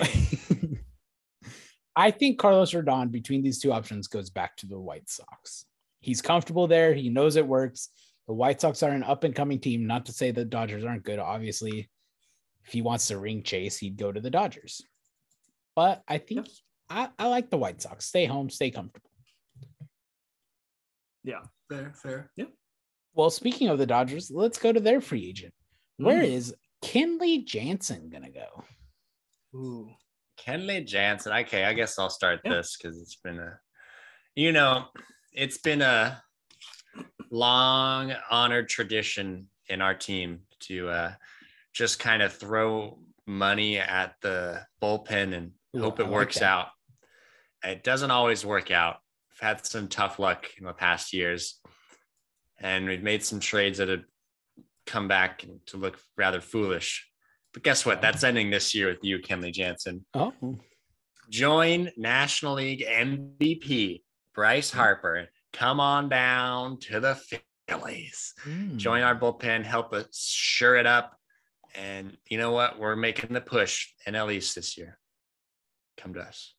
I 1.96 2.12
think 2.12 2.38
Carlos 2.38 2.70
Rodon 2.70 3.10
between 3.10 3.42
these 3.42 3.58
two 3.58 3.72
options 3.72 4.06
goes 4.06 4.30
back 4.30 4.56
to 4.58 4.68
the 4.68 4.78
White 4.78 5.10
Sox. 5.10 5.64
He's 5.98 6.22
comfortable 6.22 6.68
there. 6.68 6.94
He 6.94 7.08
knows 7.08 7.34
it 7.34 7.44
works. 7.44 7.88
The 8.28 8.34
White 8.34 8.60
Sox 8.60 8.84
are 8.84 8.92
an 8.92 9.02
up 9.02 9.24
and 9.24 9.34
coming 9.34 9.58
team. 9.58 9.88
Not 9.88 10.06
to 10.06 10.12
say 10.12 10.30
the 10.30 10.44
Dodgers 10.44 10.84
aren't 10.84 11.02
good. 11.02 11.18
Obviously, 11.18 11.90
if 12.64 12.72
he 12.72 12.82
wants 12.82 13.08
to 13.08 13.18
ring 13.18 13.42
chase, 13.42 13.76
he'd 13.76 13.96
go 13.96 14.12
to 14.12 14.20
the 14.20 14.30
Dodgers. 14.30 14.80
But 15.76 16.02
I 16.06 16.18
think 16.18 16.46
I, 16.88 17.08
I 17.18 17.26
like 17.28 17.50
the 17.50 17.56
White 17.56 17.82
Sox. 17.82 18.04
Stay 18.06 18.26
home, 18.26 18.50
stay 18.50 18.70
comfortable. 18.70 19.10
yeah. 21.24 21.40
Fair, 21.70 21.92
fair. 21.94 22.30
Yeah. 22.36 22.44
Well, 23.14 23.30
speaking 23.30 23.68
of 23.68 23.78
the 23.78 23.86
Dodgers, 23.86 24.30
let's 24.30 24.58
go 24.58 24.72
to 24.72 24.80
their 24.80 25.00
free 25.00 25.26
agent. 25.28 25.54
Where 25.96 26.22
Mm. 26.22 26.28
is 26.28 26.54
Kenley 26.82 27.44
Jansen 27.44 28.10
gonna 28.10 28.30
go? 28.30 28.64
Ooh. 29.54 29.90
Kenley 30.36 30.84
Jansen. 30.86 31.32
Okay, 31.32 31.64
I 31.64 31.72
guess 31.72 31.98
I'll 31.98 32.10
start 32.10 32.40
Yeah. 32.44 32.54
this 32.56 32.76
because 32.76 33.00
it's 33.00 33.16
been 33.16 33.38
a, 33.38 33.58
you 34.34 34.52
know, 34.52 34.88
it's 35.32 35.58
been 35.58 35.80
a 35.80 36.22
long 37.30 38.12
honored 38.30 38.68
tradition 38.68 39.48
in 39.68 39.80
our 39.80 39.94
team 39.94 40.40
to 40.60 40.88
uh, 40.90 41.14
just 41.72 41.98
kind 41.98 42.22
of 42.22 42.32
throw 42.34 42.98
money 43.26 43.78
at 43.78 44.16
the 44.20 44.66
bullpen 44.82 45.32
and 45.34 45.52
Ooh, 45.76 45.80
hope 45.80 46.00
it 46.00 46.04
like 46.04 46.12
works 46.12 46.38
that. 46.38 46.44
out. 46.44 46.66
It 47.64 47.82
doesn't 47.82 48.10
always 48.10 48.44
work 48.44 48.70
out. 48.70 48.96
I've 49.32 49.48
had 49.48 49.66
some 49.66 49.88
tough 49.88 50.18
luck 50.18 50.46
in 50.58 50.64
the 50.66 50.72
past 50.72 51.12
years, 51.12 51.60
and 52.58 52.86
we've 52.86 53.02
made 53.02 53.24
some 53.24 53.40
trades 53.40 53.78
that 53.78 53.88
have 53.88 54.04
come 54.86 55.08
back 55.08 55.44
to 55.66 55.76
look 55.76 55.98
rather 56.16 56.40
foolish. 56.40 57.08
But 57.52 57.62
guess 57.62 57.86
what? 57.86 58.02
That's 58.02 58.24
ending 58.24 58.50
this 58.50 58.74
year 58.74 58.88
with 58.88 59.02
you, 59.02 59.18
Kenley 59.18 59.52
Jansen. 59.52 60.04
Oh, 60.14 60.32
Join 61.30 61.90
National 61.96 62.54
League 62.54 62.84
MVP 62.86 64.02
Bryce 64.34 64.70
Harper. 64.70 65.28
Come 65.52 65.80
on 65.80 66.08
down 66.08 66.78
to 66.80 67.00
the 67.00 67.18
Phillies. 67.68 68.34
Hmm. 68.42 68.76
Join 68.76 69.02
our 69.02 69.14
bullpen, 69.14 69.64
help 69.64 69.92
us 69.92 70.06
sure 70.18 70.76
it 70.76 70.86
up. 70.86 71.16
And 71.74 72.16
you 72.28 72.38
know 72.38 72.52
what? 72.52 72.78
We're 72.78 72.96
making 72.96 73.32
the 73.32 73.40
push 73.40 73.88
in 74.06 74.14
NL 74.14 74.32
East 74.32 74.54
this 74.54 74.76
year. 74.76 74.98
Come 75.96 76.14
to 76.14 76.20
us. 76.20 76.54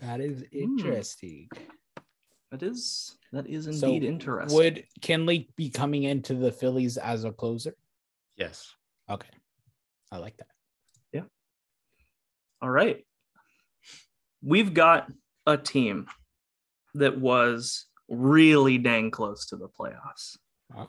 That 0.00 0.20
is 0.20 0.44
hmm. 0.52 0.58
interesting. 0.58 1.48
That 2.50 2.62
is 2.62 3.16
that 3.32 3.46
is 3.46 3.64
So 3.64 3.88
indeed 3.88 4.04
interesting. 4.04 4.56
Would 4.56 4.84
Kenley 5.00 5.48
be 5.56 5.68
coming 5.68 6.04
into 6.04 6.34
the 6.34 6.50
Phillies 6.50 6.96
as 6.96 7.24
a 7.24 7.32
closer? 7.32 7.74
Yes. 8.36 8.74
Okay. 9.10 9.28
I 10.10 10.18
like 10.18 10.36
that. 10.38 10.46
Yeah. 11.12 11.22
All 12.62 12.70
right. 12.70 13.04
We've 14.42 14.72
got 14.72 15.10
a 15.46 15.58
team 15.58 16.06
that 16.94 17.18
was 17.18 17.86
really 18.08 18.78
dang 18.78 19.10
close 19.10 19.46
to 19.46 19.56
the 19.56 19.68
playoffs. 19.68 20.38
Oh, 20.74 20.88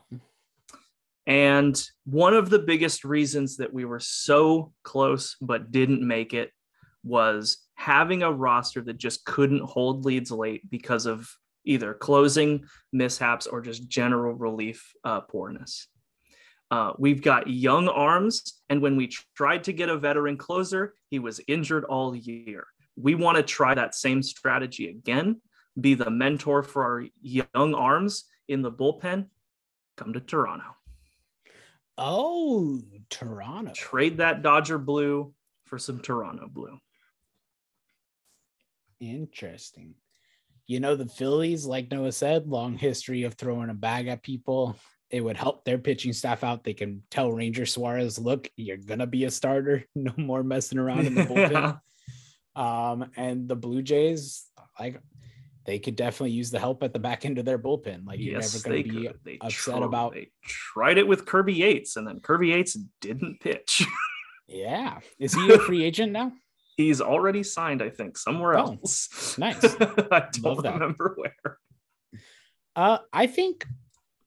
And 1.27 1.81
one 2.05 2.33
of 2.33 2.49
the 2.49 2.59
biggest 2.59 3.03
reasons 3.03 3.57
that 3.57 3.73
we 3.73 3.85
were 3.85 3.99
so 3.99 4.73
close 4.83 5.35
but 5.41 5.71
didn't 5.71 6.05
make 6.05 6.33
it 6.33 6.51
was 7.03 7.57
having 7.79 8.23
a 8.23 8.31
roster 8.31 8.81
that 8.81 8.97
just 8.97 9.23
couldn't 9.23 9.63
hold 9.63 10.03
leads 10.03 10.31
late 10.31 10.69
because 10.69 11.05
of 11.05 11.33
either 11.63 11.93
closing 11.93 12.65
mishaps 12.91 13.47
or 13.47 13.61
just 13.61 13.87
general 13.87 14.33
relief 14.33 14.93
uh, 15.05 15.21
poorness. 15.21 15.87
Uh, 16.69 16.91
we've 16.99 17.21
got 17.21 17.49
young 17.49 17.87
arms, 17.87 18.61
and 18.69 18.81
when 18.81 18.97
we 18.97 19.09
tried 19.33 19.63
to 19.63 19.71
get 19.71 19.87
a 19.87 19.97
veteran 19.97 20.35
closer, 20.35 20.93
he 21.09 21.19
was 21.19 21.39
injured 21.47 21.85
all 21.85 22.13
year. 22.13 22.67
We 22.97 23.15
want 23.15 23.37
to 23.37 23.43
try 23.43 23.73
that 23.75 23.95
same 23.95 24.21
strategy 24.23 24.89
again, 24.89 25.41
be 25.79 25.93
the 25.93 26.09
mentor 26.09 26.63
for 26.63 26.83
our 26.83 27.05
young 27.21 27.73
arms 27.73 28.25
in 28.49 28.61
the 28.61 28.71
bullpen. 28.73 29.27
Come 29.95 30.11
to 30.11 30.19
Toronto. 30.19 30.75
Oh, 31.97 32.81
Toronto. 33.09 33.71
Trade 33.73 34.17
that 34.17 34.41
Dodger 34.41 34.77
blue 34.77 35.33
for 35.63 35.79
some 35.79 36.01
Toronto 36.01 36.49
blue. 36.51 36.77
Interesting. 38.99 39.95
You 40.67 40.79
know, 40.79 40.95
the 40.95 41.07
Phillies, 41.07 41.65
like 41.65 41.89
Noah 41.89 42.11
said, 42.11 42.47
long 42.47 42.77
history 42.77 43.23
of 43.23 43.33
throwing 43.33 43.69
a 43.69 43.73
bag 43.73 44.07
at 44.07 44.21
people. 44.21 44.75
It 45.09 45.21
would 45.23 45.37
help 45.37 45.65
their 45.65 45.79
pitching 45.79 46.13
staff 46.13 46.43
out. 46.43 46.63
They 46.63 46.73
can 46.75 47.01
tell 47.09 47.31
Ranger 47.31 47.65
Suarez, 47.65 48.19
look, 48.19 48.47
you're 48.55 48.77
gonna 48.77 49.07
be 49.07 49.23
a 49.25 49.31
starter. 49.31 49.83
No 49.95 50.13
more 50.17 50.43
messing 50.43 50.77
around 50.77 51.07
in 51.07 51.15
the 51.15 51.21
bullpen. 52.55 52.61
Um, 52.61 53.09
and 53.15 53.47
the 53.47 53.55
Blue 53.55 53.81
Jays, 53.81 54.45
like 54.79 55.01
they 55.65 55.79
could 55.79 55.95
definitely 55.95 56.31
use 56.31 56.51
the 56.51 56.59
help 56.59 56.83
at 56.83 56.93
the 56.93 56.99
back 56.99 57.25
end 57.25 57.39
of 57.39 57.45
their 57.45 57.57
bullpen. 57.57 58.05
Like 58.05 58.19
you're 58.19 58.35
yes, 58.35 58.53
never 58.63 58.75
they 58.75 58.83
gonna 58.83 58.99
be 58.99 59.07
could. 59.07 59.19
They 59.23 59.37
upset 59.41 59.81
about- 59.81 60.13
They 60.13 60.29
tried 60.43 60.97
it 60.99 61.07
with 61.07 61.25
Kirby 61.25 61.53
Yates, 61.55 61.95
and 61.95 62.07
then 62.07 62.19
Kirby 62.19 62.49
Yates 62.49 62.73
didn't 63.01 63.39
pitch. 63.39 63.83
yeah. 64.47 64.99
Is 65.17 65.33
he 65.33 65.51
a 65.51 65.57
free 65.59 65.83
agent 65.83 66.11
now? 66.11 66.31
He's 66.79 67.01
already 67.01 67.43
signed, 67.43 67.81
I 67.81 67.89
think, 67.89 68.17
somewhere 68.17 68.57
Oh, 68.57 68.67
else. 68.81 69.37
nice. 69.37 69.61
I 69.81 70.27
don't 70.31 70.43
Love 70.43 70.63
that. 70.63 70.75
remember 70.75 71.13
where. 71.17 71.57
Uh, 72.73 72.99
I 73.11 73.27
think 73.27 73.65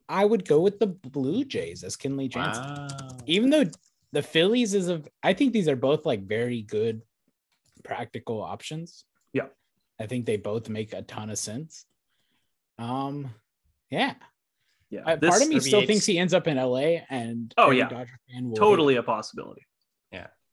I 0.06 0.22
would 0.22 0.46
go 0.46 0.60
with 0.60 0.78
the 0.78 0.88
Blue 0.88 1.46
Jays 1.46 1.82
as 1.82 1.96
Kenley 1.96 2.28
Jansen. 2.28 2.62
Wow. 2.62 2.88
Even 3.24 3.48
though 3.48 3.64
the 4.12 4.20
Phillies 4.22 4.74
is 4.74 4.90
a, 4.90 5.00
I 5.22 5.32
think 5.32 5.54
these 5.54 5.66
are 5.66 5.76
both 5.76 6.04
like 6.04 6.26
very 6.26 6.60
good 6.60 7.00
practical 7.84 8.42
options. 8.42 9.06
Yeah. 9.32 9.46
I 9.98 10.04
think 10.06 10.26
they 10.26 10.36
both 10.36 10.68
make 10.68 10.92
a 10.92 11.00
ton 11.00 11.30
of 11.30 11.38
sense. 11.38 11.86
Um, 12.78 13.30
yeah. 13.88 14.12
Yeah, 14.90 15.04
I- 15.06 15.16
this- 15.16 15.30
part 15.30 15.40
of 15.40 15.48
me 15.48 15.58
still 15.58 15.80
Yates- 15.80 15.88
thinks 15.90 16.04
he 16.04 16.18
ends 16.18 16.34
up 16.34 16.46
in 16.46 16.58
LA 16.58 17.00
and 17.08 17.54
Oh, 17.56 17.70
yeah. 17.70 17.88
Dodger 17.88 18.18
fan 18.30 18.44
will 18.44 18.50
hate 18.50 18.56
totally 18.58 18.96
a 18.96 19.02
possibility. 19.02 19.62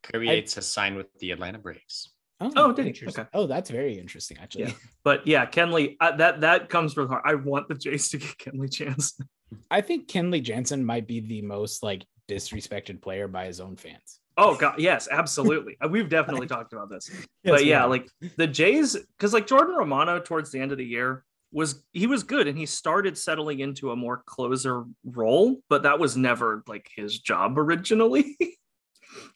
Kirby 0.03 0.29
I- 0.29 0.33
Yates 0.33 0.55
has 0.55 0.67
signed 0.67 0.95
with 0.97 1.07
the 1.19 1.31
Atlanta 1.31 1.59
Braves. 1.59 2.13
Oh, 2.41 2.51
Oh, 2.55 2.71
did 2.71 2.95
he? 2.95 3.07
Okay. 3.07 3.25
Oh, 3.33 3.47
that's 3.47 3.69
very 3.69 3.99
interesting, 3.99 4.37
actually. 4.41 4.65
Yeah. 4.65 4.71
But 5.03 5.27
yeah, 5.27 5.45
Kenley, 5.45 5.97
uh, 5.99 6.15
that 6.17 6.39
that 6.41 6.69
comes 6.69 6.93
from 6.93 7.09
heart. 7.09 7.23
I 7.25 7.35
want 7.35 7.67
the 7.67 7.75
Jays 7.75 8.09
to 8.09 8.17
get 8.17 8.37
Kenley 8.37 8.71
Jansen. 8.71 9.27
I 9.71 9.81
think 9.81 10.07
Kenley 10.07 10.41
Jansen 10.41 10.85
might 10.85 11.05
be 11.07 11.19
the 11.19 11.41
most 11.41 11.83
like 11.83 12.05
disrespected 12.29 13.01
player 13.01 13.27
by 13.27 13.45
his 13.45 13.59
own 13.59 13.75
fans. 13.75 14.19
Oh 14.37 14.55
god, 14.55 14.75
yes, 14.79 15.09
absolutely. 15.11 15.75
Uh, 15.83 15.89
We've 15.89 16.07
definitely 16.07 16.47
talked 16.55 16.71
about 16.71 16.89
this. 16.89 17.11
but 17.43 17.65
yeah, 17.65 17.83
like 17.83 18.07
the 18.37 18.47
Jays, 18.47 18.95
because 19.17 19.33
like 19.33 19.45
Jordan 19.47 19.75
Romano 19.75 20.19
towards 20.19 20.49
the 20.49 20.59
end 20.61 20.71
of 20.71 20.77
the 20.77 20.85
year 20.85 21.25
was 21.51 21.83
he 21.91 22.07
was 22.07 22.23
good 22.23 22.47
and 22.47 22.57
he 22.57 22.65
started 22.65 23.17
settling 23.17 23.59
into 23.59 23.91
a 23.91 23.95
more 23.97 24.23
closer 24.25 24.85
role, 25.03 25.57
but 25.67 25.83
that 25.83 25.99
was 25.99 26.15
never 26.15 26.63
like 26.67 26.89
his 26.95 27.19
job 27.19 27.59
originally. 27.59 28.37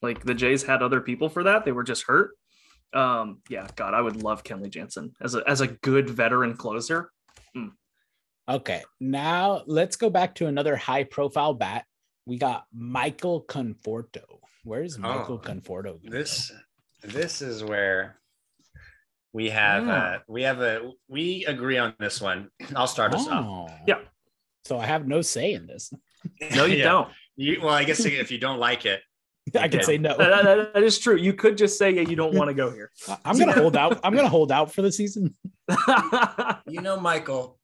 like 0.01 0.23
the 0.23 0.33
Jays 0.33 0.63
had 0.63 0.81
other 0.83 1.01
people 1.01 1.29
for 1.29 1.43
that; 1.43 1.65
they 1.65 1.71
were 1.71 1.83
just 1.83 2.03
hurt. 2.03 2.31
Um, 2.93 3.39
yeah, 3.49 3.67
God, 3.75 3.93
I 3.93 4.01
would 4.01 4.21
love 4.21 4.43
Kenley 4.43 4.69
Jansen 4.69 5.13
as 5.21 5.35
a 5.35 5.43
as 5.47 5.61
a 5.61 5.67
good 5.67 6.09
veteran 6.09 6.55
closer. 6.55 7.09
Okay, 8.49 8.83
now 8.99 9.63
let's 9.67 9.95
go 9.95 10.09
back 10.09 10.35
to 10.35 10.47
another 10.47 10.75
high 10.75 11.05
profile 11.05 11.53
bat. 11.53 11.85
We 12.25 12.37
got 12.37 12.65
Michael 12.73 13.43
Conforto. 13.47 14.23
Where's 14.65 14.97
Michael 14.97 15.41
Oh, 15.43 15.47
Conforto? 15.47 15.83
gonna 16.03 16.09
This 16.11 16.51
this 17.03 17.41
is 17.41 17.63
where 17.63 18.19
we 19.31 19.49
have 19.49 19.85
Yeah. 19.87 19.93
uh 19.95 20.19
we 20.27 20.43
have 20.43 20.59
a 20.61 20.91
we 21.07 21.45
agree 21.45 21.77
on 21.77 21.95
this 21.99 22.19
one. 22.21 22.49
I'll 22.75 22.87
start 22.87 23.11
go? 23.13 23.17
us 23.17 23.27
off. 23.27 23.45
Oh. 23.71 23.75
Yeah. 23.87 23.99
So 24.65 24.77
I 24.77 24.85
have 24.85 25.07
no 25.07 25.21
say 25.21 25.53
in 25.53 25.65
this. 25.65 25.93
No, 26.55 26.65
you 26.65 26.77
Yeah. 26.77 26.83
don't. 26.83 27.09
You, 27.35 27.59
well, 27.61 27.73
I 27.73 27.83
guess 27.85 28.05
if 28.05 28.29
you 28.31 28.37
don't 28.37 28.59
like 28.59 28.85
it, 28.85 29.01
I 29.59 29.67
can 29.67 29.79
Yeah. 29.79 29.85
say 29.85 29.97
no. 29.97 30.17
That- 30.17 30.43
that- 30.43 30.73
that 30.73 30.83
is 30.83 30.97
true. 30.99 31.15
You 31.17 31.33
could 31.33 31.57
just 31.57 31.77
say, 31.77 31.91
yeah, 31.91 32.01
you 32.01 32.15
don't 32.15 32.33
want 32.35 32.49
to 32.49 32.53
go 32.53 32.71
here. 32.71 32.91
I'm 33.25 33.37
gonna 33.37 33.53
hold 33.53 33.75
out. 33.75 33.99
I'm 34.03 34.15
gonna 34.15 34.29
hold 34.29 34.51
out 34.51 34.71
for 34.73 34.81
the 34.81 34.91
season. 34.91 35.33
you 36.67 36.81
know, 36.81 36.99
Michael, 36.99 37.59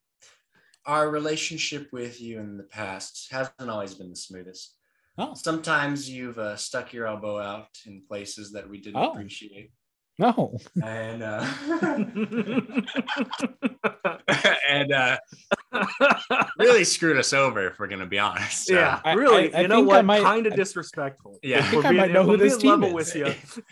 our 0.86 1.10
relationship 1.10 1.90
with 1.92 2.20
you 2.22 2.40
in 2.40 2.58
the 2.58 2.64
past 2.64 3.28
hasn't 3.32 3.70
always 3.70 3.94
been 3.94 4.10
the 4.10 4.16
smoothest. 4.16 4.76
Oh 5.18 5.34
Sometimes 5.34 6.10
you've 6.10 6.40
uh, 6.40 6.56
stuck 6.56 6.94
your 6.94 7.06
elbow 7.08 7.40
out 7.40 7.68
in 7.86 8.02
places 8.08 8.52
that 8.54 8.70
we 8.70 8.80
didn't 8.80 8.98
Oh. 9.02 9.12
appreciate, 9.12 9.72
no. 10.18 10.58
and 10.84 11.22
uh, 11.24 11.46
and 14.82 14.92
uh, 14.92 15.18
really 16.60 16.84
screwed 16.84 17.18
us 17.18 17.34
over. 17.34 17.68
If 17.68 17.80
we're 17.80 17.88
gonna 17.88 18.06
be 18.06 18.20
honest. 18.20 18.68
So, 18.68 18.76
yeah, 18.76 19.14
really. 19.14 19.54
I- 19.54 19.60
I 19.60 19.62
you 19.62 19.68
know 19.68 19.82
what? 19.82 20.06
kind 20.06 20.48
of 20.48 20.54
I- 20.54 20.56
disrespectful. 20.56 21.40
Yeah. 21.44 21.60
I 21.60 21.62
think 21.64 21.84
we're 21.84 21.90
I 21.90 21.92
might 21.94 22.04
being- 22.04 22.14
know 22.14 22.24
who 22.24 22.38
this 22.38 22.58
team 22.58 22.82
level 22.82 22.98
is. 22.98 23.14
with 23.14 23.16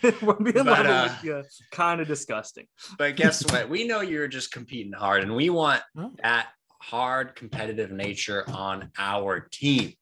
you. 0.02 0.12
We're 0.22 0.34
being 0.34 0.54
But, 0.64 0.66
level 0.66 0.92
uh, 0.92 1.02
with 1.04 1.24
you. 1.24 1.42
Kind 1.72 2.00
of 2.00 2.08
disgusting. 2.08 2.66
But 2.98 3.16
guess 3.16 3.44
what? 3.50 3.68
We 3.68 3.86
know 3.86 4.00
you're 4.00 4.28
just 4.28 4.52
competing 4.52 4.92
hard, 4.92 5.22
and 5.22 5.34
we 5.34 5.50
want 5.50 5.82
Oh. 5.96 6.12
that 6.22 6.48
hard 6.80 7.34
competitive 7.36 7.90
nature 7.90 8.44
on 8.48 8.90
our 8.98 9.40
team. 9.50 9.92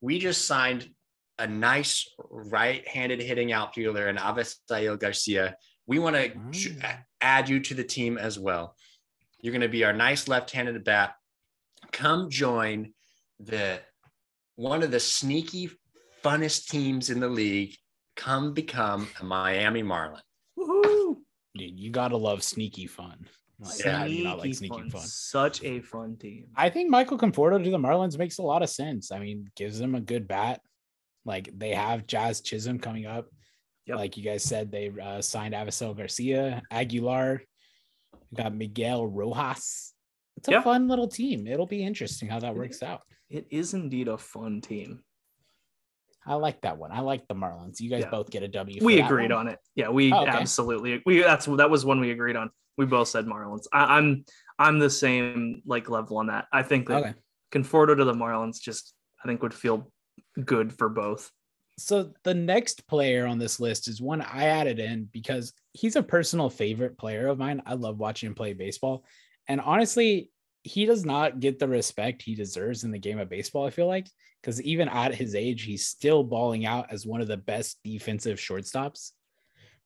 We 0.00 0.18
just 0.18 0.46
signed 0.46 0.88
a 1.38 1.46
nice 1.46 2.08
right-handed 2.30 3.20
hitting 3.20 3.52
outfielder 3.52 4.08
in 4.08 4.16
Avisail 4.16 4.98
Garcia. 4.98 5.56
We 5.86 5.98
want 5.98 6.16
to 6.16 6.32
Oh. 6.84 6.88
add 7.20 7.48
you 7.48 7.60
to 7.60 7.74
the 7.74 7.84
team 7.84 8.16
as 8.18 8.38
well. 8.38 8.76
You're 9.44 9.52
going 9.52 9.60
to 9.60 9.68
be 9.68 9.84
our 9.84 9.92
nice 9.92 10.26
left-handed 10.26 10.82
bat. 10.84 11.16
Come 11.92 12.30
join 12.30 12.94
the 13.38 13.78
one 14.56 14.82
of 14.82 14.90
the 14.90 14.98
sneaky 14.98 15.68
funnest 16.24 16.68
teams 16.68 17.10
in 17.10 17.20
the 17.20 17.28
league. 17.28 17.76
Come 18.16 18.54
become 18.54 19.06
a 19.20 19.24
Miami 19.24 19.82
Marlin. 19.82 20.22
Woohoo! 20.58 21.16
Dude, 21.54 21.78
you 21.78 21.90
gotta 21.90 22.16
love 22.16 22.42
sneaky 22.42 22.86
fun. 22.86 23.28
Like, 23.58 23.84
Yeah. 23.84 24.06
you 24.06 24.24
not 24.24 24.38
like 24.38 24.54
Sneaky 24.54 24.74
sneaky 24.76 24.88
fun? 24.88 25.02
Such 25.02 25.62
a 25.62 25.80
fun 25.82 26.16
team. 26.16 26.46
I 26.56 26.70
think 26.70 26.88
Michael 26.88 27.18
Conforto 27.18 27.62
to 27.62 27.70
the 27.70 27.76
Marlins 27.76 28.16
makes 28.16 28.38
a 28.38 28.42
lot 28.42 28.62
of 28.62 28.70
sense. 28.70 29.12
I 29.12 29.18
mean, 29.18 29.50
gives 29.56 29.78
them 29.78 29.94
a 29.94 30.00
good 30.00 30.26
bat. 30.26 30.62
Like 31.26 31.50
they 31.54 31.74
have 31.74 32.06
Jazz 32.06 32.40
Chisholm 32.40 32.78
coming 32.78 33.04
up. 33.04 33.26
Yep. 33.84 33.98
Like 33.98 34.16
you 34.16 34.24
guys 34.24 34.42
said, 34.42 34.72
they 34.72 34.90
uh, 34.90 35.20
signed 35.20 35.52
Avisail 35.52 35.94
Garcia, 35.94 36.62
Aguilar, 36.70 37.42
we 38.36 38.42
got 38.42 38.54
Miguel 38.54 39.06
Rojas. 39.06 39.92
It's 40.36 40.48
a 40.48 40.52
Yeah. 40.52 40.62
fun 40.62 40.88
little 40.88 41.06
team. 41.08 41.46
It'll 41.46 41.66
be 41.66 41.84
interesting 41.84 42.28
how 42.28 42.40
that 42.40 42.54
works 42.56 42.82
out. 42.82 43.02
It 43.30 43.46
is 43.50 43.74
indeed 43.74 44.08
a 44.08 44.18
fun 44.18 44.60
team. 44.60 45.02
I 46.26 46.34
like 46.34 46.62
that 46.62 46.78
one. 46.78 46.90
I 46.90 47.00
like 47.00 47.28
the 47.28 47.34
Marlins. 47.34 47.80
You 47.80 47.90
guys 47.90 48.02
Yeah. 48.02 48.10
both 48.10 48.30
get 48.30 48.42
a 48.42 48.48
W. 48.48 48.84
We 48.84 49.00
agreed 49.00 49.30
one. 49.30 49.46
on 49.46 49.48
it. 49.48 49.58
Yeah, 49.76 49.90
we 49.90 50.12
Oh, 50.12 50.22
okay. 50.22 50.30
absolutely 50.30 51.02
we 51.06 51.20
that's 51.20 51.46
that 51.46 51.70
was 51.70 51.84
one 51.84 52.00
we 52.00 52.10
agreed 52.10 52.34
on. 52.36 52.50
We 52.76 52.86
both 52.86 53.08
said 53.08 53.26
Marlins. 53.26 53.66
I, 53.72 53.98
I'm 53.98 54.24
I'm 54.58 54.78
the 54.78 54.90
same 54.90 55.62
like 55.66 55.88
level 55.88 56.16
on 56.18 56.26
that. 56.28 56.46
I 56.52 56.62
think 56.62 56.88
that 56.88 57.02
Okay. 57.04 57.14
Conforto 57.52 57.96
to 57.96 58.04
the 58.04 58.14
Marlins 58.14 58.60
just 58.60 58.94
I 59.22 59.28
think 59.28 59.42
would 59.42 59.54
feel 59.54 59.92
good 60.44 60.72
for 60.72 60.88
both. 60.88 61.30
So 61.78 62.14
the 62.24 62.34
next 62.34 62.86
player 62.88 63.26
on 63.26 63.38
this 63.38 63.60
list 63.60 63.86
is 63.88 64.00
one 64.00 64.20
I 64.22 64.46
added 64.46 64.78
in 64.80 65.04
because 65.12 65.52
he's 65.74 65.96
a 65.96 66.02
personal 66.02 66.48
favorite 66.48 66.96
player 66.96 67.26
of 67.26 67.38
mine. 67.38 67.60
I 67.66 67.74
love 67.74 67.98
watching 67.98 68.28
him 68.28 68.34
play 68.34 68.54
baseball. 68.54 69.04
And 69.48 69.60
honestly, 69.60 70.30
he 70.62 70.86
does 70.86 71.04
not 71.04 71.40
get 71.40 71.58
the 71.58 71.68
respect 71.68 72.22
he 72.22 72.34
deserves 72.34 72.84
in 72.84 72.92
the 72.92 72.98
game 72.98 73.18
of 73.18 73.28
baseball, 73.28 73.66
I 73.66 73.70
feel 73.70 73.88
like, 73.88 74.06
because 74.40 74.62
even 74.62 74.88
at 74.88 75.14
his 75.14 75.34
age, 75.34 75.64
he's 75.64 75.86
still 75.86 76.22
balling 76.22 76.64
out 76.64 76.86
as 76.90 77.04
one 77.04 77.20
of 77.20 77.28
the 77.28 77.36
best 77.36 77.78
defensive 77.84 78.38
shortstops. 78.38 79.10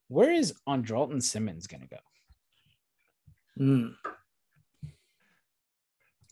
Where 0.07 0.31
is 0.31 0.55
Andrelton 0.69 1.23
Simmons 1.23 1.67
going 1.67 1.81
to 1.81 1.89
go? 1.89 1.97
Mm. 3.59 3.95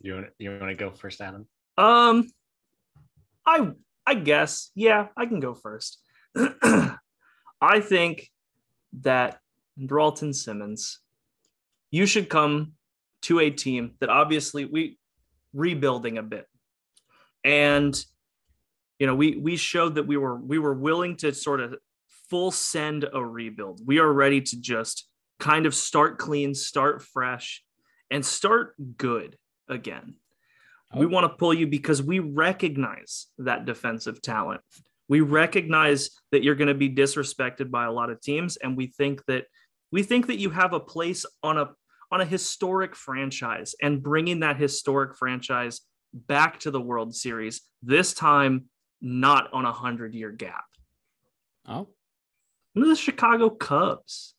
You 0.01 0.15
want 0.15 0.27
you 0.39 0.51
want 0.51 0.69
to 0.69 0.75
go 0.75 0.91
first, 0.93 1.21
Adam? 1.21 1.49
Um, 1.77 2.29
I 3.45 3.73
I 4.07 4.15
guess 4.15 4.71
yeah, 4.77 5.09
I 5.17 5.27
can 5.27 5.41
go 5.41 5.55
first. 5.55 5.99
I 6.37 7.81
think 7.81 8.31
that 9.01 9.41
Andrelton 9.81 10.35
Simmons, 10.35 11.01
you 11.91 12.07
should 12.07 12.29
come 12.29 12.73
to 13.23 13.41
a 13.41 13.51
team 13.51 13.95
that 14.01 14.09
obviously 14.09 14.65
we 14.65 14.99
rebuilding 15.53 16.19
a 16.19 16.23
bit, 16.23 16.47
and 17.45 18.05
you 18.99 19.07
know 19.07 19.15
we 19.15 19.37
we 19.37 19.57
showed 19.57 19.97
that 19.97 20.07
we 20.07 20.17
were 20.17 20.37
we 20.37 20.59
were 20.59 20.75
willing 20.75 21.17
to 21.17 21.33
sort 21.35 21.61
of 21.61 21.77
full 22.31 22.51
send 22.51 23.07
a 23.13 23.25
rebuild. 23.25 23.81
We 23.87 23.99
are 23.99 24.13
ready 24.13 24.41
to 24.41 24.61
just 24.61 25.09
kind 25.39 25.67
of 25.67 25.75
start 25.75 26.19
clean, 26.19 26.55
start 26.55 27.03
fresh, 27.03 27.63
and 28.11 28.25
start 28.25 28.75
good 28.97 29.37
again. 29.69 30.15
We 30.95 31.07
Oh. 31.07 31.09
want 31.09 31.25
to 31.31 31.37
pull 31.37 31.53
you 31.53 31.67
because 31.67 32.03
we 32.03 32.21
recognize 32.21 33.27
that 33.39 33.65
defensive 33.65 34.23
talent. 34.23 34.61
We 35.09 35.21
recognize 35.21 36.11
that 36.33 36.43
you're 36.43 36.55
going 36.55 36.69
to 36.69 36.75
be 36.75 36.93
disrespected 36.93 37.71
by 37.71 37.85
a 37.85 37.93
lot 37.93 38.11
of 38.11 38.21
teams, 38.21 38.57
and 38.57 38.77
we 38.77 38.87
think 38.89 39.25
that 39.27 39.47
we 39.97 40.03
think 40.03 40.27
that 40.27 40.37
you 40.37 40.51
have 40.51 40.75
a 40.75 40.79
place 40.79 41.25
on 41.43 41.57
a 41.57 41.71
on 42.13 42.21
a 42.21 42.25
historic 42.27 42.95
franchise 42.95 43.75
and 43.83 44.03
bringing 44.03 44.41
that 44.41 44.59
historic 44.59 45.17
franchise 45.17 45.81
back 46.13 46.61
to 46.61 46.71
the 46.71 46.81
World 46.81 47.15
Series 47.17 47.63
this 47.83 48.13
time, 48.13 48.67
not 49.01 49.51
on 49.55 49.65
a 49.65 49.73
hundred 49.73 50.15
year 50.15 50.31
gap. 50.31 50.67
Oh, 51.67 51.89
Look 52.75 52.89
at 52.89 52.89
the 52.91 52.97
Chicago 52.97 53.49
Cubs. 53.49 54.35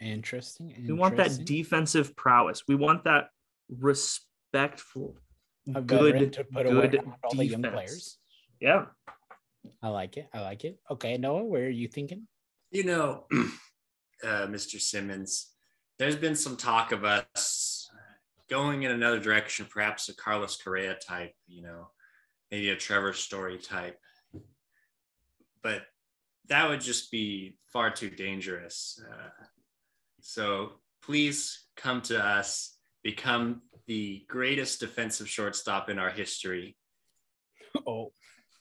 interesting. 0.00 0.72
We 0.86 0.94
want 0.94 1.16
that 1.16 1.44
defensive 1.44 2.14
prowess. 2.14 2.62
We 2.68 2.76
want 2.76 3.02
that 3.04 3.30
respectful, 3.68 5.16
A 5.74 5.80
good, 5.82 6.32
to 6.34 6.44
put 6.44 6.66
away 6.66 6.86
good 6.86 7.02
all 7.24 7.34
the 7.34 7.44
young 7.44 7.62
defense. 7.62 7.74
players. 7.74 8.18
Yeah. 8.60 8.84
I 9.82 9.88
like 9.88 10.16
it. 10.16 10.28
I 10.32 10.42
like 10.42 10.64
it. 10.64 10.78
Okay, 10.92 11.16
Noah, 11.18 11.42
where 11.42 11.66
are 11.66 11.68
you 11.82 11.88
thinking? 11.88 12.28
You 12.70 12.84
know, 12.84 13.26
uh, 14.24 14.46
Mr. 14.46 14.80
Simmons, 14.80 15.48
there's 15.98 16.16
been 16.16 16.36
some 16.36 16.56
talk 16.56 16.92
of 16.92 17.04
us 17.04 17.88
going 18.48 18.82
in 18.82 18.90
another 18.90 19.20
direction, 19.20 19.66
perhaps 19.70 20.08
a 20.08 20.14
Carlos 20.14 20.56
Correa 20.56 20.94
type, 20.94 21.34
you 21.46 21.62
know, 21.62 21.88
maybe 22.50 22.70
a 22.70 22.76
Trevor 22.76 23.12
Story 23.12 23.58
type. 23.58 23.98
But 25.62 25.82
that 26.48 26.68
would 26.68 26.80
just 26.80 27.10
be 27.10 27.56
far 27.72 27.90
too 27.90 28.10
dangerous. 28.10 29.00
Uh, 29.08 29.44
so 30.20 30.72
please 31.02 31.64
come 31.76 32.00
to 32.02 32.22
us, 32.22 32.76
become 33.02 33.62
the 33.86 34.24
greatest 34.28 34.80
defensive 34.80 35.28
shortstop 35.28 35.88
in 35.88 35.98
our 35.98 36.10
history. 36.10 36.76
Oh, 37.86 38.12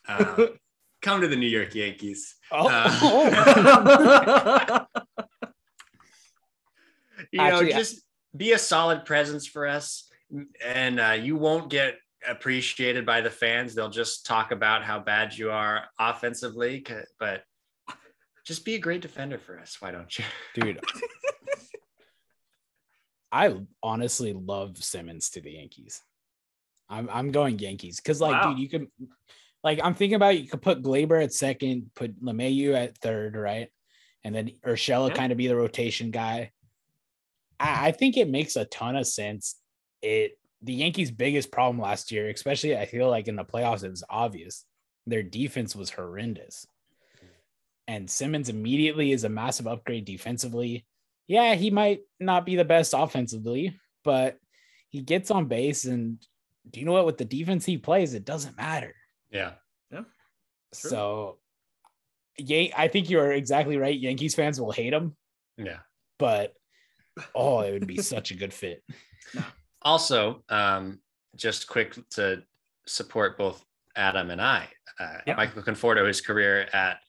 Uh, 0.07 0.47
come 1.01 1.22
to 1.22 1.28
the 1.28 1.36
New 1.36 1.47
York 1.47 1.74
Yankees. 1.76 2.36
oh, 2.51 2.68
Uh, 2.72 4.86
you 7.32 7.41
Actually, 7.41 7.70
know, 7.70 7.78
just 7.78 8.01
be 8.36 8.51
a 8.53 8.59
solid 8.59 9.05
presence 9.05 9.45
for 9.47 9.67
us, 9.67 10.09
and 10.63 10.99
uh, 10.99 11.11
you 11.20 11.36
won't 11.36 11.70
get 11.70 11.95
appreciated 12.28 13.05
by 13.05 13.22
the 13.22 13.30
fans. 13.30 13.74
They'll 13.74 13.89
just 13.89 14.26
talk 14.26 14.51
about 14.51 14.84
how 14.84 14.99
bad 14.99 15.38
you 15.38 15.51
are 15.51 15.86
offensively, 15.99 16.86
but 17.20 17.43
just 18.45 18.65
be 18.65 18.76
a 18.76 18.80
great 18.80 19.01
defender 19.01 19.38
for 19.38 19.59
us. 19.59 19.78
Why 19.80 19.91
don't 19.91 20.17
you? 20.17 20.26
dude. 20.55 20.82
I 23.32 23.55
honestly 23.84 24.34
love 24.34 24.78
Simmons 24.84 25.30
to 25.32 25.41
the 25.41 25.51
Yankees. 25.51 26.01
I'm 26.89 27.09
I'm 27.11 27.32
going 27.32 27.59
Yankees 27.59 27.97
because 27.97 28.20
like, 28.20 28.32
Wow. 28.32 28.49
dude, 28.49 28.59
you 28.59 28.70
could 28.70 28.88
like 29.63 29.80
I'm 29.84 29.93
thinking 29.93 30.15
about 30.15 30.39
you 30.39 30.47
could 30.47 30.61
put 30.61 30.82
Gleyber 30.82 31.24
at 31.24 31.34
second, 31.34 31.91
put 31.95 32.20
LeMahieu 32.24 32.74
at 32.74 32.97
third, 32.97 33.36
right? 33.36 33.70
And 34.24 34.34
then 34.34 34.51
Urshela 34.65 35.09
Yeah. 35.09 35.15
kind 35.15 35.32
of 35.32 35.38
be 35.38 35.47
the 35.47 35.55
rotation 35.55 36.09
guy. 36.11 36.51
I, 37.60 37.88
I 37.88 37.91
think 37.91 38.18
it 38.18 38.30
makes 38.30 38.55
a 38.55 38.66
ton 38.66 38.95
of 38.95 39.07
sense. 39.07 39.55
It 40.01 40.38
the 40.62 40.74
Yankees' 40.74 41.12
biggest 41.12 41.51
problem 41.51 41.80
last 41.80 42.12
year, 42.12 42.30
especially 42.30 42.78
I 42.78 42.86
feel 42.86 43.10
like 43.10 43.28
in 43.28 43.36
the 43.38 43.45
playoffs, 43.45 43.84
it 43.84 43.89
was 43.89 44.03
obvious. 44.10 44.66
Their 45.07 45.24
defense 45.24 45.76
was 45.76 45.89
horrendous. 45.89 46.66
And 47.88 48.10
Simmons 48.10 48.49
immediately 48.49 49.12
is 49.12 49.24
a 49.24 49.30
massive 49.30 49.68
upgrade 49.68 50.05
defensively. 50.05 50.86
Yeah, 51.28 51.55
he 51.55 51.72
might 51.72 52.01
not 52.20 52.45
be 52.45 52.55
the 52.55 52.66
best 52.66 52.93
offensively, 52.95 53.80
but 54.03 54.38
he 54.89 55.01
gets 55.01 55.32
on 55.32 55.45
base. 55.47 55.86
And 55.86 56.22
do 56.70 56.80
you 56.80 56.86
know 56.86 56.91
what? 56.91 57.05
With 57.05 57.18
the 57.18 57.26
defense 57.26 57.66
he 57.66 57.78
plays, 57.78 58.14
it 58.14 58.26
doesn't 58.26 58.57
matter. 58.57 58.93
Yeah. 59.32 59.53
True. 59.91 60.05
So, 60.74 61.38
yeah, 62.38 62.68
I 62.78 62.89
think 62.89 63.10
you're 63.10 63.32
exactly 63.32 63.78
right. 63.78 63.97
Yankees 63.99 64.36
fans 64.36 64.62
will 64.62 64.72
hate 64.72 64.93
him, 64.93 65.16
Yeah. 65.57 65.80
but 66.20 66.53
oh, 67.36 67.61
it 67.61 67.72
would 67.74 67.88
be 67.88 67.97
such 68.01 68.32
a 68.32 68.36
good 68.36 68.53
fit. 68.53 68.84
Also, 69.82 70.43
um, 70.49 70.99
just 71.36 71.67
quick 71.67 71.95
to 72.11 72.43
support 72.86 73.38
both 73.38 73.63
Adam 73.95 74.30
and 74.32 74.41
I. 74.41 74.67
Uh, 74.99 75.17
Yeah. 75.26 75.36
Michael 75.36 75.63
Conforto, 75.63 76.05
his 76.07 76.22
career 76.22 76.67
at 76.74 76.99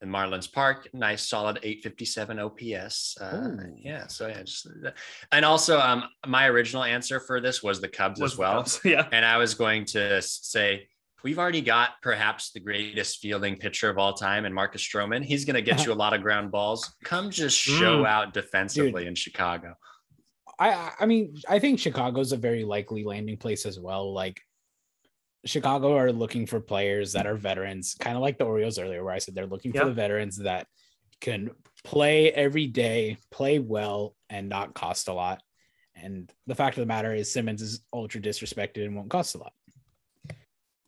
the 0.00 0.06
Marlins 0.06 0.52
Park, 0.52 0.88
nice 0.92 1.26
solid 1.26 1.58
857 1.62 2.38
OPS. 2.38 3.16
Uh, 3.20 3.56
yeah, 3.78 4.06
so 4.08 4.26
yeah, 4.26 4.42
just 4.42 4.66
and 5.32 5.44
also 5.44 5.78
um, 5.80 6.04
my 6.26 6.46
original 6.48 6.82
answer 6.84 7.18
for 7.20 7.40
this 7.40 7.62
was 7.62 7.80
the 7.80 7.88
Cubs 7.88 8.20
Was 8.20 8.32
as 8.32 8.38
well, 8.38 8.56
Cubs. 8.62 8.80
Yeah. 8.84 9.06
and 9.12 9.24
I 9.24 9.36
was 9.38 9.54
going 9.54 9.84
to 9.86 10.20
say. 10.22 10.88
We've 11.24 11.38
already 11.38 11.60
got 11.62 11.90
perhaps 12.02 12.52
the 12.52 12.60
greatest 12.60 13.18
fielding 13.18 13.56
pitcher 13.56 13.90
of 13.90 13.98
all 13.98 14.12
time, 14.12 14.44
and 14.44 14.54
Marcus 14.54 14.82
Stroman. 14.82 15.24
He's 15.24 15.44
going 15.44 15.54
to 15.54 15.62
get 15.62 15.84
you 15.84 15.92
a 15.92 15.94
lot 16.04 16.12
of 16.14 16.22
ground 16.22 16.50
balls. 16.52 16.94
Come 17.04 17.30
just 17.30 17.58
show 17.58 18.02
Mm. 18.02 18.06
out 18.06 18.34
defensively 18.34 19.06
in 19.06 19.14
Chicago. 19.14 19.74
I 20.58 20.92
I- 21.00 21.06
mean, 21.06 21.34
I 21.48 21.58
think 21.58 21.80
Chicago's 21.80 22.32
a 22.32 22.36
very 22.36 22.64
likely 22.64 23.02
landing 23.04 23.36
place 23.38 23.66
as 23.66 23.80
well. 23.80 24.12
Like 24.12 24.40
Chicago 25.44 25.96
are 25.96 26.12
looking 26.12 26.46
for 26.46 26.60
players 26.60 27.12
that 27.12 27.26
are 27.26 27.36
veterans, 27.36 27.94
kind 27.98 28.16
of 28.16 28.22
like 28.22 28.38
the 28.38 28.44
Orioles 28.44 28.78
earlier, 28.78 29.04
where 29.04 29.14
I 29.14 29.18
said 29.18 29.34
they're 29.34 29.46
looking 29.46 29.72
Yeah. 29.74 29.80
for 29.82 29.86
the 29.88 29.94
veterans 29.94 30.38
that 30.38 30.66
can 31.20 31.50
play 31.84 32.30
every 32.32 32.66
day, 32.66 33.16
play 33.30 33.58
well, 33.58 34.14
and 34.28 34.48
not 34.48 34.74
cost 34.74 35.08
a 35.08 35.12
lot. 35.12 35.40
And 35.94 36.30
the 36.46 36.54
fact 36.54 36.76
of 36.76 36.82
the 36.82 36.86
matter 36.86 37.14
is 37.14 37.32
Simmons 37.32 37.62
is 37.62 37.80
ultra 37.92 38.20
disrespected 38.20 38.84
and 38.84 38.94
won't 38.96 39.08
cost 39.10 39.34
a 39.34 39.38
lot. 39.38 39.52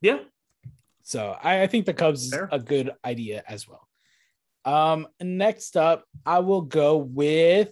Yeah. 0.01 0.18
So 1.03 1.36
I, 1.42 1.62
I 1.62 1.66
think 1.66 1.86
the 1.86 1.94
Cubs 1.94 2.24
is 2.24 2.38
a 2.53 2.59
good 2.59 2.90
idea 3.05 3.42
as 3.49 3.66
well. 3.66 3.88
Um, 4.64 5.07
next 5.20 5.76
up, 5.76 6.05
I 6.26 6.40
will 6.40 6.62
go 6.62 6.96
with. 6.99 7.70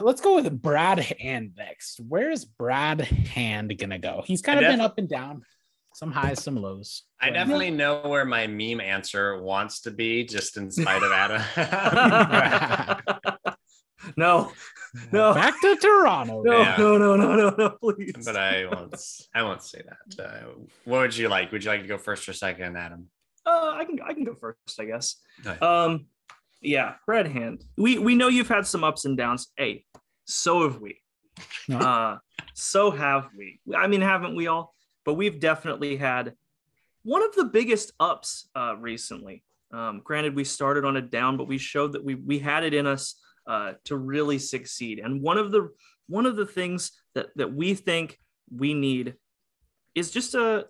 Let's 0.00 0.20
go 0.20 0.34
with 0.34 0.60
Brad 0.60 0.98
Hand 0.98 1.52
next. 1.56 2.00
Where 2.00 2.30
is 2.32 2.44
Brad 2.44 3.00
Hand 3.00 3.78
gonna 3.78 3.98
go? 4.00 4.22
He's 4.26 4.42
kind 4.42 4.58
I 4.58 4.62
of 4.64 4.72
been 4.72 4.80
up 4.80 4.98
and 4.98 5.08
down, 5.08 5.42
some 5.94 6.10
highs, 6.10 6.42
some 6.42 6.56
lows. 6.56 7.04
I 7.20 7.28
But- 7.28 7.34
definitely 7.34 7.70
know 7.70 8.02
where 8.08 8.24
my 8.24 8.46
meme 8.48 8.80
answer 8.80 9.40
wants 9.40 9.80
to 9.82 9.92
be, 9.92 10.24
just 10.24 10.56
in 10.56 10.70
spite 10.70 11.02
of 11.02 11.12
Adam. 11.56 12.94
no, 14.16 14.50
no, 15.12 15.34
back 15.34 15.60
to 15.60 15.76
Toronto. 15.76 16.42
no, 16.44 16.58
Yeah. 16.60 16.76
no, 16.78 16.98
no, 16.98 17.16
no, 17.16 17.36
no, 17.36 17.54
no, 17.56 17.70
please. 17.70 18.12
but 18.24 18.36
I 18.36 18.66
won't. 18.66 18.94
I 19.34 19.42
won't 19.42 19.62
say 19.62 19.82
that. 19.86 20.24
Uh, 20.24 20.40
what 20.84 21.00
would 21.00 21.16
you 21.16 21.28
like? 21.28 21.50
Would 21.52 21.64
you 21.64 21.70
like 21.70 21.82
to 21.82 21.88
go 21.88 21.98
first 21.98 22.28
or 22.28 22.32
second, 22.32 22.76
Adam? 22.76 23.08
Uh, 23.46 23.74
I 23.76 23.84
can 23.84 23.98
I 24.00 24.14
can 24.14 24.24
go 24.24 24.34
first, 24.34 24.80
I 24.80 24.84
guess. 24.86 25.16
Right. 25.44 25.60
Um, 25.62 26.06
yeah, 26.62 26.94
Red 27.06 27.26
Hand. 27.26 27.64
We 27.76 27.98
we 27.98 28.14
know 28.14 28.28
you've 28.28 28.48
had 28.48 28.66
some 28.66 28.84
ups 28.84 29.04
and 29.04 29.16
downs. 29.16 29.48
Hey, 29.56 29.84
so 30.24 30.62
have 30.62 30.80
we. 30.80 31.00
No. 31.68 31.78
Uh, 31.78 32.18
so 32.54 32.90
have 32.90 33.28
we. 33.36 33.60
I 33.76 33.86
mean, 33.86 34.00
haven't 34.00 34.34
we 34.36 34.46
all? 34.46 34.74
But 35.04 35.14
we've 35.14 35.38
definitely 35.40 35.96
had 35.96 36.34
one 37.02 37.22
of 37.22 37.34
the 37.34 37.44
biggest 37.44 37.92
ups 38.00 38.48
uh, 38.56 38.76
recently. 38.78 39.44
Um, 39.72 40.00
granted, 40.02 40.34
we 40.36 40.44
started 40.44 40.84
on 40.86 40.96
a 40.96 41.02
down, 41.02 41.36
but 41.36 41.48
we 41.48 41.58
showed 41.58 41.92
that 41.92 42.04
we 42.04 42.14
we 42.14 42.38
had 42.38 42.64
it 42.64 42.72
in 42.72 42.86
us 42.86 43.16
uh, 43.46 43.72
to 43.84 43.96
really 43.96 44.38
succeed. 44.38 44.98
And 44.98 45.22
one 45.22 45.38
of 45.38 45.52
the 45.52 45.70
one 46.06 46.26
of 46.26 46.36
the 46.36 46.46
things 46.46 46.92
that 47.14 47.28
that 47.36 47.52
we 47.52 47.74
think 47.74 48.18
we 48.54 48.74
need 48.74 49.14
is 49.94 50.10
just 50.10 50.34
a 50.34 50.66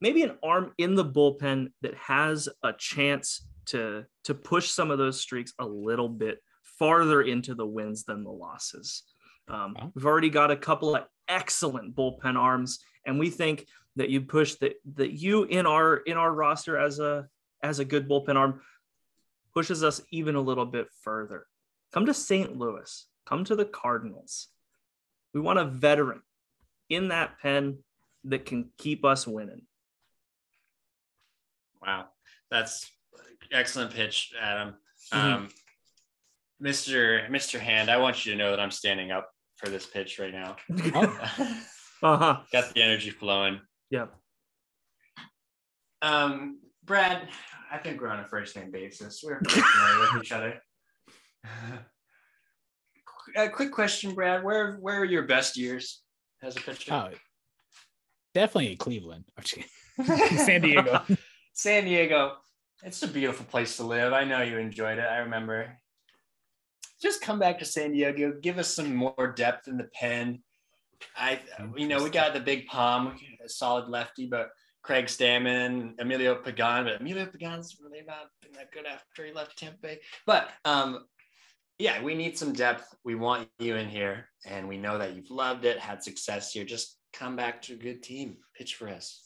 maybe 0.00 0.22
an 0.22 0.36
arm 0.42 0.72
in 0.78 0.94
the 0.94 1.04
bullpen 1.04 1.72
that 1.82 1.94
has 1.94 2.48
a 2.62 2.72
chance 2.72 3.46
to 3.66 4.04
to 4.24 4.34
push 4.34 4.70
some 4.70 4.90
of 4.90 4.98
those 4.98 5.20
streaks 5.20 5.52
a 5.58 5.66
little 5.66 6.08
bit 6.08 6.42
farther 6.78 7.22
into 7.22 7.54
the 7.54 7.66
wins 7.66 8.04
than 8.04 8.24
the 8.24 8.30
losses. 8.30 9.04
Um, 9.48 9.74
Wow. 9.78 9.92
We've 9.94 10.06
already 10.06 10.30
got 10.30 10.50
a 10.50 10.56
couple 10.56 10.96
of 10.96 11.04
excellent 11.28 11.94
bullpen 11.94 12.36
arms, 12.36 12.78
and 13.06 13.18
we 13.18 13.30
think 13.30 13.66
that 13.96 14.10
you 14.10 14.22
push 14.22 14.54
that 14.56 14.74
that 14.94 15.12
you 15.12 15.44
in 15.44 15.66
our 15.66 15.96
in 15.96 16.16
our 16.16 16.32
roster 16.32 16.78
as 16.78 16.98
a 16.98 17.28
as 17.62 17.78
a 17.78 17.84
good 17.84 18.08
bullpen 18.08 18.36
arm 18.36 18.60
pushes 19.54 19.84
us 19.84 20.00
even 20.10 20.34
a 20.34 20.40
little 20.40 20.66
bit 20.66 20.88
further. 21.02 21.46
Come 21.94 22.06
to 22.06 22.14
St. 22.14 22.58
Louis. 22.58 23.06
Come 23.24 23.44
to 23.44 23.54
the 23.54 23.64
Cardinals. 23.64 24.48
We 25.32 25.40
want 25.40 25.60
a 25.60 25.64
veteran 25.64 26.22
in 26.90 27.08
that 27.08 27.38
pen 27.40 27.78
that 28.24 28.46
can 28.46 28.70
keep 28.78 29.04
us 29.04 29.28
winning. 29.28 29.62
Wow, 31.80 32.06
that's 32.50 32.90
excellent 33.52 33.92
pitch, 33.92 34.32
Adam. 34.40 34.74
Mhm. 35.12 35.16
Um, 35.16 35.48
Mr. 36.60 37.30
Mr. 37.30 37.60
Hand, 37.60 37.88
I 37.88 37.98
want 37.98 38.26
you 38.26 38.32
to 38.32 38.38
know 38.38 38.50
that 38.50 38.58
I'm 38.58 38.72
standing 38.72 39.12
up 39.12 39.30
for 39.56 39.68
this 39.68 39.86
pitch 39.86 40.18
right 40.18 40.32
now. 40.32 40.56
Uh-huh. 42.02 42.38
Got 42.52 42.74
the 42.74 42.82
energy 42.82 43.08
flowing. 43.08 43.62
Yeah. 43.88 44.08
Um, 46.02 46.60
Brad, 46.84 47.30
I 47.72 47.78
think 47.78 47.98
we're 47.98 48.08
on 48.10 48.20
a 48.20 48.28
first 48.28 48.54
name 48.56 48.70
basis. 48.70 49.24
We're 49.24 49.40
familiar 49.40 50.12
with 50.12 50.22
each 50.22 50.32
other. 50.32 50.60
A 53.36 53.48
quick 53.48 53.72
question, 53.72 54.14
Brad. 54.14 54.44
Where 54.44 54.74
where 54.74 55.00
are 55.00 55.04
your 55.04 55.24
best 55.24 55.56
years 55.56 56.02
as 56.42 56.56
a 56.56 56.60
pitcher? 56.60 56.92
Oh, 56.92 57.08
definitely 58.32 58.72
in 58.72 58.76
Cleveland. 58.78 59.24
I'm 59.36 59.42
just 59.42 59.54
kidding. 59.54 60.38
San 60.38 60.60
Diego. 60.62 61.02
San 61.52 61.84
Diego. 61.84 62.36
It's 62.84 63.02
a 63.02 63.08
beautiful 63.08 63.46
place 63.46 63.76
to 63.78 63.84
live. 63.84 64.12
I 64.12 64.24
know 64.24 64.42
you 64.42 64.58
enjoyed 64.58 64.98
it. 64.98 65.06
I 65.10 65.18
remember. 65.18 65.76
Just 67.00 67.22
come 67.22 67.38
back 67.38 67.58
to 67.58 67.64
San 67.64 67.92
Diego. 67.92 68.34
Give 68.40 68.58
us 68.58 68.68
some 68.68 68.94
more 68.94 69.34
depth 69.36 69.68
in 69.68 69.78
the 69.78 69.88
pen. 69.94 70.42
I, 71.16 71.40
you 71.76 71.88
know, 71.88 72.02
we 72.02 72.10
got 72.10 72.34
the 72.34 72.40
big 72.40 72.66
palm, 72.66 73.18
a 73.44 73.48
solid 73.48 73.88
lefty, 73.88 74.26
but 74.26 74.50
Craig 74.82 75.06
Stammen, 75.06 75.94
Emilio 75.98 76.34
Pagan, 76.36 76.84
but 76.84 77.00
Emilio 77.00 77.26
Pagan's 77.26 77.78
really 77.82 78.02
not 78.06 78.28
been 78.42 78.52
that 78.52 78.70
good 78.70 78.86
after 78.86 79.24
he 79.24 79.32
left 79.32 79.58
Tampa 79.58 79.78
Bay. 79.80 80.00
But 80.26 80.50
um, 80.64 81.06
yeah, 81.78 82.02
we 82.02 82.14
need 82.14 82.38
some 82.38 82.52
depth. 82.52 82.94
We 83.04 83.14
want 83.14 83.48
you 83.58 83.76
in 83.76 83.88
here, 83.88 84.28
and 84.46 84.68
we 84.68 84.78
know 84.78 84.98
that 84.98 85.14
you've 85.14 85.30
loved 85.30 85.64
it, 85.64 85.78
had 85.78 86.02
success 86.02 86.52
here. 86.52 86.64
Just 86.64 86.96
come 87.12 87.36
back 87.36 87.62
to 87.62 87.74
a 87.74 87.76
good 87.76 88.02
team. 88.02 88.36
Pitch 88.56 88.76
for 88.76 88.88
us. 88.88 89.20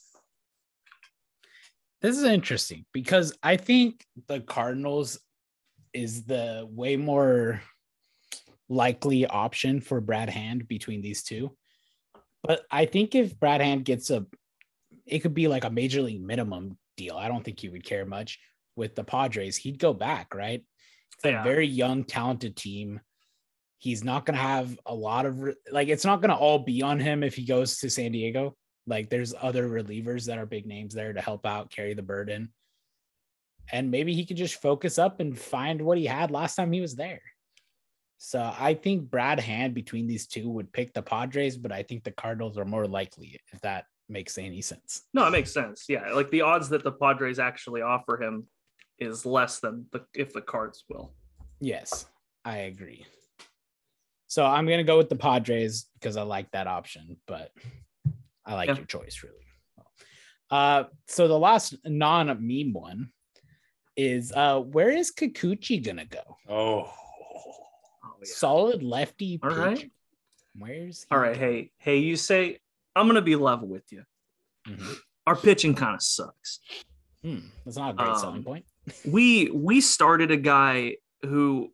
This 2.01 2.17
is 2.17 2.25
interesting 2.25 2.85
because 2.93 3.37
I 3.43 3.57
think 3.57 4.05
the 4.29 4.41
Cardinals 4.41 5.19
is 5.93 6.25
the 6.25 6.67
way 6.71 6.97
more 6.97 7.61
likely 8.69 9.27
option 9.27 9.81
for 9.81 10.01
Brad 10.01 10.31
Hand 10.31 10.69
between 10.69 11.03
these 11.03 11.23
two. 11.23 11.57
But 12.45 12.63
I 12.71 12.87
think 12.87 13.15
if 13.15 13.39
Brad 13.39 13.61
Hand 13.61 13.85
gets 13.85 14.11
a, 14.11 14.25
it 15.07 15.21
could 15.21 15.35
be 15.35 15.49
like 15.49 15.65
a 15.65 15.71
major 15.71 16.03
league 16.03 16.23
minimum 16.23 16.79
deal. 16.97 17.17
I 17.17 17.29
don't 17.29 17.45
think 17.45 17.59
he 17.59 17.69
would 17.69 17.85
care 17.85 18.07
much 18.07 18.39
with 18.77 18.95
the 18.95 19.05
Padres. 19.05 19.57
He'd 19.57 19.79
go 19.79 19.93
back, 19.93 20.35
right? 20.35 20.63
It's 21.19 21.25
a 21.25 21.31
Yeah. 21.31 21.43
very 21.43 21.67
young, 21.67 22.05
talented 22.05 22.57
team. 22.57 23.01
He's 23.79 24.05
not 24.05 24.25
going 24.25 24.37
to 24.37 24.43
have 24.43 24.79
a 24.87 24.95
lot 24.95 25.27
of, 25.27 25.41
re- 25.41 25.55
like, 25.71 25.89
it's 25.89 26.05
not 26.05 26.21
going 26.21 26.31
to 26.31 26.37
all 26.37 26.61
be 26.61 26.83
on 26.83 27.01
him 27.01 27.23
if 27.23 27.35
he 27.35 27.45
goes 27.45 27.79
to 27.79 27.91
San 27.91 28.13
Diego. 28.13 28.57
Like, 28.87 29.11
there's 29.11 29.35
other 29.41 29.69
relievers 29.69 30.27
that 30.27 30.39
are 30.39 30.47
big 30.47 30.67
names 30.67 30.95
there 30.95 31.13
to 31.13 31.21
help 31.21 31.45
out, 31.45 31.71
carry 31.71 31.95
the 31.95 32.03
burden. 32.03 32.53
And 33.71 33.91
maybe 33.91 34.15
he 34.15 34.25
could 34.25 34.37
just 34.37 34.63
focus 34.63 34.99
up 34.99 35.21
and 35.21 35.39
find 35.39 35.83
what 35.83 35.99
he 35.99 36.07
had 36.07 36.31
last 36.31 36.55
time 36.57 36.73
he 36.73 36.81
was 36.81 36.97
there. 36.97 37.21
So 38.17 38.41
I 38.59 38.75
think 38.75 39.11
Brad 39.11 39.39
Hand 39.39 39.75
between 39.75 40.07
these 40.07 40.27
two 40.27 40.49
would 40.51 40.73
pick 40.73 40.93
the 40.95 41.03
Padres, 41.03 41.57
but 41.57 41.71
I 41.71 41.83
think 41.83 42.03
the 42.03 42.11
Cardinals 42.11 42.59
are 42.59 42.65
more 42.65 42.87
likely 42.87 43.41
if 43.53 43.61
that 43.61 43.85
makes 44.09 44.39
any 44.39 44.61
sense. 44.63 45.03
No, 45.15 45.27
it 45.27 45.31
makes 45.31 45.53
sense. 45.53 45.85
Yeah, 45.89 46.11
like 46.13 46.31
the 46.31 46.41
odds 46.41 46.69
that 46.71 46.83
the 46.83 46.93
Padres 46.93 47.39
actually 47.39 47.83
offer 47.83 48.21
him 48.21 48.47
is 48.99 49.25
less 49.27 49.61
than 49.61 49.87
the 49.93 50.05
if 50.15 50.33
the 50.33 50.41
Cards 50.43 50.85
will. 50.89 51.13
Yes, 51.61 52.07
I 52.45 52.59
agree. 52.59 53.07
So 54.27 54.45
I'm 54.45 54.67
gonna 54.67 54.85
go 54.85 54.99
with 54.99 55.09
the 55.09 55.17
Padres 55.17 55.87
because 55.95 56.17
I 56.17 56.23
like 56.23 56.51
that 56.53 56.67
option, 56.67 57.17
but 57.27 57.53
I 58.45 58.55
like 58.55 58.69
Yeah. 58.69 58.77
your 58.77 58.87
choice 58.87 59.23
really. 59.23 59.35
Uh, 60.51 60.85
so 61.07 61.29
the 61.29 61.39
last 61.39 61.75
non-meme 61.85 62.73
one 62.73 63.13
is 63.97 64.33
uh, 64.33 64.61
where 64.61 64.91
is 64.91 65.13
Kikuchi 65.13 65.85
gonna 65.85 66.05
go? 66.07 66.37
Oh, 66.49 66.93
Oh, 68.05 68.15
yeah. 68.21 68.25
Solid 68.35 68.83
lefty. 68.83 69.39
All 69.43 69.51
right. 69.51 69.77
pitcher. 69.77 69.91
Where's 70.57 71.03
he 71.03 71.07
All 71.15 71.19
right, 71.21 71.35
going? 71.39 71.53
hey, 71.53 71.73
hey, 71.79 71.99
you 71.99 72.17
say 72.17 72.59
I'm 72.97 73.07
gonna 73.07 73.23
be 73.23 73.37
level 73.37 73.69
with 73.69 73.91
you. 73.93 74.05
Mhm. 74.67 74.97
Our 75.27 75.37
pitching 75.37 75.75
kind 75.75 75.95
of 75.95 76.03
sucks. 76.03 76.61
Hmm, 77.23 77.49
that's 77.65 77.77
not 77.77 77.91
a 77.91 77.95
great 77.97 78.17
selling 78.17 78.39
Um, 78.39 78.45
point. 78.45 78.67
We 79.05 79.51
we 79.51 79.81
started 79.81 80.31
a 80.31 80.37
guy 80.37 80.97
who 81.23 81.73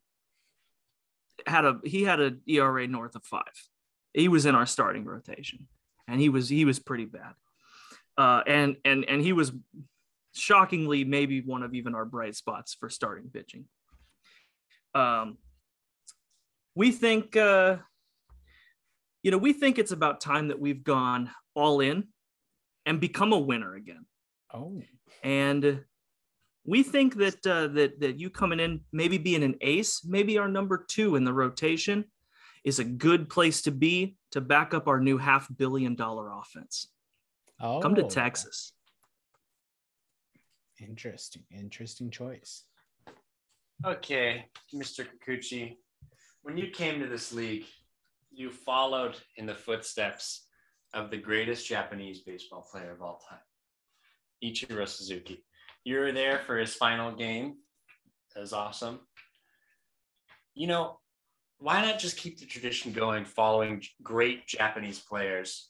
had 1.46 1.64
a 1.64 1.80
he 1.84 2.02
had 2.04 2.20
a 2.20 2.32
ERA 2.46 2.86
north 2.86 3.14
of 3.14 3.24
five. 3.24 3.42
He 4.12 4.28
was 4.28 4.46
in 4.46 4.54
our 4.54 4.66
starting 4.66 5.04
rotation, 5.04 5.66
and 6.08 6.20
he 6.20 6.28
was 6.28 6.48
he 6.48 6.64
was 6.64 6.78
pretty 6.78 7.04
bad. 7.04 7.34
Uh, 8.16 8.42
and 8.46 8.76
and 8.84 9.04
and 9.08 9.20
he 9.20 9.32
was 9.32 9.52
shockingly 10.34 11.04
maybe 11.04 11.40
one 11.40 11.62
of 11.62 11.74
even 11.74 11.94
our 11.94 12.04
bright 12.04 12.36
spots 12.36 12.74
for 12.74 12.88
starting 12.88 13.30
pitching. 13.32 13.66
Um, 14.94 15.38
we 16.74 16.92
think 16.92 17.36
uh, 17.36 17.76
you 19.22 19.30
know 19.30 19.38
we 19.38 19.52
think 19.52 19.78
it's 19.78 19.92
about 19.92 20.20
time 20.20 20.48
that 20.48 20.60
we've 20.60 20.84
gone 20.84 21.30
all 21.54 21.80
in 21.80 22.08
and 22.86 23.00
become 23.00 23.32
a 23.32 23.38
winner 23.38 23.74
again 23.74 24.04
Oh, 24.54 24.80
and 25.24 25.84
we 26.66 26.82
think 26.82 27.16
that 27.16 27.46
uh, 27.46 27.68
that 27.68 28.00
that 28.00 28.18
you 28.18 28.30
coming 28.30 28.60
in, 28.60 28.80
maybe 28.92 29.18
being 29.18 29.42
an 29.42 29.56
ace, 29.60 30.02
maybe 30.04 30.38
our 30.38 30.48
number 30.48 30.84
two 30.88 31.16
in 31.16 31.24
the 31.24 31.32
rotation, 31.32 32.04
is 32.64 32.78
a 32.78 32.84
good 32.84 33.28
place 33.28 33.62
to 33.62 33.70
be 33.70 34.16
to 34.32 34.40
back 34.40 34.72
up 34.72 34.88
our 34.88 35.00
new 35.00 35.18
half 35.18 35.48
billion 35.56 35.94
dollar 35.94 36.30
offense. 36.32 36.88
oh, 37.60 37.80
Come 37.80 37.94
to 37.96 38.04
Texas. 38.04 38.72
Interesting, 40.80 41.44
interesting 41.50 42.10
choice. 42.10 42.64
okay, 43.84 44.46
Mr. 44.74 45.06
Kikuchi. 45.06 45.76
When 46.42 46.56
you 46.56 46.70
came 46.70 47.00
to 47.00 47.06
this 47.06 47.32
league, 47.32 47.64
you 48.32 48.50
followed 48.50 49.16
in 49.36 49.46
the 49.46 49.54
footsteps 49.54 50.46
of 50.92 51.10
the 51.10 51.16
greatest 51.16 51.66
Japanese 51.66 52.20
baseball 52.20 52.66
player 52.70 52.92
of 52.92 53.02
all 53.02 53.20
time, 53.28 53.38
Ichiro 54.42 54.86
Suzuki. 54.86 55.44
You 55.85 55.99
were 55.99 56.12
there 56.12 56.41
for 56.47 56.57
his 56.57 56.74
final 56.74 57.12
game. 57.12 57.57
That 58.35 58.41
was 58.41 58.55
awesome. 58.55 59.01
You 60.55 60.66
know, 60.66 60.99
why 61.59 61.82
not 61.82 61.99
just 61.99 62.16
keep 62.16 62.39
the 62.39 62.47
tradition 62.47 62.93
going, 62.93 63.24
following 63.24 63.82
great 64.03 64.47
Japanese 64.47 64.99
players? 64.99 65.68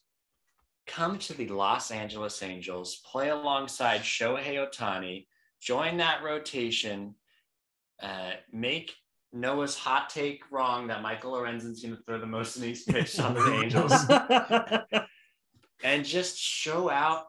Come 0.86 1.18
to 1.18 1.34
the 1.34 1.48
Los 1.48 1.90
Angeles 1.90 2.42
Angels, 2.42 3.02
play 3.10 3.30
alongside 3.30 4.02
Shohei 4.02 4.56
Ohtani, 4.56 5.26
join 5.60 5.96
that 5.96 6.22
rotation, 6.22 7.14
uh, 8.02 8.32
make 8.52 8.94
Noah's 9.32 9.76
hot 9.76 10.10
take 10.10 10.42
wrong 10.50 10.86
that 10.88 11.02
Michael 11.02 11.32
Lorenzen's 11.32 11.82
going 11.82 11.96
to 11.96 12.02
throw 12.02 12.20
the 12.20 12.26
most 12.26 12.56
innings 12.56 12.84
pitched 12.84 13.18
on 13.18 13.34
the 13.34 13.52
Angels 13.62 13.92
and 15.82 16.04
just 16.04 16.38
show 16.38 16.88
out 16.88 17.24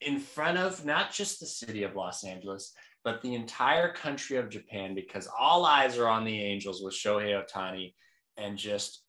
in 0.00 0.18
front 0.18 0.58
of 0.58 0.84
not 0.84 1.12
just 1.12 1.40
the 1.40 1.46
city 1.46 1.82
of 1.82 1.96
Los 1.96 2.24
Angeles, 2.24 2.72
but 3.04 3.22
the 3.22 3.34
entire 3.34 3.92
country 3.92 4.36
of 4.36 4.50
Japan 4.50 4.94
because 4.94 5.28
all 5.38 5.64
eyes 5.64 5.96
are 5.96 6.08
on 6.08 6.24
the 6.24 6.42
Angels 6.42 6.82
with 6.82 6.94
Shohei 6.94 7.40
Ohtani 7.40 7.94
and 8.36 8.58
just 8.58 9.02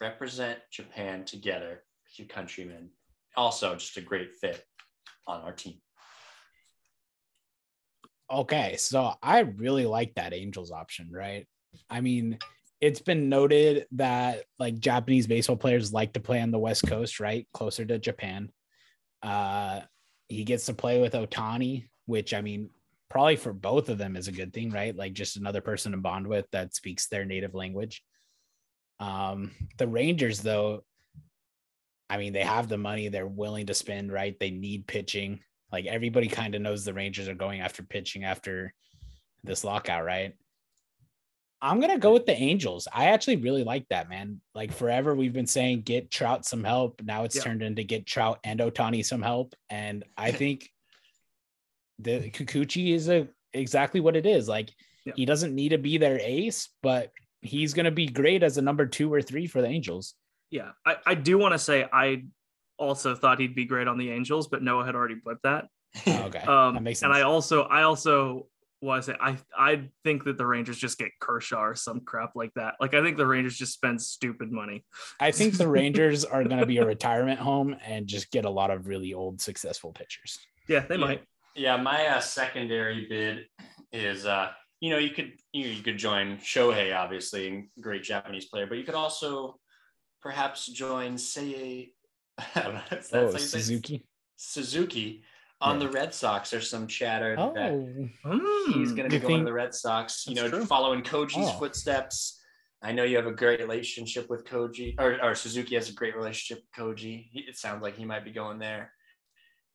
represent 0.00 0.58
Japan 0.70 1.24
together, 1.24 1.82
you 2.16 2.26
countrymen. 2.26 2.90
Also, 3.36 3.74
just 3.74 3.96
a 3.96 4.00
great 4.00 4.32
fit 4.32 4.64
on 5.26 5.40
our 5.42 5.52
team. 5.52 5.74
Okay, 8.30 8.76
so 8.76 9.12
I 9.22 9.40
really 9.40 9.84
like 9.84 10.14
that 10.14 10.32
Angels 10.32 10.70
option, 10.70 11.10
right? 11.12 11.46
I 11.90 12.00
mean, 12.00 12.38
it's 12.80 13.00
been 13.00 13.28
noted 13.28 13.86
that 13.92 14.44
like 14.58 14.78
Japanese 14.78 15.26
baseball 15.26 15.56
players 15.56 15.92
like 15.92 16.12
to 16.14 16.20
play 16.20 16.40
on 16.40 16.50
the 16.50 16.58
West 16.58 16.86
Coast, 16.86 17.20
right? 17.20 17.46
Closer 17.52 17.84
to 17.84 17.98
Japan. 17.98 18.50
Uh 19.22 19.80
he 20.28 20.44
gets 20.44 20.66
to 20.66 20.74
play 20.74 21.00
with 21.00 21.12
Ohtani, 21.12 21.88
which 22.06 22.34
I 22.34 22.40
mean, 22.40 22.70
probably 23.08 23.36
for 23.36 23.52
both 23.52 23.88
of 23.88 23.98
them 23.98 24.16
is 24.16 24.28
a 24.28 24.32
good 24.32 24.52
thing, 24.52 24.70
right? 24.70 24.96
Like 24.96 25.12
just 25.12 25.36
another 25.36 25.60
person 25.60 25.92
to 25.92 25.98
bond 25.98 26.26
with 26.26 26.46
that 26.52 26.74
speaks 26.74 27.06
their 27.06 27.24
native 27.24 27.54
language. 27.54 28.02
Um, 29.00 29.52
the 29.78 29.86
Rangers, 29.86 30.40
though, 30.40 30.84
I 32.08 32.16
mean, 32.16 32.32
they 32.32 32.42
have 32.42 32.68
the 32.68 32.78
money, 32.78 33.08
they're 33.08 33.26
willing 33.26 33.66
to 33.66 33.74
spend, 33.74 34.12
right? 34.12 34.38
They 34.38 34.50
need 34.50 34.86
pitching. 34.86 35.40
Like 35.72 35.86
everybody 35.86 36.28
kind 36.28 36.54
of 36.54 36.62
knows 36.62 36.84
the 36.84 36.94
Rangers 36.94 37.28
are 37.28 37.34
going 37.34 37.60
after 37.60 37.82
pitching 37.82 38.24
after 38.24 38.72
this 39.42 39.64
lockout, 39.64 40.04
right? 40.04 40.34
I'm 41.64 41.80
gonna 41.80 41.98
go 41.98 42.12
with 42.12 42.26
the 42.26 42.36
Angels. 42.36 42.86
I 42.92 43.06
actually 43.06 43.36
really 43.36 43.64
like 43.64 43.88
that, 43.88 44.10
man. 44.10 44.40
Like 44.54 44.70
forever, 44.70 45.14
we've 45.14 45.32
been 45.32 45.46
saying 45.46 45.80
get 45.82 46.10
Trout 46.10 46.44
some 46.44 46.62
help. 46.62 47.00
Now 47.02 47.24
it's 47.24 47.36
Yeah. 47.36 47.42
turned 47.42 47.62
into 47.62 47.82
get 47.84 48.04
Trout 48.06 48.38
and 48.44 48.60
Ohtani 48.60 49.02
some 49.04 49.22
help, 49.22 49.54
and 49.70 50.04
I 50.16 50.30
think 50.42 50.68
the 51.98 52.30
Kikuchi 52.30 52.92
is 52.94 53.08
a 53.08 53.28
exactly 53.52 54.00
what 54.00 54.14
it 54.16 54.26
is. 54.26 54.46
Like 54.48 54.70
Yeah. 55.06 55.14
he 55.16 55.24
doesn't 55.24 55.54
need 55.54 55.70
to 55.70 55.78
be 55.78 55.96
their 55.96 56.18
ace, 56.20 56.68
but 56.82 57.12
he's 57.40 57.72
gonna 57.72 57.90
be 57.90 58.06
great 58.06 58.42
as 58.42 58.58
a 58.58 58.62
number 58.62 58.84
two 58.86 59.12
or 59.12 59.22
three 59.22 59.46
for 59.46 59.62
the 59.62 59.68
Angels. 59.68 60.14
Yeah, 60.50 60.72
I, 60.84 60.96
I 61.06 61.14
do 61.14 61.38
want 61.38 61.52
to 61.52 61.58
say 61.58 61.86
I 61.92 62.24
also 62.78 63.14
thought 63.14 63.40
he'd 63.40 63.54
be 63.54 63.64
great 63.64 63.88
on 63.88 63.96
the 63.98 64.10
Angels, 64.10 64.48
but 64.48 64.62
Noah 64.62 64.84
had 64.84 64.94
already 64.94 65.16
put 65.16 65.38
that. 65.44 65.66
Oh, 66.06 66.24
okay, 66.24 66.40
Um, 66.46 66.74
that 66.74 66.82
makes 66.82 67.02
and. 67.02 67.12
I 67.12 67.22
also 67.22 67.62
I 67.62 67.82
also 67.84 68.48
was 68.84 69.08
I 69.08 69.38
I 69.58 69.88
think 70.04 70.24
that 70.24 70.36
the 70.38 70.46
Rangers 70.46 70.78
just 70.78 70.98
get 70.98 71.08
Kershaw 71.18 71.60
or 71.62 71.74
some 71.74 72.00
crap 72.00 72.32
like 72.36 72.52
that. 72.54 72.74
Like 72.80 72.94
I 72.94 73.02
think 73.02 73.16
the 73.16 73.26
Rangers 73.26 73.56
just 73.56 73.72
spend 73.72 74.00
stupid 74.00 74.52
money. 74.52 74.84
I 75.18 75.30
think 75.30 75.56
the 75.56 75.66
Rangers 75.80 76.24
are 76.24 76.44
gonna 76.44 76.66
be 76.66 76.78
a 76.78 76.86
retirement 76.86 77.40
home 77.40 77.74
and 77.84 78.06
just 78.06 78.30
get 78.30 78.44
a 78.44 78.50
lot 78.50 78.70
of 78.70 78.86
really 78.86 79.14
old 79.14 79.40
successful 79.40 79.92
pitchers. 79.92 80.38
Yeah, 80.68 80.80
they 80.80 80.94
Yeah. 80.96 81.00
might. 81.00 81.24
Yeah, 81.56 81.76
my 81.76 82.06
uh, 82.08 82.20
secondary 82.20 83.06
bid 83.08 83.46
is 83.92 84.26
uh, 84.26 84.50
you 84.80 84.90
know, 84.90 84.98
you 84.98 85.10
could 85.10 85.32
you, 85.52 85.66
you 85.68 85.82
could 85.82 85.96
join 85.98 86.36
Shohei, 86.38 86.94
obviously, 86.94 87.48
and 87.48 87.68
great 87.80 88.02
Japanese 88.02 88.44
player, 88.46 88.66
but 88.66 88.76
you 88.76 88.84
could 88.84 88.94
also 88.96 89.58
perhaps 90.20 90.66
join 90.66 91.14
Seiya. 91.14 91.90
I 92.54 92.60
don't 92.60 92.74
know. 92.74 92.80
That's, 92.90 93.12
Oh, 93.14 93.30
say 93.30 93.36
it? 93.36 93.40
Suzuki. 93.40 94.06
Suzuki 94.36 95.22
on 95.64 95.78
the 95.78 95.88
Red 95.88 96.12
Sox. 96.14 96.50
There's 96.50 96.68
some 96.70 96.86
chatter 96.86 97.34
Oh, 97.38 97.52
that 97.54 97.72
he's 98.74 98.92
going 98.92 99.08
to 99.08 99.14
You 99.16 99.20
be 99.20 99.26
going 99.26 99.38
to 99.40 99.44
the 99.44 99.52
Red 99.52 99.74
Sox. 99.74 100.26
You 100.26 100.34
know, 100.34 100.48
true. 100.48 100.64
following 100.64 101.02
Koji's 101.02 101.34
Oh. 101.36 101.58
footsteps. 101.58 102.40
I 102.82 102.92
know 102.92 103.02
you 103.04 103.16
have 103.16 103.26
a 103.26 103.32
great 103.32 103.60
relationship 103.60 104.28
with 104.28 104.44
Koji, 104.44 104.94
or, 105.00 105.18
or 105.22 105.34
Suzuki 105.34 105.74
has 105.74 105.88
a 105.88 105.94
great 105.94 106.14
relationship 106.14 106.62
with 106.64 106.96
Koji. 106.96 107.28
It 107.32 107.56
sounds 107.56 107.82
like 107.82 107.96
he 107.96 108.04
might 108.04 108.24
be 108.24 108.30
going 108.30 108.58
there, 108.58 108.92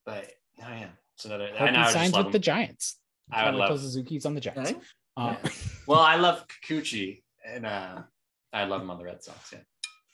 but 0.06 0.26
oh 0.62 0.68
yeah, 0.70 0.90
it's 1.16 1.26
another. 1.26 1.48
hope 1.52 1.62
I 1.62 1.72
know. 1.72 1.80
I 1.80 1.82
he 1.82 1.84
just 1.86 1.94
signs 1.94 2.14
love 2.14 2.26
with 2.26 2.28
him. 2.28 2.32
the 2.34 2.40
Giants. 2.46 3.00
I 3.32 3.46
would 3.46 3.56
Until 3.56 3.70
love. 3.76 3.80
Suzuki's 3.82 4.26
on 4.26 4.36
the 4.36 4.42
Giants. 4.42 4.72
Okay. 4.72 4.80
Uh, 5.18 5.36
Well, 5.88 6.00
I 6.02 6.18
love 6.18 6.46
Kikuchi, 6.68 7.24
and 7.44 7.66
uh, 7.66 8.04
I 8.54 8.66
love 8.66 8.82
him 8.84 8.92
on 8.92 9.00
the 9.00 9.06
Red 9.06 9.24
Sox. 9.24 9.52
Yeah. 9.54 9.60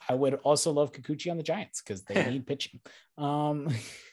I 0.07 0.13
would 0.13 0.35
also 0.35 0.71
love 0.71 0.93
Kikuchi 0.93 1.29
on 1.29 1.35
the 1.37 1.43
Giants 1.43 1.81
because 1.81 2.03
they 2.03 2.15
need 2.31 2.47
pitching. 2.47 2.79
Um, 3.17 3.67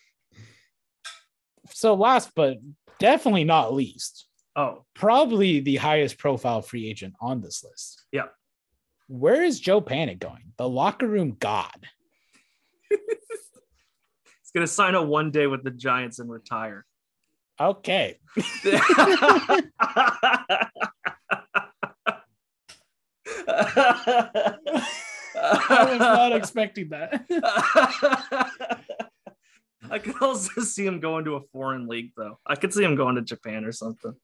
so 1.70 1.94
last 1.94 2.30
but 2.34 2.58
definitely 2.98 3.44
not 3.44 3.74
least, 3.74 4.26
Oh, 4.54 4.84
probably 4.94 5.60
the 5.60 5.76
highest 5.76 6.18
profile 6.18 6.60
free 6.60 6.86
agent 6.88 7.14
on 7.20 7.40
this 7.40 7.64
list. 7.64 8.04
Yeah. 8.12 8.26
Where 9.08 9.42
is 9.42 9.60
Joe 9.60 9.80
Panik 9.80 10.18
going? 10.18 10.52
The 10.58 10.68
locker 10.68 11.06
room 11.06 11.36
god. 11.40 11.88
he's 12.90 12.98
gonna 14.54 14.66
sign 14.66 14.94
a 14.94 15.02
one 15.02 15.30
day 15.30 15.46
with 15.46 15.64
the 15.64 15.70
Giants 15.70 16.18
and 16.18 16.30
retire. 16.30 16.84
Okay. 17.58 18.18
I 25.44 25.84
was 25.84 25.98
not 25.98 26.32
expecting 26.32 26.90
that. 26.90 27.24
I 29.92 29.98
could 29.98 30.20
also 30.22 30.60
see 30.62 30.84
him 30.86 30.98
going 31.00 31.24
to 31.26 31.36
a 31.36 31.40
foreign 31.52 31.86
league, 31.86 32.12
though. 32.16 32.38
I 32.46 32.56
could 32.56 32.72
see 32.72 32.82
him 32.82 32.96
going 32.96 33.14
to 33.16 33.22
Japan 33.22 33.64
or 33.64 33.72
something, 33.72 34.14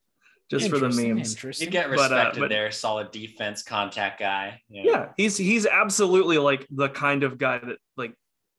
just 0.51 0.69
for 0.71 0.79
the 0.79 0.87
Interesting, 0.87 1.15
memes. 1.17 1.35
Interesting. 1.35 1.67
You 1.67 1.71
get 1.73 1.91
But, 1.91 1.99
uh, 1.99 2.03
respected 2.15 2.41
but- 2.41 2.49
there. 2.49 2.71
Solid 2.73 3.11
defense, 3.13 3.63
contact 3.63 4.19
guy. 4.19 4.63
you 4.69 4.85
know. 4.85 4.91
Yeah, 4.91 5.09
he's 5.17 5.37
he's 5.37 5.67
absolutely 5.67 6.39
like 6.39 6.67
the 6.71 6.89
kind 6.89 7.23
of 7.23 7.39
guy 7.39 7.59
that 7.59 7.77
like 7.97 8.15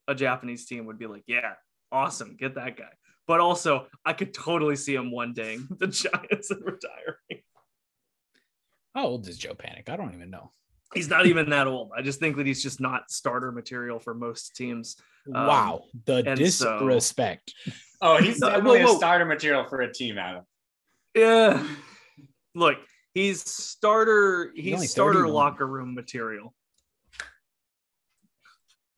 a 0.08 0.14
Japanese 0.14 0.66
team 0.66 0.86
would 0.86 0.98
be 0.98 1.06
like, 1.06 1.24
yeah, 1.26 1.54
awesome, 1.92 2.36
get 2.38 2.54
that 2.54 2.76
guy. 2.76 2.90
But 3.26 3.40
also, 3.40 3.86
I 4.04 4.12
could 4.12 4.32
totally 4.34 4.76
see 4.76 4.94
him 4.94 5.10
one 5.12 5.32
day 5.32 5.58
the 5.78 5.86
Giants 5.88 6.50
and 6.50 6.60
retiring. 6.64 7.42
How 8.94 9.06
old 9.06 9.28
is 9.28 9.38
Joe 9.38 9.54
Panik? 9.54 9.88
I 9.88 9.96
don't 9.96 10.14
even 10.14 10.30
know. 10.30 10.52
He's 10.94 11.08
not 11.08 11.26
even 11.26 11.50
that 11.50 11.66
old. 11.68 11.90
I 11.96 12.02
just 12.02 12.18
think 12.18 12.36
that 12.36 12.46
he's 12.46 12.62
just 12.62 12.80
not 12.80 13.10
starter 13.10 13.52
material 13.52 14.00
for 14.00 14.12
most 14.14 14.56
teams. 14.56 14.96
Um, 15.26 15.46
wow. 15.46 15.84
The 16.06 16.16
and 16.26 16.52
so- 16.52 16.78
disrespect. 16.80 17.54
Oh, 18.02 18.16
he's 18.20 18.38
No, 18.40 18.58
whoa, 18.60 18.78
whoa. 18.82 18.94
a 18.94 18.96
starter 18.96 19.24
material 19.24 19.64
for 19.64 19.82
a 19.82 19.92
team, 19.92 20.18
Adam. 20.18 20.44
Yeah. 21.14 21.62
Look, 22.54 22.78
he's 23.14 23.42
starter. 23.48 24.52
He's 24.56 24.80
He's, 24.80 24.90
starter 24.90 25.20
31. 25.20 25.34
locker 25.34 25.66
room 25.66 25.94
material. 25.94 26.54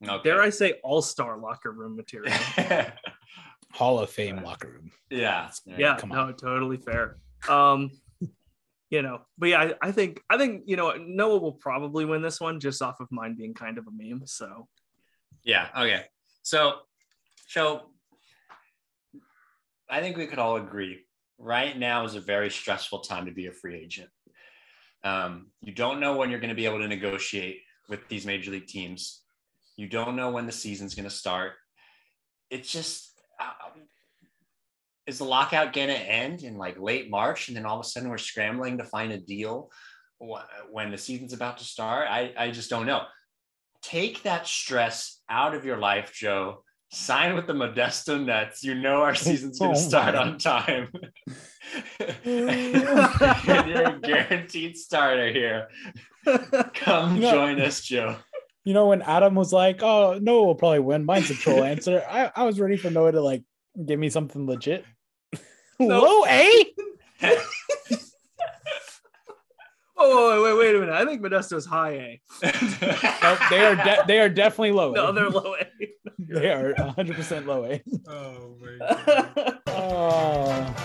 Okay. 0.07 0.29
Dare 0.29 0.41
I 0.41 0.49
say 0.49 0.73
all 0.83 1.01
star 1.01 1.37
locker 1.37 1.71
room 1.71 1.95
material? 1.95 2.33
Hall 3.71 3.99
of 3.99 4.09
Fame 4.09 4.43
locker 4.43 4.69
room. 4.69 4.91
yeah. 5.09 5.49
yeah, 5.65 5.95
come 5.97 6.09
no, 6.09 6.31
totally 6.31 6.77
fair. 6.77 7.17
Um, 7.49 7.89
you 8.93 9.01
know, 9.01 9.21
but 9.39 9.49
yeah, 9.49 9.73
I, 9.81 9.87
I 9.87 9.91
think 9.91 10.21
I 10.29 10.37
think 10.37 10.63
you 10.67 10.75
know 10.75 10.93
Noah 10.93 11.39
will 11.39 11.53
probably 11.53 12.05
win 12.05 12.21
this 12.21 12.39
one 12.39 12.59
just 12.59 12.81
off 12.81 12.99
of 12.99 13.11
mine 13.11 13.35
being 13.35 13.55
kind 13.55 13.79
of 13.79 13.87
a 13.87 13.91
meme. 13.91 14.21
So 14.25 14.67
Yeah. 15.43 15.67
Okay. 15.75 16.05
So, 16.41 16.75
so 17.47 17.89
I 19.89 19.99
think 19.99 20.17
we 20.17 20.27
could 20.27 20.39
all 20.39 20.57
agree 20.57 21.05
right 21.37 21.77
now 21.77 22.05
is 22.05 22.15
a 22.15 22.21
very 22.21 22.49
stressful 22.49 22.99
time 22.99 23.25
to 23.25 23.31
be 23.31 23.47
a 23.47 23.51
free 23.51 23.75
agent. 23.75 24.09
Um, 25.03 25.47
you 25.61 25.73
don't 25.73 25.99
know 25.99 26.15
when 26.15 26.29
you're 26.29 26.39
going 26.39 26.49
to 26.49 26.55
be 26.55 26.65
able 26.65 26.79
to 26.79 26.87
negotiate 26.87 27.61
with 27.89 28.07
these 28.07 28.25
major 28.25 28.51
league 28.51 28.67
teams. 28.67 29.23
You 29.75 29.87
don't 29.87 30.15
know 30.15 30.29
when 30.29 30.45
the 30.45 30.51
season's 30.51 30.95
going 30.95 31.09
to 31.09 31.15
start. 31.15 31.53
It's 32.49 32.71
just, 32.71 33.11
uh, 33.39 33.69
is 35.07 35.17
the 35.17 35.25
lockout 35.25 35.73
going 35.73 35.89
to 35.89 35.97
end 35.97 36.43
in 36.43 36.57
like 36.57 36.79
late 36.79 37.09
March? 37.09 37.47
And 37.47 37.57
then 37.57 37.65
all 37.65 37.79
of 37.79 37.85
a 37.85 37.87
sudden 37.87 38.09
we're 38.09 38.17
scrambling 38.17 38.77
to 38.77 38.83
find 38.83 39.11
a 39.11 39.17
deal 39.17 39.69
when 40.71 40.91
the 40.91 40.97
season's 40.97 41.33
about 41.33 41.57
to 41.57 41.63
start? 41.65 42.07
I, 42.09 42.33
I 42.37 42.51
just 42.51 42.69
don't 42.69 42.85
know 42.85 43.03
take 43.83 44.23
that 44.23 44.47
stress 44.47 45.21
out 45.29 45.53
of 45.53 45.65
your 45.65 45.77
life, 45.77 46.13
Joe. 46.13 46.63
Sign 46.91 47.35
with 47.35 47.47
the 47.47 47.53
Modesto 47.53 48.23
Nuts. 48.23 48.63
You 48.63 48.75
know 48.75 49.01
our 49.01 49.15
season's 49.25 49.59
going 49.59 49.73
to 49.73 49.79
Oh 49.79 49.81
start 49.81 50.15
on 50.15 50.37
time. 50.37 50.89
and 51.99 52.17
you're 53.67 53.87
a 53.89 53.99
guaranteed 54.01 54.77
starter 54.77 55.31
here. 55.31 55.67
Come 56.75 57.19
No. 57.19 57.31
join 57.31 57.59
us, 57.59 57.81
Joe. 57.81 58.15
You 58.63 58.73
know, 58.73 58.87
when 58.87 59.01
Adam 59.01 59.35
was 59.35 59.51
like, 59.51 59.83
"Oh, 59.83 60.17
Noah 60.21 60.45
will 60.45 60.55
probably 60.55 60.79
win," 60.79 61.03
mine's 61.03 61.29
a 61.29 61.33
troll 61.33 61.65
answer. 61.65 62.01
I, 62.09 62.31
I 62.33 62.43
was 62.45 62.61
ready 62.61 62.77
for 62.77 62.89
Noah 62.89 63.11
to 63.11 63.21
like 63.21 63.43
give 63.85 63.99
me 63.99 64.09
something 64.09 64.47
legit. 64.47 64.85
Low 65.79 66.25
A. 66.25 66.65
oh 69.97 70.43
wait, 70.43 70.53
wait, 70.53 70.57
wait 70.59 70.75
a 70.75 70.79
minute. 70.79 70.93
I 70.95 71.05
think 71.05 71.21
Modesto's 71.21 71.65
high 71.65 71.95
eh? 71.97 72.15
A. 72.43 72.51
Nope, 73.23 73.39
they 73.49 73.65
are 73.65 73.75
de- 73.75 74.03
they 74.07 74.19
are 74.19 74.29
definitely 74.29 74.71
low. 74.71 74.91
A. 74.91 74.95
No, 74.95 75.11
they're 75.11 75.29
low 75.29 75.53
eh? 75.53 75.63
A. 75.81 75.87
they 76.19 76.51
are 76.51 76.73
100 76.77 77.15
percent 77.15 77.47
low 77.47 77.65
A. 77.65 77.81
oh 78.07 78.55
my 78.61 79.59
Oh. 79.75 80.75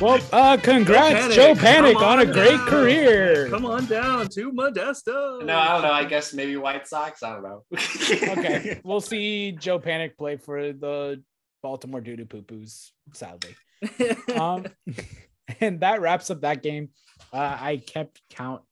well, 0.00 0.18
uh, 0.32 0.56
congrats, 0.62 1.26
Panik. 1.26 1.34
Joe 1.34 1.54
Panik, 1.54 1.94
Come 1.94 2.04
on, 2.04 2.18
a 2.20 2.22
on 2.22 2.32
great 2.32 2.56
down. 2.56 2.66
career. 2.68 3.48
Come 3.50 3.66
on 3.66 3.84
down 3.86 4.28
to 4.28 4.52
Modesto. 4.52 5.44
No, 5.44 5.58
I 5.58 5.72
don't 5.72 5.82
know. 5.82 5.92
I 5.92 6.04
guess 6.04 6.32
maybe 6.32 6.56
White 6.56 6.86
Sox. 6.88 7.22
I 7.22 7.34
don't 7.34 7.42
know. 7.42 7.64
Okay, 7.74 8.80
we'll 8.84 9.00
see 9.02 9.52
Joe 9.52 9.78
Panik 9.80 10.16
play 10.16 10.36
for 10.36 10.72
the 10.72 11.22
Baltimore 11.62 12.00
Doo 12.00 12.16
Doo 12.16 12.26
Poo 12.26 12.42
Poos, 12.42 12.90
sadly. 13.12 13.54
um, 14.38 14.66
and 15.60 15.80
that 15.80 16.00
wraps 16.00 16.30
up 16.30 16.40
that 16.42 16.62
game. 16.62 16.90
Uh, 17.32 17.56
I 17.60 17.76
kept 17.78 18.20
count. 18.30 18.62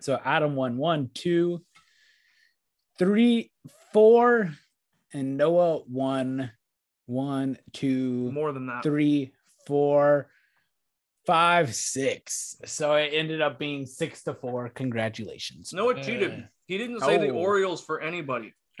So 0.00 0.18
Adam 0.24 0.54
won 0.56 0.76
one, 0.76 1.10
two, 1.14 1.62
three, 2.98 3.50
four, 3.92 4.50
and 5.12 5.36
Noah 5.36 5.82
won 5.88 6.50
one, 7.06 7.58
two, 7.72 8.30
More 8.32 8.52
than 8.52 8.66
that. 8.66 8.82
three, 8.82 9.32
four, 9.66 10.28
Five 11.26 11.74
six. 11.74 12.56
So 12.64 12.94
it 12.94 13.10
ended 13.12 13.42
up 13.42 13.58
being 13.58 13.84
six 13.86 14.22
to 14.24 14.32
four. 14.34 14.70
Congratulations. 14.70 15.72
Noah 15.72 16.02
cheated. 16.02 16.48
He 16.66 16.78
didn't 16.78 17.00
say 17.00 17.18
the 17.18 17.28
Oh. 17.28 17.34
Orioles 17.36 17.84
for 17.84 18.00
anybody. 18.00 18.54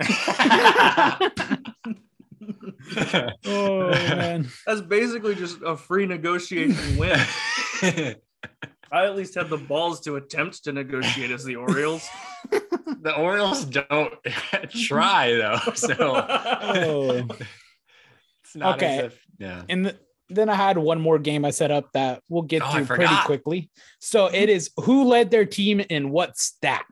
Oh 3.44 3.90
man. 3.90 4.48
That's 4.66 4.80
basically 4.80 5.34
just 5.34 5.58
a 5.64 5.76
free 5.76 6.06
negotiation 6.06 6.96
win. 6.96 7.20
I 8.92 9.06
at 9.06 9.14
least 9.16 9.34
had 9.36 9.48
the 9.48 9.56
balls 9.56 10.00
to 10.02 10.16
attempt 10.16 10.64
to 10.64 10.72
negotiate 10.72 11.30
as 11.30 11.44
the 11.44 11.56
Orioles. 11.56 12.08
the 12.50 13.14
Orioles 13.16 13.64
don't 13.64 14.14
try 14.70 15.32
though, 15.34 15.72
so 15.74 15.94
Oh. 16.00 17.26
it's 18.42 18.56
not 18.56 18.76
Okay. 18.76 18.98
as 18.98 19.04
if 19.12 19.24
yeah. 19.38 19.62
And 19.68 19.84
th- 19.84 19.96
then 20.28 20.48
I 20.48 20.54
had 20.54 20.78
one 20.78 21.00
more 21.00 21.18
game 21.18 21.44
I 21.44 21.50
set 21.50 21.70
up 21.70 21.92
that 21.92 22.22
we'll 22.28 22.42
get 22.42 22.62
Oh, 22.64 22.78
to 22.78 22.84
pretty 22.84 23.14
quickly. 23.24 23.70
So 24.00 24.26
it 24.26 24.48
is 24.48 24.70
who 24.78 25.04
led 25.04 25.30
their 25.30 25.44
team 25.46 25.80
in 25.80 26.10
what 26.10 26.36
stat? 26.38 26.84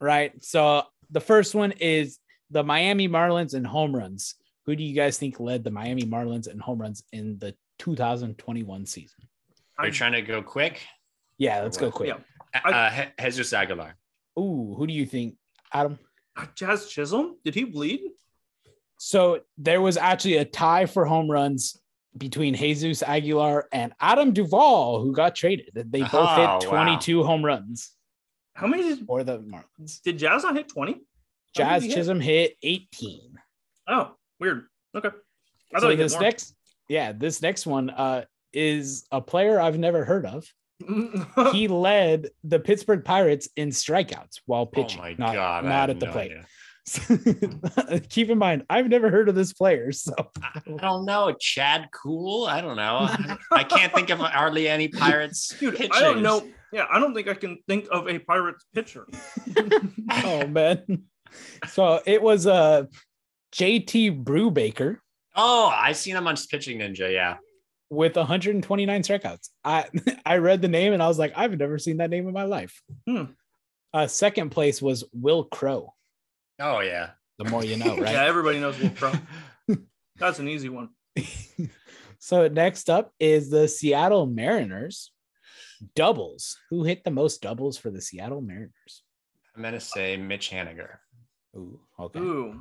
Right. 0.00 0.32
So 0.44 0.82
the 1.10 1.20
first 1.20 1.54
one 1.54 1.72
is 1.72 2.18
the 2.50 2.62
Miami 2.62 3.08
Marlins 3.08 3.54
and 3.54 3.66
home 3.66 3.94
runs. 3.94 4.34
Who 4.68 4.76
do 4.76 4.84
you 4.84 4.94
guys 4.94 5.16
think 5.16 5.40
led 5.40 5.64
the 5.64 5.70
Miami 5.70 6.02
Marlins 6.02 6.46
in 6.46 6.58
home 6.58 6.78
runs 6.78 7.02
in 7.14 7.38
the 7.38 7.54
2021 7.78 8.84
season? 8.84 9.26
Are 9.78 9.86
you 9.86 9.92
trying 9.92 10.12
to 10.12 10.20
go 10.20 10.42
quick? 10.42 10.82
Yeah, 11.38 11.62
let's 11.62 11.78
go 11.78 11.90
quick. 11.90 12.10
yeah. 12.10 12.60
Uh, 12.62 12.90
Je- 12.94 13.12
Jesus 13.18 13.54
Aguilar. 13.54 13.96
Ooh, 14.38 14.74
who 14.76 14.86
do 14.86 14.92
you 14.92 15.06
think, 15.06 15.36
Adam? 15.72 15.98
Jazz 16.54 16.86
Chisholm? 16.86 17.36
Did 17.46 17.54
he 17.54 17.64
bleed? 17.64 18.00
So 18.98 19.40
there 19.56 19.80
was 19.80 19.96
actually 19.96 20.36
a 20.36 20.44
tie 20.44 20.84
for 20.84 21.06
home 21.06 21.30
runs 21.30 21.74
between 22.18 22.54
Jesus 22.54 23.02
Aguilar 23.02 23.68
and 23.72 23.94
Adam 24.00 24.34
Duvall, 24.34 25.02
who 25.02 25.14
got 25.14 25.34
traded. 25.34 25.70
They 25.72 26.02
both 26.02 26.10
Oh, 26.12 26.58
hit 26.60 26.68
22 26.68 27.22
home 27.24 27.42
runs 27.42 27.92
How 28.52 28.66
many 28.66 28.82
did, 28.82 29.06
for 29.06 29.24
the 29.24 29.38
Marlins. 29.38 30.02
did 30.02 30.18
Jazz 30.18 30.42
not 30.42 30.56
hit 30.56 30.68
20? 30.68 31.00
Jazz 31.56 31.84
he 31.84 31.88
hit? 31.88 31.94
Chisholm 31.94 32.20
hit 32.20 32.58
18. 32.62 33.32
Oh, 33.88 34.12
weird. 34.40 34.64
Okay. 34.94 35.10
I 35.74 35.78
So 35.78 35.82
thought 35.82 35.90
he 35.90 35.96
this 35.96 36.18
next, 36.18 36.54
yeah, 36.88 37.12
this 37.12 37.42
next 37.42 37.66
one 37.66 37.90
uh, 37.90 38.24
is 38.52 39.06
a 39.12 39.20
player 39.20 39.60
I've 39.60 39.78
never 39.78 40.04
heard 40.04 40.26
of. 40.26 40.46
He 41.52 41.66
led 41.68 42.30
the 42.44 42.60
Pittsburgh 42.60 43.04
Pirates 43.04 43.48
in 43.56 43.70
strikeouts 43.70 44.40
while 44.46 44.62
Oh 44.62 44.66
pitching, 44.66 45.00
my 45.00 45.14
not, 45.18 45.34
god! 45.34 45.64
Not 45.64 45.72
have 45.72 45.90
at 45.90 46.00
the 46.00 46.06
no 46.06 46.12
plate. 46.12 46.32
Keep 48.08 48.30
in 48.30 48.38
mind, 48.38 48.64
I've 48.70 48.88
never 48.88 49.10
heard 49.10 49.28
of 49.28 49.34
this 49.34 49.52
player. 49.52 49.90
So 49.98 50.14
I 50.40 50.60
don't 50.80 51.04
know. 51.04 51.34
Chad 51.38 51.88
Kuhl? 51.92 52.46
I 52.46 52.60
don't 52.60 52.76
know. 52.76 53.08
I 53.52 53.64
can't 53.64 53.92
think 53.92 54.10
of 54.10 54.20
hardly 54.20 54.68
any 54.68 54.88
Pirates. 54.88 55.54
Dude, 55.58 55.76
pitchers. 55.76 55.90
I 55.96 56.00
don't 56.00 56.22
know. 56.22 56.46
Yeah, 56.72 56.86
I 56.90 56.98
don't 57.00 57.14
think 57.14 57.28
I 57.28 57.34
can 57.34 57.58
think 57.66 57.88
of 57.90 58.08
a 58.08 58.18
Pirates 58.18 58.64
pitcher. 58.74 59.06
oh 60.24 60.46
man. 60.46 61.04
So 61.68 62.00
it 62.06 62.22
was 62.22 62.46
uh 62.46 62.84
JT 63.52 64.24
Brubaker 64.24 64.98
Oh, 65.36 65.68
I 65.72 65.92
seen 65.92 66.16
him 66.16 66.26
on 66.26 66.36
Pitching 66.50 66.78
Ninja. 66.80 67.12
Yeah. 67.12 67.36
with 67.90 68.16
129 68.16 69.02
strikeouts. 69.02 69.48
I 69.64 69.86
I 70.26 70.36
read 70.38 70.62
the 70.62 70.68
name 70.68 70.92
and 70.92 71.02
I 71.02 71.08
was 71.08 71.18
like, 71.18 71.32
I've 71.36 71.56
never 71.56 71.78
seen 71.78 71.98
that 71.98 72.10
name 72.10 72.26
in 72.26 72.34
my 72.34 72.44
life. 72.44 72.82
Hmm. 73.08 73.24
Uh, 73.94 74.06
second 74.06 74.50
place 74.50 74.82
was 74.82 75.04
Wil 75.12 75.44
Crowe. 75.44 75.94
Oh 76.60 76.80
yeah. 76.80 77.10
The 77.38 77.44
more 77.44 77.64
you 77.64 77.76
know, 77.76 77.96
right? 77.98 78.12
Yeah, 78.12 78.24
everybody 78.24 78.58
knows 78.58 78.78
Wil 78.80 78.90
Crowe. 78.90 79.12
That's 80.16 80.40
an 80.40 80.48
easy 80.48 80.68
one. 80.68 80.88
so 82.18 82.48
next 82.48 82.90
up 82.90 83.12
is 83.20 83.48
the 83.50 83.68
Seattle 83.68 84.26
Mariners 84.26 85.12
doubles. 85.94 86.58
Who 86.70 86.82
hit 86.82 87.04
the 87.04 87.10
most 87.12 87.40
doubles 87.42 87.78
for 87.78 87.90
the 87.90 88.00
Seattle 88.00 88.40
Mariners? 88.40 89.04
I'm 89.56 89.62
gonna 89.62 89.78
say 89.80 90.16
Mitch 90.16 90.50
Haniger. 90.50 90.96
Ooh, 91.56 91.78
okay. 92.00 92.18
Ooh. 92.18 92.60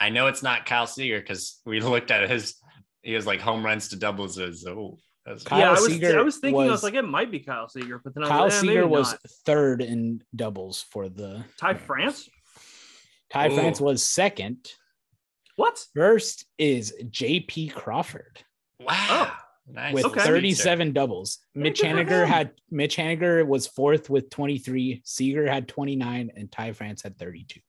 I 0.00 0.08
know 0.08 0.26
it's 0.26 0.42
not 0.42 0.66
Kyle 0.66 0.86
Seager 0.86 1.20
because 1.20 1.60
we 1.64 1.80
looked 1.80 2.10
at 2.10 2.28
his. 2.28 2.56
He 3.02 3.14
was 3.14 3.26
like 3.26 3.40
home 3.40 3.64
runs 3.64 3.88
to 3.88 3.96
doubles. 3.96 4.38
Is 4.38 4.66
oh, 4.66 4.98
that's 5.24 5.44
Kyle 5.44 5.58
yeah, 5.58 5.68
I 5.68 5.72
was, 5.72 5.86
Seager 5.86 6.18
I 6.18 6.22
was 6.22 6.38
thinking, 6.38 6.60
I 6.60 6.64
was 6.64 6.70
was- 6.72 6.82
like, 6.82 6.94
it 6.94 7.02
might 7.02 7.30
be 7.30 7.40
Kyle 7.40 7.68
Seager, 7.68 8.00
but 8.02 8.14
then 8.14 8.24
I 8.24 8.28
Kyle 8.28 8.44
was 8.44 8.54
like, 8.54 8.64
eh, 8.64 8.66
Seager 8.72 8.86
was 8.86 9.12
not. 9.12 9.20
third 9.46 9.82
in 9.82 10.22
doubles 10.34 10.84
for 10.90 11.08
the 11.08 11.44
Ty 11.58 11.72
Mariners. 11.72 11.86
France. 11.86 12.28
Ty 13.32 13.48
Ooh. 13.48 13.54
France 13.54 13.80
was 13.80 14.02
second. 14.02 14.68
What? 15.56 15.84
First 15.94 16.46
is 16.58 16.94
JP 17.04 17.74
Crawford 17.74 18.42
wow. 18.80 19.32
Nice. 19.66 19.94
with 19.94 20.06
Okay. 20.06 20.20
37 20.20 20.92
doubles. 20.92 21.38
Mitch 21.54 21.80
Haniger 21.80 22.26
had 22.26 22.52
Mitch 22.70 22.96
Haniger 22.96 23.46
was 23.46 23.66
fourth 23.66 24.10
with 24.10 24.30
23. 24.30 25.02
Seager 25.04 25.48
had 25.48 25.68
29, 25.68 26.30
and 26.34 26.50
Ty 26.50 26.72
France 26.72 27.02
had 27.02 27.18
32. 27.18 27.60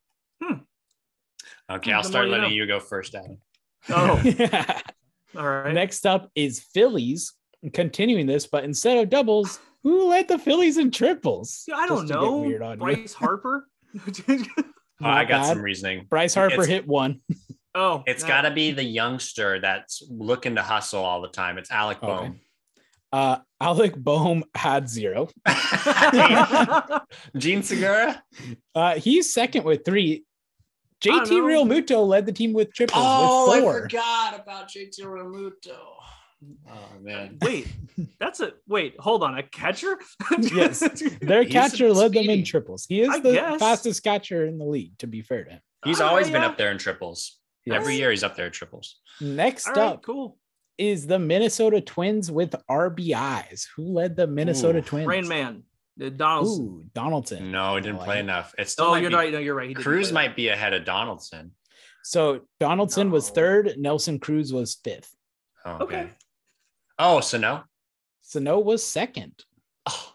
Okay, 1.76 1.92
I'll 1.92 2.04
start 2.04 2.24
more 2.24 2.26
you 2.26 2.32
letting 2.42 2.50
know. 2.50 2.56
you 2.56 2.68
go 2.68 2.80
first, 2.80 3.16
Adam. 3.16 3.38
Oh, 3.90 4.22
yeah. 4.26 4.82
all 5.38 5.48
right. 5.48 5.74
Next 5.74 6.06
up 6.06 6.30
is 6.36 6.60
Phillies. 6.60 7.34
Continuing 7.74 8.26
this, 8.26 8.48
but 8.48 8.64
instead 8.64 8.98
of 8.98 9.10
doubles, 9.10 9.60
who 9.84 10.08
led 10.10 10.28
the 10.28 10.40
Phillies 10.40 10.78
in 10.80 10.90
triples? 10.90 11.70
I 11.72 11.86
don't 11.88 12.08
Just 12.08 12.08
to 12.08 12.14
get 12.16 12.22
know. 12.22 12.38
weird 12.40 12.62
on 12.64 12.72
you. 12.72 12.78
Bryce 12.78 13.14
Harper. 13.14 13.68
Oh, 15.04 15.08
I 15.08 15.22
Not 15.24 15.30
got 15.30 15.46
some 15.48 15.62
reasoning. 15.64 16.06
Bryce 16.08 16.36
Harper 16.36 16.54
It's- 16.54 16.68
hit 16.68 16.88
one. 16.88 17.22
oh, 17.74 18.04
It's 18.06 18.22
nah. 18.22 18.28
got 18.28 18.42
to 18.44 18.52
be 18.52 18.70
the 18.72 18.84
youngster 18.84 19.60
that's 19.60 20.04
looking 20.10 20.54
to 20.58 20.62
hustle 20.62 21.04
all 21.04 21.22
the 21.24 21.28
time. 21.30 21.58
It's 21.58 21.72
Alec 21.72 21.98
Okay. 22.04 22.08
Bohm. 22.08 22.40
Uh, 23.12 23.38
Alec 23.60 23.96
Bohm 23.96 24.44
had 24.54 24.88
zero. 24.88 25.28
Jean 27.38 27.64
Segura. 27.64 28.22
Uh, 28.76 28.96
he's 28.96 29.34
second 29.34 29.64
with 29.64 29.84
three. 29.86 30.24
Don't 31.02 31.26
JT 31.28 31.30
know. 31.32 31.46
Real 31.46 31.66
Muto 31.66 32.08
led 32.08 32.26
the 32.26 32.32
team 32.32 32.54
with 32.54 32.74
triples 32.74 33.02
Oh, 33.04 33.50
with 33.64 33.76
I 33.76 33.82
forgot 33.82 34.40
about 34.40 34.70
JT 34.70 35.00
Realmuto. 35.02 35.78
Oh 36.70 36.90
man. 37.02 37.38
Wait, 37.42 37.68
that's 38.20 38.40
a 38.40 38.54
wait. 38.68 38.96
Hold 39.00 39.24
on, 39.24 39.38
a 39.38 39.44
catcher? 39.44 40.00
Yes. 40.40 40.80
Their 41.22 41.44
He's 41.44 41.52
catcher 41.54 41.92
led 41.94 42.14
them 42.14 42.30
in 42.30 42.44
triples. 42.44 42.86
He 42.90 43.02
is 43.02 43.10
I 43.10 43.20
the 43.20 43.34
guess. 43.34 43.60
fastest 43.60 44.04
catcher 44.04 44.46
in 44.46 44.58
the 44.58 44.66
league, 44.66 44.98
to 45.00 45.08
be 45.08 45.22
fair 45.22 45.44
to 45.44 45.52
him. 45.52 45.62
He's 45.86 46.02
All 46.02 46.10
always 46.10 46.26
right, 46.26 46.34
been 46.34 46.42
yeah. 46.44 46.48
up 46.50 46.58
there 46.58 46.72
in 46.72 46.78
triples. 46.78 47.38
Yes. 47.66 47.76
Every 47.80 47.96
year 47.96 48.10
he's 48.10 48.24
up 48.24 48.36
there 48.36 48.48
in 48.48 48.52
triples. 48.52 48.98
Next 49.20 49.68
All 49.68 49.74
right, 49.74 49.82
up 49.94 50.04
cool. 50.04 50.38
is 50.80 51.06
the 51.06 51.20
Minnesota 51.20 51.80
Twins 51.80 52.32
with 52.32 52.56
RBIs. 52.70 53.68
Who 53.76 53.84
led 53.94 54.16
the 54.16 54.26
Minnesota 54.26 54.80
Ooh, 54.80 54.82
Twins? 54.84 55.08
Rain 55.08 55.28
Man, 55.28 55.62
the 55.71 55.71
Donaldson. 55.98 56.66
Ooh, 56.66 56.86
Donaldson. 56.94 57.52
No, 57.52 57.76
he 57.76 57.82
didn't 57.82 57.98
oh, 57.98 58.02
I 58.02 58.06
play 58.06 58.18
it. 58.18 58.22
enough. 58.22 58.56
It's 58.58 58.72
still 58.72 58.86
Oh, 58.86 58.96
you're 58.96 59.10
be- 59.10 59.16
right. 59.16 59.32
No, 59.32 59.40
you're 59.40 59.56
right. 59.56 59.68
He 59.68 59.74
didn't 59.74 59.84
Cruz 59.86 60.08
play 60.12 60.28
might 60.28 60.36
be 60.36 60.48
ahead 60.50 60.74
of 60.74 60.86
Donaldson. 60.86 61.52
So 62.04 62.42
Donaldson 62.60 63.12
was 63.12 63.30
third. 63.30 63.76
Nelson 63.78 64.20
Cruz 64.20 64.52
was 64.52 64.76
fifth. 64.84 65.14
Oh, 65.66 65.74
Okay. 65.82 65.84
okay. 65.84 66.10
Oh, 66.98 67.20
so 67.20 67.38
no. 67.38 67.62
Sano 68.22 68.60
was 68.60 68.84
second. 68.84 69.34
Oh, 69.86 70.14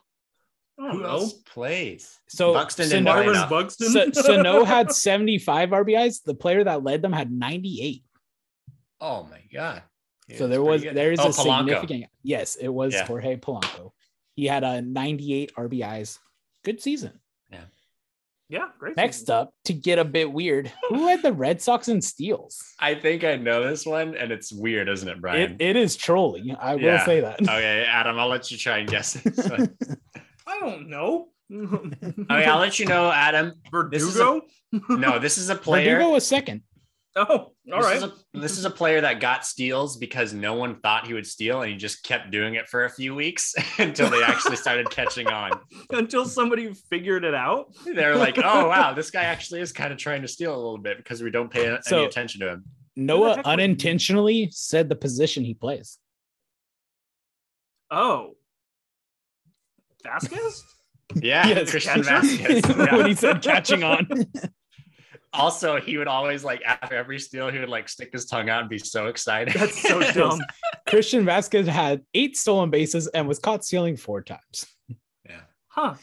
that. 0.78 0.84
I 0.84 0.88
don't 0.88 0.96
who 1.00 1.04
else 1.06 1.32
plays? 1.34 2.18
So 2.28 2.52
Buxton 2.54 2.88
didn't 2.88 3.06
Sano- 3.06 3.22
play 3.22 3.30
enough. 3.30 3.50
Buxton. 3.50 4.12
Sa- 4.14 4.22
Sano 4.22 4.64
had 4.64 4.90
75 4.92 5.70
RBIs. 5.70 6.22
The 6.24 6.34
player 6.34 6.64
that 6.64 6.82
led 6.82 7.02
them 7.02 7.12
had 7.12 7.30
98. 7.30 8.02
Oh 9.00 9.24
my 9.30 9.40
god. 9.52 9.82
Yeah, 10.28 10.38
so 10.38 10.48
there 10.48 10.62
was 10.62 10.82
good. 10.82 10.96
there 10.96 11.12
is 11.12 11.20
oh, 11.20 11.26
a 11.26 11.28
Polanco. 11.28 11.58
significant 11.66 12.06
yes, 12.22 12.56
it 12.56 12.68
was 12.68 12.94
Yeah. 12.94 13.06
Jorge 13.06 13.36
Polanco. 13.36 13.92
He 14.36 14.46
had 14.46 14.62
a 14.64 14.82
98 14.82 15.52
RBIs. 15.56 16.18
Good 16.64 16.80
season. 16.82 17.18
yeah, 17.50 17.60
Yeah, 18.50 18.68
great. 18.78 18.96
Next 18.96 19.20
season. 19.20 19.34
up, 19.34 19.54
to 19.64 19.72
get 19.72 19.98
a 19.98 20.04
bit 20.04 20.30
weird, 20.32 20.70
who 20.90 21.06
had 21.08 21.22
the 21.22 21.32
Red 21.32 21.60
Sox 21.62 21.88
and 21.88 22.02
steals? 22.04 22.62
I 22.78 22.94
think 22.94 23.24
I 23.24 23.36
know 23.36 23.66
this 23.66 23.86
one, 23.86 24.14
and 24.14 24.30
it's 24.30 24.52
weird, 24.52 24.88
isn't 24.90 25.08
it, 25.08 25.20
Brian? 25.20 25.52
It, 25.58 25.70
it 25.70 25.76
is 25.76 25.96
trolling. 25.96 26.54
I 26.60 26.74
will 26.74 26.82
Yeah. 26.82 27.04
say 27.06 27.20
that. 27.20 27.40
okay, 27.42 27.86
Adam, 27.88 28.18
I'll 28.18 28.28
let 28.28 28.50
you 28.50 28.58
try 28.58 28.78
and 28.78 28.88
guess 28.88 29.16
it. 29.16 29.34
So- 29.36 29.56
I 30.46 30.60
don't 30.60 30.88
know. 30.88 31.28
okay, 31.52 32.44
I'll 32.44 32.58
let 32.60 32.78
you 32.78 32.86
know, 32.86 33.10
Adam. 33.10 33.52
This 33.90 34.02
a- 34.02 34.06
Verdugo. 34.06 34.42
No, 34.90 35.18
this 35.18 35.38
is 35.38 35.48
a 35.48 35.54
player. 35.56 35.94
Verdugo 35.96 36.12
was 36.12 36.26
second. 36.26 36.62
Oh, 37.18 37.24
all 37.28 37.52
this 37.64 37.84
right. 37.84 37.96
Is 37.96 38.02
a, 38.02 38.12
this 38.34 38.58
is 38.58 38.66
a 38.66 38.70
player 38.70 39.00
that 39.00 39.20
got 39.20 39.46
steals 39.46 39.96
because 39.96 40.34
no 40.34 40.52
one 40.54 40.80
thought 40.80 41.06
he 41.06 41.14
would 41.14 41.26
steal, 41.26 41.62
and 41.62 41.70
he 41.72 41.76
just 41.78 42.02
kept 42.04 42.30
doing 42.30 42.56
it 42.56 42.68
for 42.68 42.84
a 42.84 42.90
few 42.90 43.14
weeks 43.14 43.54
until 43.78 44.10
they 44.10 44.22
actually 44.22 44.56
started 44.56 44.90
catching 44.90 45.26
on. 45.28 45.52
Until 45.90 46.26
somebody 46.26 46.74
figured 46.90 47.24
it 47.24 47.34
out. 47.34 47.72
They're 47.86 48.16
like, 48.26 48.36
"Oh 48.38 48.68
wow, 48.68 48.92
this 48.92 49.10
guy 49.10 49.22
actually 49.22 49.60
is 49.62 49.72
kind 49.72 49.92
of 49.92 49.98
trying 49.98 50.20
to 50.22 50.28
steal 50.28 50.54
a 50.54 50.56
little 50.56 50.76
bit 50.78 50.98
because 50.98 51.22
we 51.22 51.30
don't 51.30 51.50
pay 51.50 51.66
any 51.68 51.78
So- 51.82 52.04
attention 52.04 52.40
to 52.42 52.48
him." 52.50 52.64
Noah 52.98 53.40
unintentionally 53.44 54.48
said 54.52 54.88
the 54.88 54.96
position 54.96 55.44
he 55.44 55.54
plays. 55.54 55.98
Oh. 57.90 58.32
Vazquez? 60.04 60.60
Yeah, 61.14 61.46
Yes, 61.46 61.70
Christian 61.70 62.02
catcher? 62.02 62.26
Vazquez. 62.26 62.86
Yeah. 62.86 62.96
when 62.96 63.06
he 63.06 63.14
said 63.14 63.42
catching 63.42 63.84
on. 63.84 64.08
Also, 65.36 65.80
he 65.80 65.98
would 65.98 66.08
always 66.08 66.44
like 66.44 66.62
after 66.64 66.94
every 66.96 67.18
steal, 67.18 67.50
he 67.50 67.58
would 67.58 67.68
like 67.68 67.88
stick 67.88 68.10
his 68.12 68.24
tongue 68.26 68.48
out 68.48 68.60
and 68.60 68.70
be 68.70 68.78
so 68.78 69.06
excited. 69.06 69.54
That's 69.54 69.80
so 69.80 70.00
dumb. 70.12 70.40
Christian 70.88 71.24
Vazquez 71.24 71.66
had 71.66 72.02
eight 72.14 72.36
stolen 72.36 72.70
bases 72.70 73.06
and 73.08 73.28
was 73.28 73.38
caught 73.38 73.64
stealing 73.64 73.96
four 73.96 74.22
times. 74.22 74.66
Yeah. 75.28 75.40
Huh. 75.68 75.94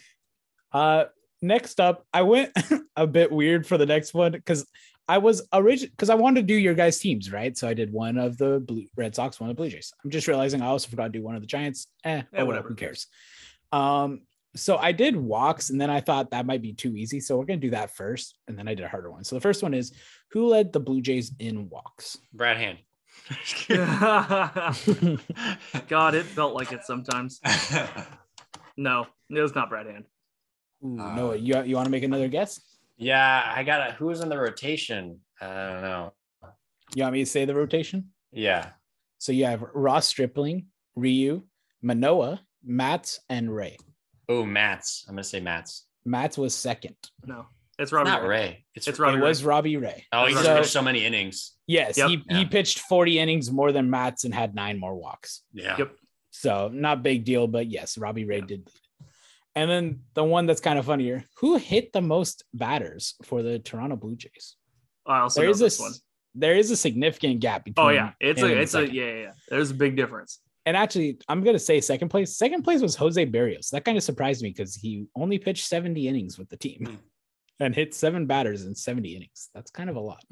Uh, 0.72 1.06
next 1.42 1.80
up, 1.80 2.06
I 2.14 2.22
went 2.24 2.52
a 2.96 3.08
bit 3.08 3.32
weird 3.32 3.66
for 3.66 3.78
the 3.78 3.86
next 3.86 4.14
one 4.14 4.32
because 4.32 4.66
I 5.08 5.18
was 5.18 5.48
original 5.52 5.92
because 5.92 6.10
I 6.10 6.16
wanted 6.16 6.42
to 6.42 6.48
do 6.48 6.56
your 6.56 6.74
guys' 6.74 7.00
teams, 7.00 7.32
right? 7.32 7.58
So 7.58 7.68
I 7.68 7.74
did 7.74 7.92
one 7.92 8.18
of 8.18 8.38
the 8.38 8.60
Blue 8.60 8.86
Red 8.96 9.16
Sox, 9.16 9.40
one 9.40 9.50
of 9.50 9.56
the 9.56 9.60
Blue 9.62 9.70
Jays. 9.70 9.94
I'm 10.04 10.12
just 10.12 10.28
realizing 10.28 10.62
I 10.62 10.68
also 10.68 10.90
forgot 10.90 11.06
to 11.06 11.10
do 11.10 11.22
one 11.22 11.36
of 11.36 11.42
the 11.42 11.48
Giants. 11.48 11.88
Eh, 12.06 12.22
oh 12.38 12.46
whatever. 12.46 12.70
who 12.70 12.76
cares? 12.76 13.08
Um, 13.72 14.22
so 14.56 14.78
I 14.78 14.92
did 14.92 15.16
walks, 15.16 15.70
and 15.70 15.80
then 15.82 15.90
I 15.90 16.00
thought 16.00 16.32
that 16.32 16.46
might 16.46 16.62
be 16.62 16.74
too 16.74 16.96
easy. 16.96 17.20
So 17.20 17.38
we're 17.38 17.46
gonna 17.46 17.60
do 17.60 17.72
that 17.72 17.96
first, 17.96 18.38
and 18.48 18.58
then 18.58 18.68
I 18.68 18.74
did 18.76 18.86
a 18.86 18.90
harder 18.90 19.12
one. 19.12 19.24
So 19.24 19.36
the 19.36 19.42
first 19.42 19.64
one 19.64 19.74
is 19.74 19.94
who 20.32 20.48
led 20.48 20.72
the 20.74 20.80
Blue 20.80 21.02
Jays 21.02 21.32
in 21.40 21.70
walks? 21.70 22.18
Brad 22.34 22.58
Hand. 22.58 22.78
God, 25.88 26.16
it 26.16 26.26
felt 26.26 26.54
like 26.56 26.72
it 26.72 26.84
sometimes. 26.86 27.40
No, 28.76 29.06
it 29.30 29.40
was 29.40 29.54
not 29.54 29.70
Brad 29.70 29.86
Hand. 29.86 30.06
Ooh, 30.84 31.00
Uh, 31.00 31.16
Noah, 31.16 31.36
you 31.36 31.62
you 31.64 31.76
want 31.76 31.86
to 31.86 31.92
make 31.92 32.02
another 32.04 32.28
guess? 32.28 32.60
yeah, 32.98 33.54
I 33.56 33.64
got 33.64 33.88
it. 33.88 33.96
Who 33.98 34.08
was 34.08 34.22
in 34.22 34.30
the 34.30 34.38
rotation? 34.40 35.20
I 35.40 35.46
don't 35.46 35.82
know. 35.84 36.14
You 36.96 37.04
want 37.04 37.14
me 37.14 37.20
to 37.24 37.30
say 37.30 37.46
the 37.46 37.54
rotation? 37.54 38.10
Yeah. 38.32 38.72
So 39.20 39.32
you 39.32 39.46
have 39.46 39.64
Ross 39.76 40.08
Stripling, 40.08 40.66
Ryu, 40.96 41.44
Manoah, 41.84 42.42
Matz, 42.66 43.20
and 43.30 43.54
Ray. 43.56 43.78
Oh, 44.30 44.46
Matz. 44.46 45.06
I'm 45.08 45.16
gonna 45.16 45.24
say 45.24 45.40
Matz. 45.40 45.86
Matz 46.06 46.38
was 46.38 46.54
second. 46.56 46.96
No, 47.26 47.46
it's 47.80 47.84
It's 47.88 47.92
Robbie. 47.92 48.10
not 48.10 48.22
Ray. 48.24 48.28
Ray. 48.28 48.66
It's, 48.76 48.88
It's 48.88 49.00
It 49.00 49.02
Robbie 49.02 49.18
Ray. 49.20 49.28
was 49.28 49.44
Robbie 49.44 49.78
Ray. 49.78 50.06
Oh, 50.12 50.26
he 50.26 50.34
So- 50.34 50.58
pitched 50.58 50.70
so 50.72 50.82
many 50.82 51.06
innings. 51.06 51.54
Yes, 51.68 51.98
Yep. 51.98 52.10
he, 52.10 52.24
he 52.30 52.46
pitched 52.46 52.80
40 52.80 53.20
innings 53.20 53.50
more 53.52 53.72
than 53.72 53.90
Matz 53.90 54.26
and 54.26 54.34
had 54.34 54.54
nine 54.54 54.80
more 54.80 54.96
walks. 54.96 55.42
Yeah. 55.54 55.78
Yep. 55.78 55.96
So 56.32 56.70
not 56.74 57.04
big 57.04 57.24
deal, 57.26 57.48
but 57.48 57.68
yes, 57.68 57.98
Robbie 57.98 58.26
Ray 58.26 58.40
Yeah. 58.40 58.46
did. 58.46 58.70
And 59.56 59.70
then 59.70 60.02
the 60.16 60.24
one 60.24 60.46
that's 60.46 60.62
kind 60.62 60.80
of 60.80 60.86
funnier, 60.86 61.24
who 61.38 61.58
hit 61.58 61.94
the 61.94 62.02
most 62.02 62.44
batters 62.54 63.16
for 63.24 63.44
the 63.44 63.60
Toronto 63.60 63.96
Blue 63.96 64.16
Jays? 64.16 64.56
I 65.06 65.20
also 65.20 65.42
There 65.42 65.48
know 65.48 65.52
is 65.52 65.60
this 65.60 65.78
this 65.78 65.82
one. 65.82 65.92
there 66.34 66.56
is 66.56 66.72
a 66.72 66.76
significant 66.76 67.40
gap 67.40 67.62
oh, 67.62 67.64
between 67.66 67.86
Oh 67.88 67.90
yeah, 67.92 68.12
it's 68.20 68.42
a 68.42 68.48
it's 68.62 68.74
a 68.74 68.92
yeah, 68.92 69.04
yeah 69.06 69.14
yeah. 69.22 69.32
There's 69.50 69.70
a 69.72 69.76
big 69.76 69.96
difference. 69.96 70.40
And 70.66 70.78
actually, 70.78 71.18
I'm 71.28 71.44
gonna 71.44 71.60
say 71.60 71.82
second 71.82 72.10
place. 72.10 72.38
Second 72.38 72.64
place 72.64 72.82
was 72.82 72.96
Jose 72.96 73.26
Berrios. 73.26 73.70
That 73.72 73.84
kind 73.86 73.98
of 73.98 74.04
surprised 74.04 74.42
me 74.42 74.50
because 74.50 74.76
he 74.76 75.06
only 75.16 75.38
pitched 75.38 75.66
70 75.68 76.08
innings 76.08 76.38
with 76.38 76.50
the 76.50 76.58
team 76.58 76.86
Hmm. 76.86 76.96
and 77.60 77.76
hit 77.76 77.94
seven 77.94 78.26
batters 78.28 78.66
in 78.66 78.74
70 78.76 79.16
innings. 79.16 79.50
That's 79.54 79.72
kind 79.72 79.90
of 79.90 79.96
a 79.98 80.00
lot. 80.00 80.24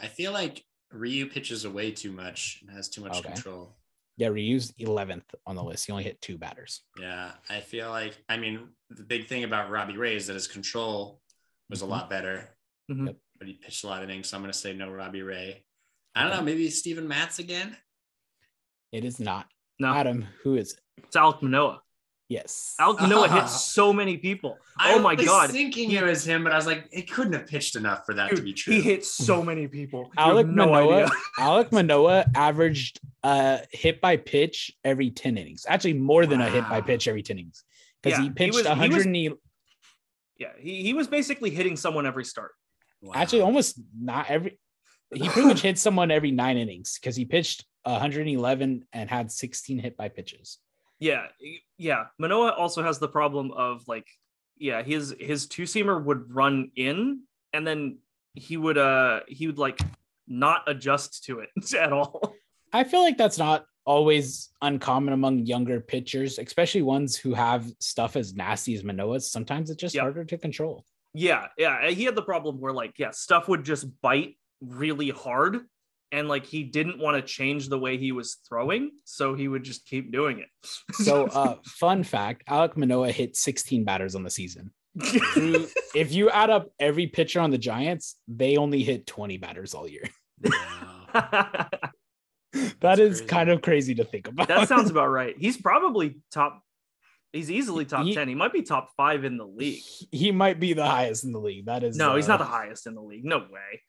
I 0.00 0.08
feel 0.08 0.32
like 0.32 0.64
Ryu 0.90 1.28
pitches 1.28 1.64
away 1.64 1.90
too 1.92 2.10
much 2.10 2.60
and 2.62 2.70
has 2.74 2.88
too 2.88 3.02
much 3.02 3.18
Okay. 3.18 3.28
control. 3.32 3.76
Yeah, 4.16 4.28
Ryu's 4.28 4.72
11th 4.78 5.32
on 5.46 5.54
the 5.54 5.62
list. 5.62 5.86
He 5.86 5.92
only 5.92 6.02
hit 6.04 6.20
two 6.20 6.38
batters. 6.38 6.80
Yeah, 6.98 7.34
I 7.48 7.60
feel 7.60 7.90
like 7.90 8.16
I 8.28 8.36
mean 8.38 8.70
the 8.90 9.04
big 9.04 9.26
thing 9.28 9.44
about 9.44 9.70
Robbie 9.70 9.96
Ray 9.96 10.16
is 10.16 10.26
that 10.26 10.34
his 10.34 10.48
control 10.48 11.20
was 11.68 11.80
Mhm. 11.80 11.82
a 11.82 11.86
lot 11.86 12.10
better, 12.10 12.56
Mhm. 12.90 13.16
But 13.38 13.46
he 13.46 13.54
pitched 13.54 13.84
a 13.84 13.86
lot 13.86 14.02
of 14.02 14.08
innings. 14.10 14.28
So 14.30 14.36
I'm 14.36 14.42
gonna 14.42 14.52
say 14.54 14.72
no 14.72 14.90
Robbie 14.90 15.22
Ray. 15.22 15.64
I 16.16 16.22
don't 16.26 16.36
know, 16.36 16.42
maybe 16.42 16.68
Steven 16.70 17.06
Matz 17.06 17.38
again. 17.38 17.76
It 18.92 19.04
is 19.04 19.20
not. 19.20 19.46
No, 19.78 19.92
Adam, 19.94 20.26
who 20.42 20.56
is 20.56 20.72
it? 20.72 20.80
it's 21.04 21.16
Alek 21.16 21.42
Manoah. 21.42 21.80
Yes. 22.28 22.74
Alek 22.80 23.00
Manoah 23.00 23.28
Ah. 23.30 23.40
hit 23.42 23.48
so 23.48 23.92
many 23.92 24.16
people. 24.16 24.58
I 24.78 24.94
Oh 24.94 24.98
my 24.98 25.14
was 25.14 25.24
god, 25.24 25.50
thinking 25.50 25.90
it 25.92 26.02
was 26.02 26.26
him, 26.26 26.42
but 26.44 26.52
I 26.52 26.56
was 26.56 26.66
like, 26.66 26.88
it 26.90 27.10
couldn't 27.10 27.32
have 27.34 27.46
pitched 27.46 27.76
enough 27.76 28.04
for 28.04 28.14
that 28.14 28.34
to 28.34 28.42
be 28.42 28.52
true. 28.52 28.74
he 28.74 28.80
hit 28.80 29.04
so 29.04 29.42
many 29.50 29.68
people. 29.68 30.10
You 30.16 30.24
Alek 30.24 30.48
no 30.48 30.66
Manoah, 30.66 30.94
idea. 31.04 31.10
Alek 31.38 31.72
Manoah 31.72 32.24
averaged 32.34 33.00
a 33.22 33.60
hit 33.72 34.00
by 34.00 34.16
pitch 34.16 34.72
every 34.84 35.10
10 35.10 35.38
innings. 35.38 35.64
Actually, 35.68 35.94
more 35.94 36.26
than 36.26 36.40
a 36.40 36.48
hit 36.50 36.68
by 36.68 36.80
pitch 36.80 37.06
every 37.08 37.22
10 37.22 37.38
innings. 37.38 37.64
Because 38.02 38.18
Yeah, 38.18 38.22
he 38.22 38.28
he 38.28 38.34
pitched 38.34 38.54
was- 38.54 38.66
he 38.66 38.88
was- 38.88 39.04
100 39.06 39.36
Yeah, 40.38 40.48
he, 40.58 40.82
he 40.82 40.94
was 40.94 41.06
basically 41.08 41.50
hitting 41.50 41.76
someone 41.76 42.06
every 42.06 42.24
start. 42.24 42.52
Wow. 43.00 43.12
actually 43.14 43.42
almost 43.42 43.78
not 43.96 44.28
every 44.28 44.58
he 45.14 45.28
pretty 45.28 45.48
much 45.48 45.60
hit 45.68 45.78
someone 45.78 46.10
every 46.10 46.30
nine 46.30 46.56
innings 46.56 46.98
because 47.00 47.16
he 47.16 47.24
pitched 47.24 47.64
111 47.84 48.84
and 48.92 49.10
had 49.10 49.30
16 49.30 49.78
hit 49.78 49.96
by 49.96 50.08
pitches. 50.08 50.58
Yeah, 51.00 51.26
yeah. 51.76 52.06
Manoah 52.18 52.52
also 52.52 52.82
has 52.82 52.98
the 52.98 53.08
problem 53.08 53.52
of 53.52 53.86
like, 53.86 54.06
yeah, 54.58 54.82
his 54.82 55.14
his 55.20 55.46
two 55.46 55.62
seamer 55.62 56.02
would 56.02 56.34
run 56.34 56.72
in, 56.74 57.20
and 57.52 57.66
then 57.66 57.98
he 58.34 58.56
would 58.56 58.76
uh 58.78 59.20
he 59.28 59.46
would 59.46 59.58
like 59.58 59.78
not 60.26 60.62
adjust 60.66 61.24
to 61.24 61.40
it 61.40 61.50
at 61.78 61.92
all. 61.92 62.34
I 62.72 62.84
feel 62.84 63.00
like 63.00 63.16
that's 63.16 63.38
not 63.38 63.64
always 63.86 64.50
uncommon 64.60 65.14
among 65.14 65.46
younger 65.46 65.80
pitchers, 65.80 66.38
especially 66.38 66.82
ones 66.82 67.16
who 67.16 67.32
have 67.32 67.66
stuff 67.78 68.16
as 68.16 68.34
nasty 68.34 68.74
as 68.74 68.84
Manoah's. 68.84 69.30
Sometimes 69.30 69.70
it's 69.70 69.80
just 69.80 69.94
Yeah. 69.94 70.02
harder 70.02 70.24
to 70.26 70.36
control. 70.36 70.84
Yeah, 71.14 71.46
yeah. 71.56 71.88
He 71.88 72.04
had 72.04 72.14
the 72.14 72.22
problem 72.22 72.60
where 72.60 72.72
like, 72.72 72.98
yeah, 72.98 73.12
stuff 73.12 73.48
would 73.48 73.64
just 73.64 73.86
bite 74.02 74.36
really 74.60 75.10
hard, 75.10 75.60
and 76.12 76.28
like 76.28 76.46
he 76.46 76.62
didn't 76.64 76.98
want 76.98 77.16
to 77.16 77.22
change 77.22 77.68
the 77.68 77.78
way 77.78 77.96
he 77.98 78.12
was 78.12 78.38
throwing, 78.48 78.90
so 79.04 79.34
he 79.34 79.48
would 79.48 79.62
just 79.62 79.86
keep 79.86 80.10
doing 80.12 80.38
it. 80.40 80.48
So, 81.04 81.26
uh, 81.26 81.56
fun 81.64 82.02
fact 82.02 82.44
Alek 82.48 82.76
Manoah 82.76 83.12
hit 83.12 83.36
16 83.36 83.84
batters 83.84 84.14
on 84.14 84.22
the 84.24 84.30
season. 84.30 84.72
If 85.94 86.12
you 86.12 86.28
add 86.30 86.50
up 86.50 86.68
every 86.78 87.06
pitcher 87.06 87.40
on 87.40 87.50
the 87.50 87.58
Giants, 87.58 88.16
they 88.28 88.56
only 88.56 88.82
hit 88.82 89.06
20 89.06 89.38
batters 89.38 89.74
all 89.74 89.88
year. 89.88 90.04
Wow. 90.44 91.68
That's 92.80 93.00
crazy. 93.00 93.24
kind 93.26 93.50
of 93.50 93.62
crazy 93.62 93.94
to 93.96 94.04
think 94.04 94.28
about. 94.28 94.48
that 94.48 94.68
sounds 94.68 94.90
about 94.90 95.08
right. 95.08 95.34
He's 95.38 95.56
probably 95.56 96.20
top. 96.32 96.62
He's 97.32 97.50
easily 97.50 97.84
top 97.84 98.04
He- 98.06 98.14
ten. 98.14 98.26
He 98.28 98.34
might 98.34 98.52
be 98.52 98.62
top 98.62 98.90
five 98.96 99.24
in 99.24 99.36
the 99.36 99.44
league. 99.46 99.82
he 100.12 100.32
might 100.32 100.58
be 100.58 100.72
the 100.72 100.86
highest 100.86 101.24
in 101.24 101.32
the 101.32 101.40
league. 101.40 101.66
That 101.66 101.82
is 101.84 101.96
No, 101.96 102.16
he's 102.16 102.26
uh, 102.28 102.32
not 102.32 102.38
the 102.38 102.44
highest 102.46 102.86
in 102.86 102.94
the 102.94 103.02
league. 103.02 103.24
No 103.24 103.38
way. 103.38 103.82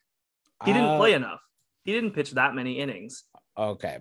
He 0.64 0.72
didn't 0.72 0.88
uh, 0.88 0.98
play 0.98 1.14
enough. 1.14 1.40
He 1.84 1.92
didn't 1.92 2.10
pitch 2.12 2.32
that 2.32 2.54
many 2.54 2.78
innings. 2.80 3.24
Okay, 3.56 3.98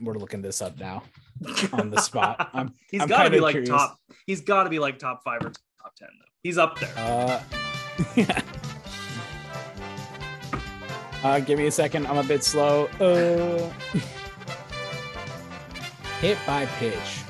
we're 0.00 0.14
looking 0.14 0.42
this 0.42 0.60
up 0.60 0.78
now 0.78 1.04
on 1.72 1.90
the 1.90 2.00
spot. 2.00 2.50
I'm, 2.52 2.74
He's 2.90 3.04
got 3.06 3.24
to 3.24 3.30
be 3.30 3.38
like 3.38 3.52
curious. 3.52 3.70
top. 3.70 3.96
He's 4.26 4.40
got 4.40 4.64
to 4.64 4.70
be 4.70 4.80
like 4.80 4.98
top 4.98 5.22
five 5.24 5.40
or 5.42 5.50
top 5.50 5.94
ten 5.96 6.08
though. 6.18 6.26
He's 6.42 6.58
up 6.58 6.78
there. 6.80 6.92
Uh, 6.96 7.40
uh, 11.24 11.40
give 11.40 11.58
me 11.58 11.66
a 11.66 11.70
second. 11.70 12.06
I'm 12.08 12.18
a 12.18 12.24
bit 12.24 12.42
slow. 12.42 12.86
Uh, 12.98 13.70
hit 16.20 16.38
by 16.46 16.66
pitch. 16.66 17.22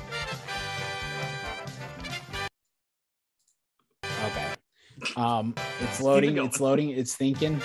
Okay. 4.03 4.53
Um, 5.15 5.53
it's 5.81 5.99
it 5.99 6.03
loading. 6.03 6.37
It's 6.37 6.59
loading. 6.59 6.89
It's 6.89 7.13
thinking. 7.15 7.61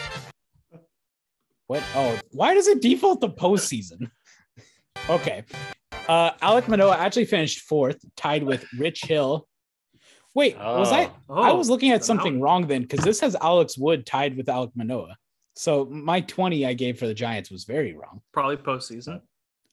What? 1.66 1.82
Oh, 1.94 2.18
why 2.30 2.54
does 2.54 2.68
it 2.68 2.80
default 2.80 3.20
to 3.22 3.28
postseason? 3.28 4.10
Okay. 5.08 5.44
Uh, 6.08 6.32
Alek 6.34 6.68
Manoah 6.68 6.96
actually 6.96 7.24
finished 7.24 7.60
fourth, 7.60 8.04
tied 8.16 8.44
with 8.44 8.64
Rich 8.78 9.02
Hill. 9.04 9.48
Wait, 10.34 10.56
was 10.56 10.92
I? 10.92 11.10
Oh. 11.28 11.42
I 11.42 11.52
was 11.52 11.70
looking 11.70 11.92
at 11.92 12.04
something 12.04 12.40
wrong 12.40 12.66
then 12.66 12.82
because 12.82 13.04
this 13.04 13.20
has 13.20 13.34
Alex 13.36 13.78
Wood 13.78 14.04
tied 14.04 14.36
with 14.36 14.46
Alek 14.46 14.70
Manoah. 14.74 15.16
So 15.54 15.86
my 15.86 16.20
20 16.20 16.66
I 16.66 16.74
gave 16.74 16.98
for 16.98 17.06
the 17.06 17.14
Giants 17.14 17.50
was 17.50 17.64
very 17.64 17.94
wrong. 17.94 18.20
Probably 18.32 18.58
postseason. 18.58 19.22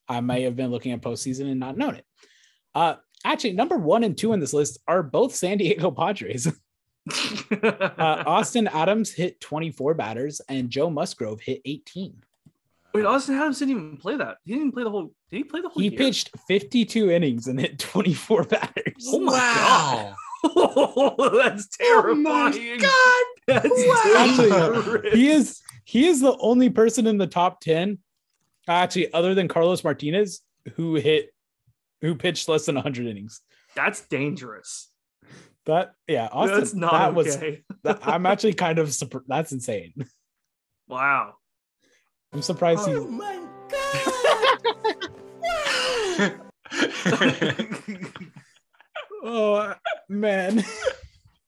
I 0.08 0.22
may 0.22 0.44
have 0.44 0.56
been 0.56 0.72
looking 0.72 0.94
at 0.94 1.02
postseason 1.02 1.52
and 1.52 1.60
not 1.60 1.78
known 1.78 1.96
it. 1.96 2.06
Uh, 2.74 2.96
actually, 3.26 3.54
number 3.54 3.78
one 3.78 4.04
and 4.04 4.18
two 4.18 4.34
in 4.34 4.40
this 4.40 4.54
list 4.54 4.80
are 4.88 5.04
both 5.04 5.36
San 5.36 5.58
Diego 5.58 5.92
Padres. 5.92 6.48
Uh, 7.62 8.24
Austin 8.26 8.68
Adams 8.68 9.12
hit 9.12 9.40
24 9.42 9.94
batters 9.94 10.42
and 10.50 10.70
Joe 10.70 10.90
Musgrove 10.90 11.42
hit 11.42 11.62
18. 11.66 12.16
Wait, 12.94 13.06
Austin 13.06 13.36
Adams 13.36 13.60
didn't 13.60 13.72
even 13.76 13.98
play 13.98 14.16
that. 14.18 14.38
He 14.46 14.52
didn't 14.54 14.68
even 14.68 14.72
play 14.72 14.84
the 14.84 14.90
whole. 14.92 15.14
Did 15.32 15.38
he 15.38 15.44
play 15.44 15.62
the 15.62 15.70
whole? 15.70 15.82
He 15.82 15.90
year? 15.90 15.98
pitched 15.98 16.30
52 16.48 17.10
innings 17.12 17.48
and 17.48 17.60
hit 17.60 17.80
24 17.80 18.44
batters. 18.44 19.08
Oh 19.08 19.20
my 19.20 19.32
wow. 19.34 20.16
Oh, 20.46 21.32
that's 21.44 21.70
Oh 21.82 22.14
my 22.16 22.52
terrifying. 22.52 22.80
God. 22.80 23.24
That's 23.48 23.84
Actually, 24.16 24.50
dangerous. 24.52 25.14
he 25.14 25.28
is 25.30 25.62
he 25.86 26.08
is 26.08 26.22
the 26.22 26.38
only 26.38 26.70
person 26.70 27.08
in 27.08 27.18
the 27.18 27.28
top 27.28 27.60
10 27.62 27.98
actually 28.68 29.12
other 29.14 29.34
than 29.34 29.48
Carlos 29.48 29.84
Martinez 29.84 30.42
who 30.76 30.96
hit 30.96 31.34
who 32.02 32.16
pitched 32.16 32.48
less 32.48 32.66
than 32.66 32.76
100 32.76 33.08
innings. 33.08 33.42
That's 33.76 34.02
dangerous. 34.08 34.90
That 35.66 35.94
yeah, 36.08 36.28
Austin, 36.32 36.60
That's 36.60 36.74
not 36.74 36.92
that 36.92 37.14
was 37.14 37.38
that, 37.84 38.00
I'm 38.04 38.26
actually 38.26 38.54
kind 38.54 38.80
of 38.80 38.94
surprised. 38.94 39.26
That's 39.28 39.52
insane. 39.52 39.94
Wow. 40.88 41.36
I'm 42.34 42.42
surprised 42.42 42.88
he 42.88 42.94
oh 42.96 43.08
my 43.08 43.48
god. 46.10 46.40
Oh 49.26 49.74
man. 50.10 50.64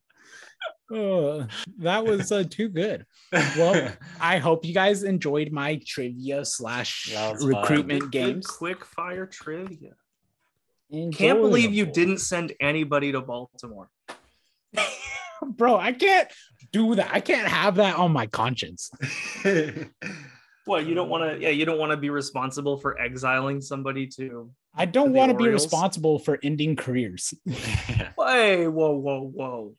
oh 0.92 1.46
that 1.80 2.06
was 2.06 2.32
uh, 2.32 2.46
too 2.50 2.70
good. 2.70 3.06
Well, 3.34 3.92
I 4.22 4.38
hope 4.38 4.64
you 4.64 4.74
guys 4.74 5.04
enjoyed 5.04 5.52
my 5.52 5.82
trivia 5.86 6.46
slash 6.46 7.12
That 7.14 7.34
was 7.34 7.42
fun. 7.42 7.50
recruitment 7.50 8.02
Good 8.04 8.12
games. 8.12 8.48
quick 8.48 8.86
fire 8.86 9.26
trivia. 9.26 9.92
Can't 11.12 11.42
believe 11.42 11.74
you 11.74 11.86
didn't 11.86 12.20
send 12.20 12.54
anybody 12.62 13.12
to 13.12 13.20
Baltimore. 13.20 13.90
bro. 15.48 15.78
I 15.78 15.92
can't 15.94 16.28
do 16.72 16.96
that. 16.96 17.10
I 17.14 17.20
can't 17.20 17.48
have 17.48 17.76
that 17.76 17.96
on 17.98 18.12
my 18.12 18.28
conscience. 18.28 18.90
well, 20.68 20.82
you 20.82 20.94
don't 20.96 21.10
want 21.10 21.24
to? 21.32 21.40
Yeah, 21.42 21.50
you 21.50 21.66
don't 21.66 21.78
want 21.80 21.92
to 21.92 21.98
be 21.98 22.10
responsible 22.10 22.78
for 22.78 23.00
exiling 23.00 23.62
somebody 23.62 24.08
to. 24.18 24.52
I 24.76 24.86
don't 24.86 25.14
want 25.14 25.32
to 25.32 25.38
be 25.38 25.48
responsible 25.48 26.20
for 26.20 26.38
ending 26.44 26.76
careers. 26.76 27.34
Hey, 28.28 28.68
whoa, 28.68 28.92
whoa, 28.98 29.22
whoa! 29.22 29.76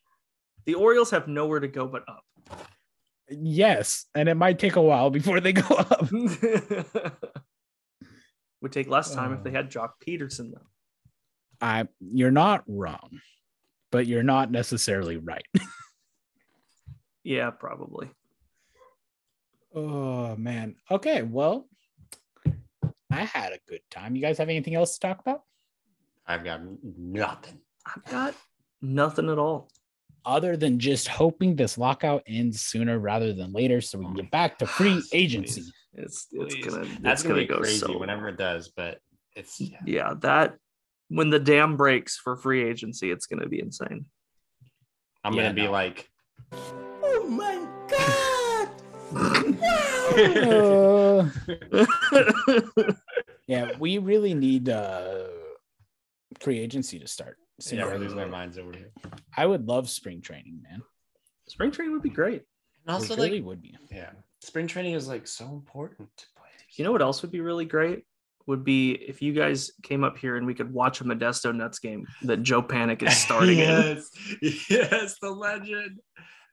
The 0.67 0.75
Orioles 0.75 1.11
have 1.11 1.27
nowhere 1.29 1.59
to 1.61 1.69
go 1.69 1.87
but 1.89 2.05
up. 2.09 2.25
yes, 3.29 4.07
and 4.15 4.29
it 4.29 4.37
might 4.37 4.59
take 4.59 4.77
a 4.77 4.81
while 4.81 5.11
before 5.11 5.41
they 5.41 5.53
go 5.53 5.75
up. 5.75 6.11
Would 8.63 8.73
take 8.73 8.89
less 8.89 9.15
time 9.15 9.33
if 9.33 9.43
they 9.43 9.51
Uh. 9.51 9.55
had 9.55 9.71
Joc 9.71 9.91
Pederson 10.07 10.53
though. 10.53 10.67
I 11.61 11.89
you're 12.01 12.31
not 12.31 12.63
wrong, 12.67 13.21
but 13.91 14.07
you're 14.07 14.23
not 14.23 14.51
necessarily 14.51 15.17
right. 15.17 15.47
Yeah, 17.25 17.51
probably. 17.51 18.09
Oh 19.75 20.37
man. 20.37 20.77
Okay, 20.89 21.23
well, 21.23 21.69
I 23.11 23.25
had 23.25 23.53
a 23.53 23.59
good 23.69 23.81
time. 23.91 24.15
You 24.15 24.23
guys 24.23 24.39
have 24.39 24.49
anything 24.49 24.77
else 24.77 24.95
to 24.97 25.01
talk 25.09 25.19
about 25.19 25.41
I've 26.25 26.45
got 26.45 26.61
nothing. 26.97 27.59
I've 27.85 28.05
got 28.05 28.35
nothing 28.81 29.29
at 29.29 29.39
all. 29.39 29.69
other 30.25 30.57
than 30.57 30.79
just 30.79 31.09
hoping 31.09 31.57
this 31.57 31.77
lockout 31.77 32.23
ends 32.29 32.61
sooner 32.61 32.99
rather 32.99 33.33
than 33.33 33.53
later 33.53 33.81
so 33.81 33.99
we 33.99 34.05
can 34.05 34.15
get 34.15 34.31
back 34.31 34.59
to 34.59 34.67
free 34.79 35.03
agency? 35.13 35.63
Please. 35.63 35.73
It's 35.95 36.27
it's 36.31 36.55
Please. 36.55 36.65
gonna 36.65 36.85
That's 37.01 37.23
it's 37.23 37.29
gonna, 37.29 37.41
be 37.41 37.47
go 37.47 37.59
crazy 37.59 37.79
so 37.79 37.99
whenever 37.99 38.29
it 38.29 38.37
does, 38.37 38.71
but 38.77 39.01
it's 39.35 39.61
yeah. 39.61 39.79
Yeah, 39.85 40.15
that 40.21 40.59
when 41.09 41.31
the 41.31 41.39
dam 41.39 41.77
breaks 41.77 42.17
for 42.17 42.37
free 42.37 42.65
agency, 42.65 43.11
it's 43.11 43.27
gonna 43.27 43.49
be 43.49 43.61
insane. 43.61 44.07
I'm 45.25 45.35
Yeah, 45.35 45.43
gonna 45.43 45.55
be 45.55 45.65
no. 45.65 45.71
like, 45.73 46.11
Oh 46.53 47.27
my 47.29 47.67
god! 47.89 48.69
Uh, 50.17 51.29
yeah, 53.47 53.73
we 53.79 53.99
really 53.99 54.35
need 54.35 54.69
uh 54.69 55.25
free 56.41 56.59
agency 56.59 56.99
to 56.99 57.07
start. 57.07 57.37
yeah, 57.71 57.85
we're 57.85 57.91
sooner. 57.93 57.99
losing 57.99 58.19
our 58.21 58.27
minds 58.29 58.59
over 58.59 58.73
here. 58.77 58.91
I 59.37 59.47
would 59.47 59.67
love 59.67 59.89
spring 59.89 60.21
training, 60.21 60.61
man. 60.63 60.83
Spring 61.49 61.71
training 61.71 61.93
would 61.93 62.03
be 62.03 62.11
great. 62.11 62.43
And 62.87 62.95
also, 62.95 63.15
it 63.15 63.19
really 63.19 63.39
like, 63.39 63.47
would 63.47 63.63
be. 63.63 63.77
yeah, 63.91 64.11
spring 64.41 64.67
training 64.67 64.95
is 64.95 65.09
like 65.09 65.27
so 65.27 65.47
important 65.47 66.09
to 66.17 66.27
players. 66.37 66.79
You 66.79 66.85
know 66.85 66.93
what 66.93 67.03
else 67.03 67.23
would 67.23 67.31
be 67.33 67.41
really 67.41 67.65
great? 67.65 68.05
Would 68.47 68.63
be 68.65 68.93
if 68.93 69.23
you 69.23 69.33
guys 69.33 69.73
came 69.83 70.05
up 70.05 70.17
here 70.17 70.37
and 70.37 70.47
we 70.47 70.55
could 70.55 70.73
watch 70.73 71.01
a 71.01 71.05
Modesto 71.05 71.53
Nuts 71.55 71.81
game 71.81 72.07
that 72.23 72.43
Joe 72.45 72.63
Panik 72.63 73.03
is 73.03 73.17
starting 73.25 73.59
in. 73.59 74.03
yes, 74.41 74.71
yes, 74.71 75.19
the 75.21 75.31
legend. 75.31 75.99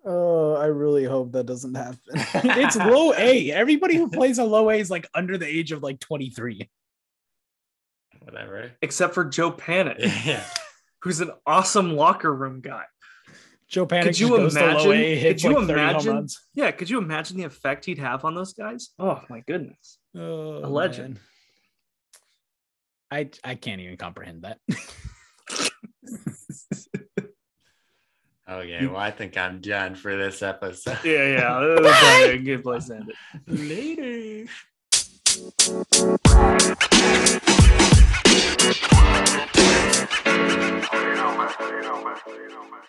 Oh, 0.06 0.56
I 0.56 0.66
really 0.66 1.06
hope 1.06 1.32
that 1.34 1.46
doesn't 1.46 1.76
happen. 1.76 2.00
it's 2.16 2.76
low 2.76 3.14
A. 3.14 3.52
Everybody 3.52 3.96
who 3.96 4.10
plays 4.10 4.38
a 4.40 4.44
low 4.44 4.70
A 4.72 4.76
is 4.80 4.90
like 4.90 5.08
under 5.14 5.38
the 5.38 5.46
age 5.48 5.72
of 5.72 5.84
like 5.84 6.00
23. 6.00 6.68
Whatever. 8.22 8.72
Except 8.82 9.14
for 9.14 9.26
Joe 9.26 9.52
Panik, 9.52 10.00
Yeah. 10.26 10.44
who's 11.02 11.20
an 11.22 11.32
awesome 11.46 11.96
locker 11.96 12.34
room 12.34 12.62
guy. 12.62 12.84
Joe 13.68 13.86
Panik 13.86 14.04
Could 14.04 14.20
you 14.20 14.28
just 14.30 14.38
goes 14.40 14.54
to 14.56 14.60
imagine- 14.64 14.86
low 14.88 14.92
A, 14.94 15.16
hits 15.16 15.44
could 15.44 15.50
you 15.52 15.58
like 15.58 15.68
30 15.68 15.80
home 15.80 15.90
imagine- 15.90 16.16
runs. 16.16 16.42
Yeah, 16.54 16.72
could 16.72 16.90
you 16.90 16.98
imagine 16.98 17.38
the 17.38 17.44
effect 17.44 17.86
he'd 17.86 18.00
have 18.00 18.26
on 18.26 18.36
those 18.36 18.54
guys? 18.54 18.90
Oh 19.00 19.22
my 19.30 19.42
goodness. 19.42 20.00
Oh, 20.16 20.58
A 20.66 20.68
legend. 20.70 21.16
man. 21.16 21.24
I 23.14 23.30
I 23.44 23.54
can't 23.54 23.80
even 23.80 23.98
comprehend 23.98 24.44
that. 24.44 24.60
Okay, 28.46 28.86
well, 28.86 28.98
I 28.98 29.10
think 29.10 29.38
I'm 29.38 29.62
done 29.62 29.96
for 29.96 30.18
this 30.18 30.44
episode. 30.44 31.00
Yeah, 31.06 31.28
yeah. 31.28 31.60
That 31.60 31.82
was 31.82 31.98
probably 31.98 32.30
a 32.30 32.38
good 32.40 32.62
place 32.62 32.88
to 32.88 32.96
end 32.98 33.10
it. 33.10 33.16
Later. 33.48 34.12
You 34.12 34.48
know, 41.16 41.38
man. 41.38 41.50
You 41.58 41.82
know, 41.82 42.04
man. 42.04 42.18
You 42.28 42.50
know, 42.50 42.64
man. 42.68 42.82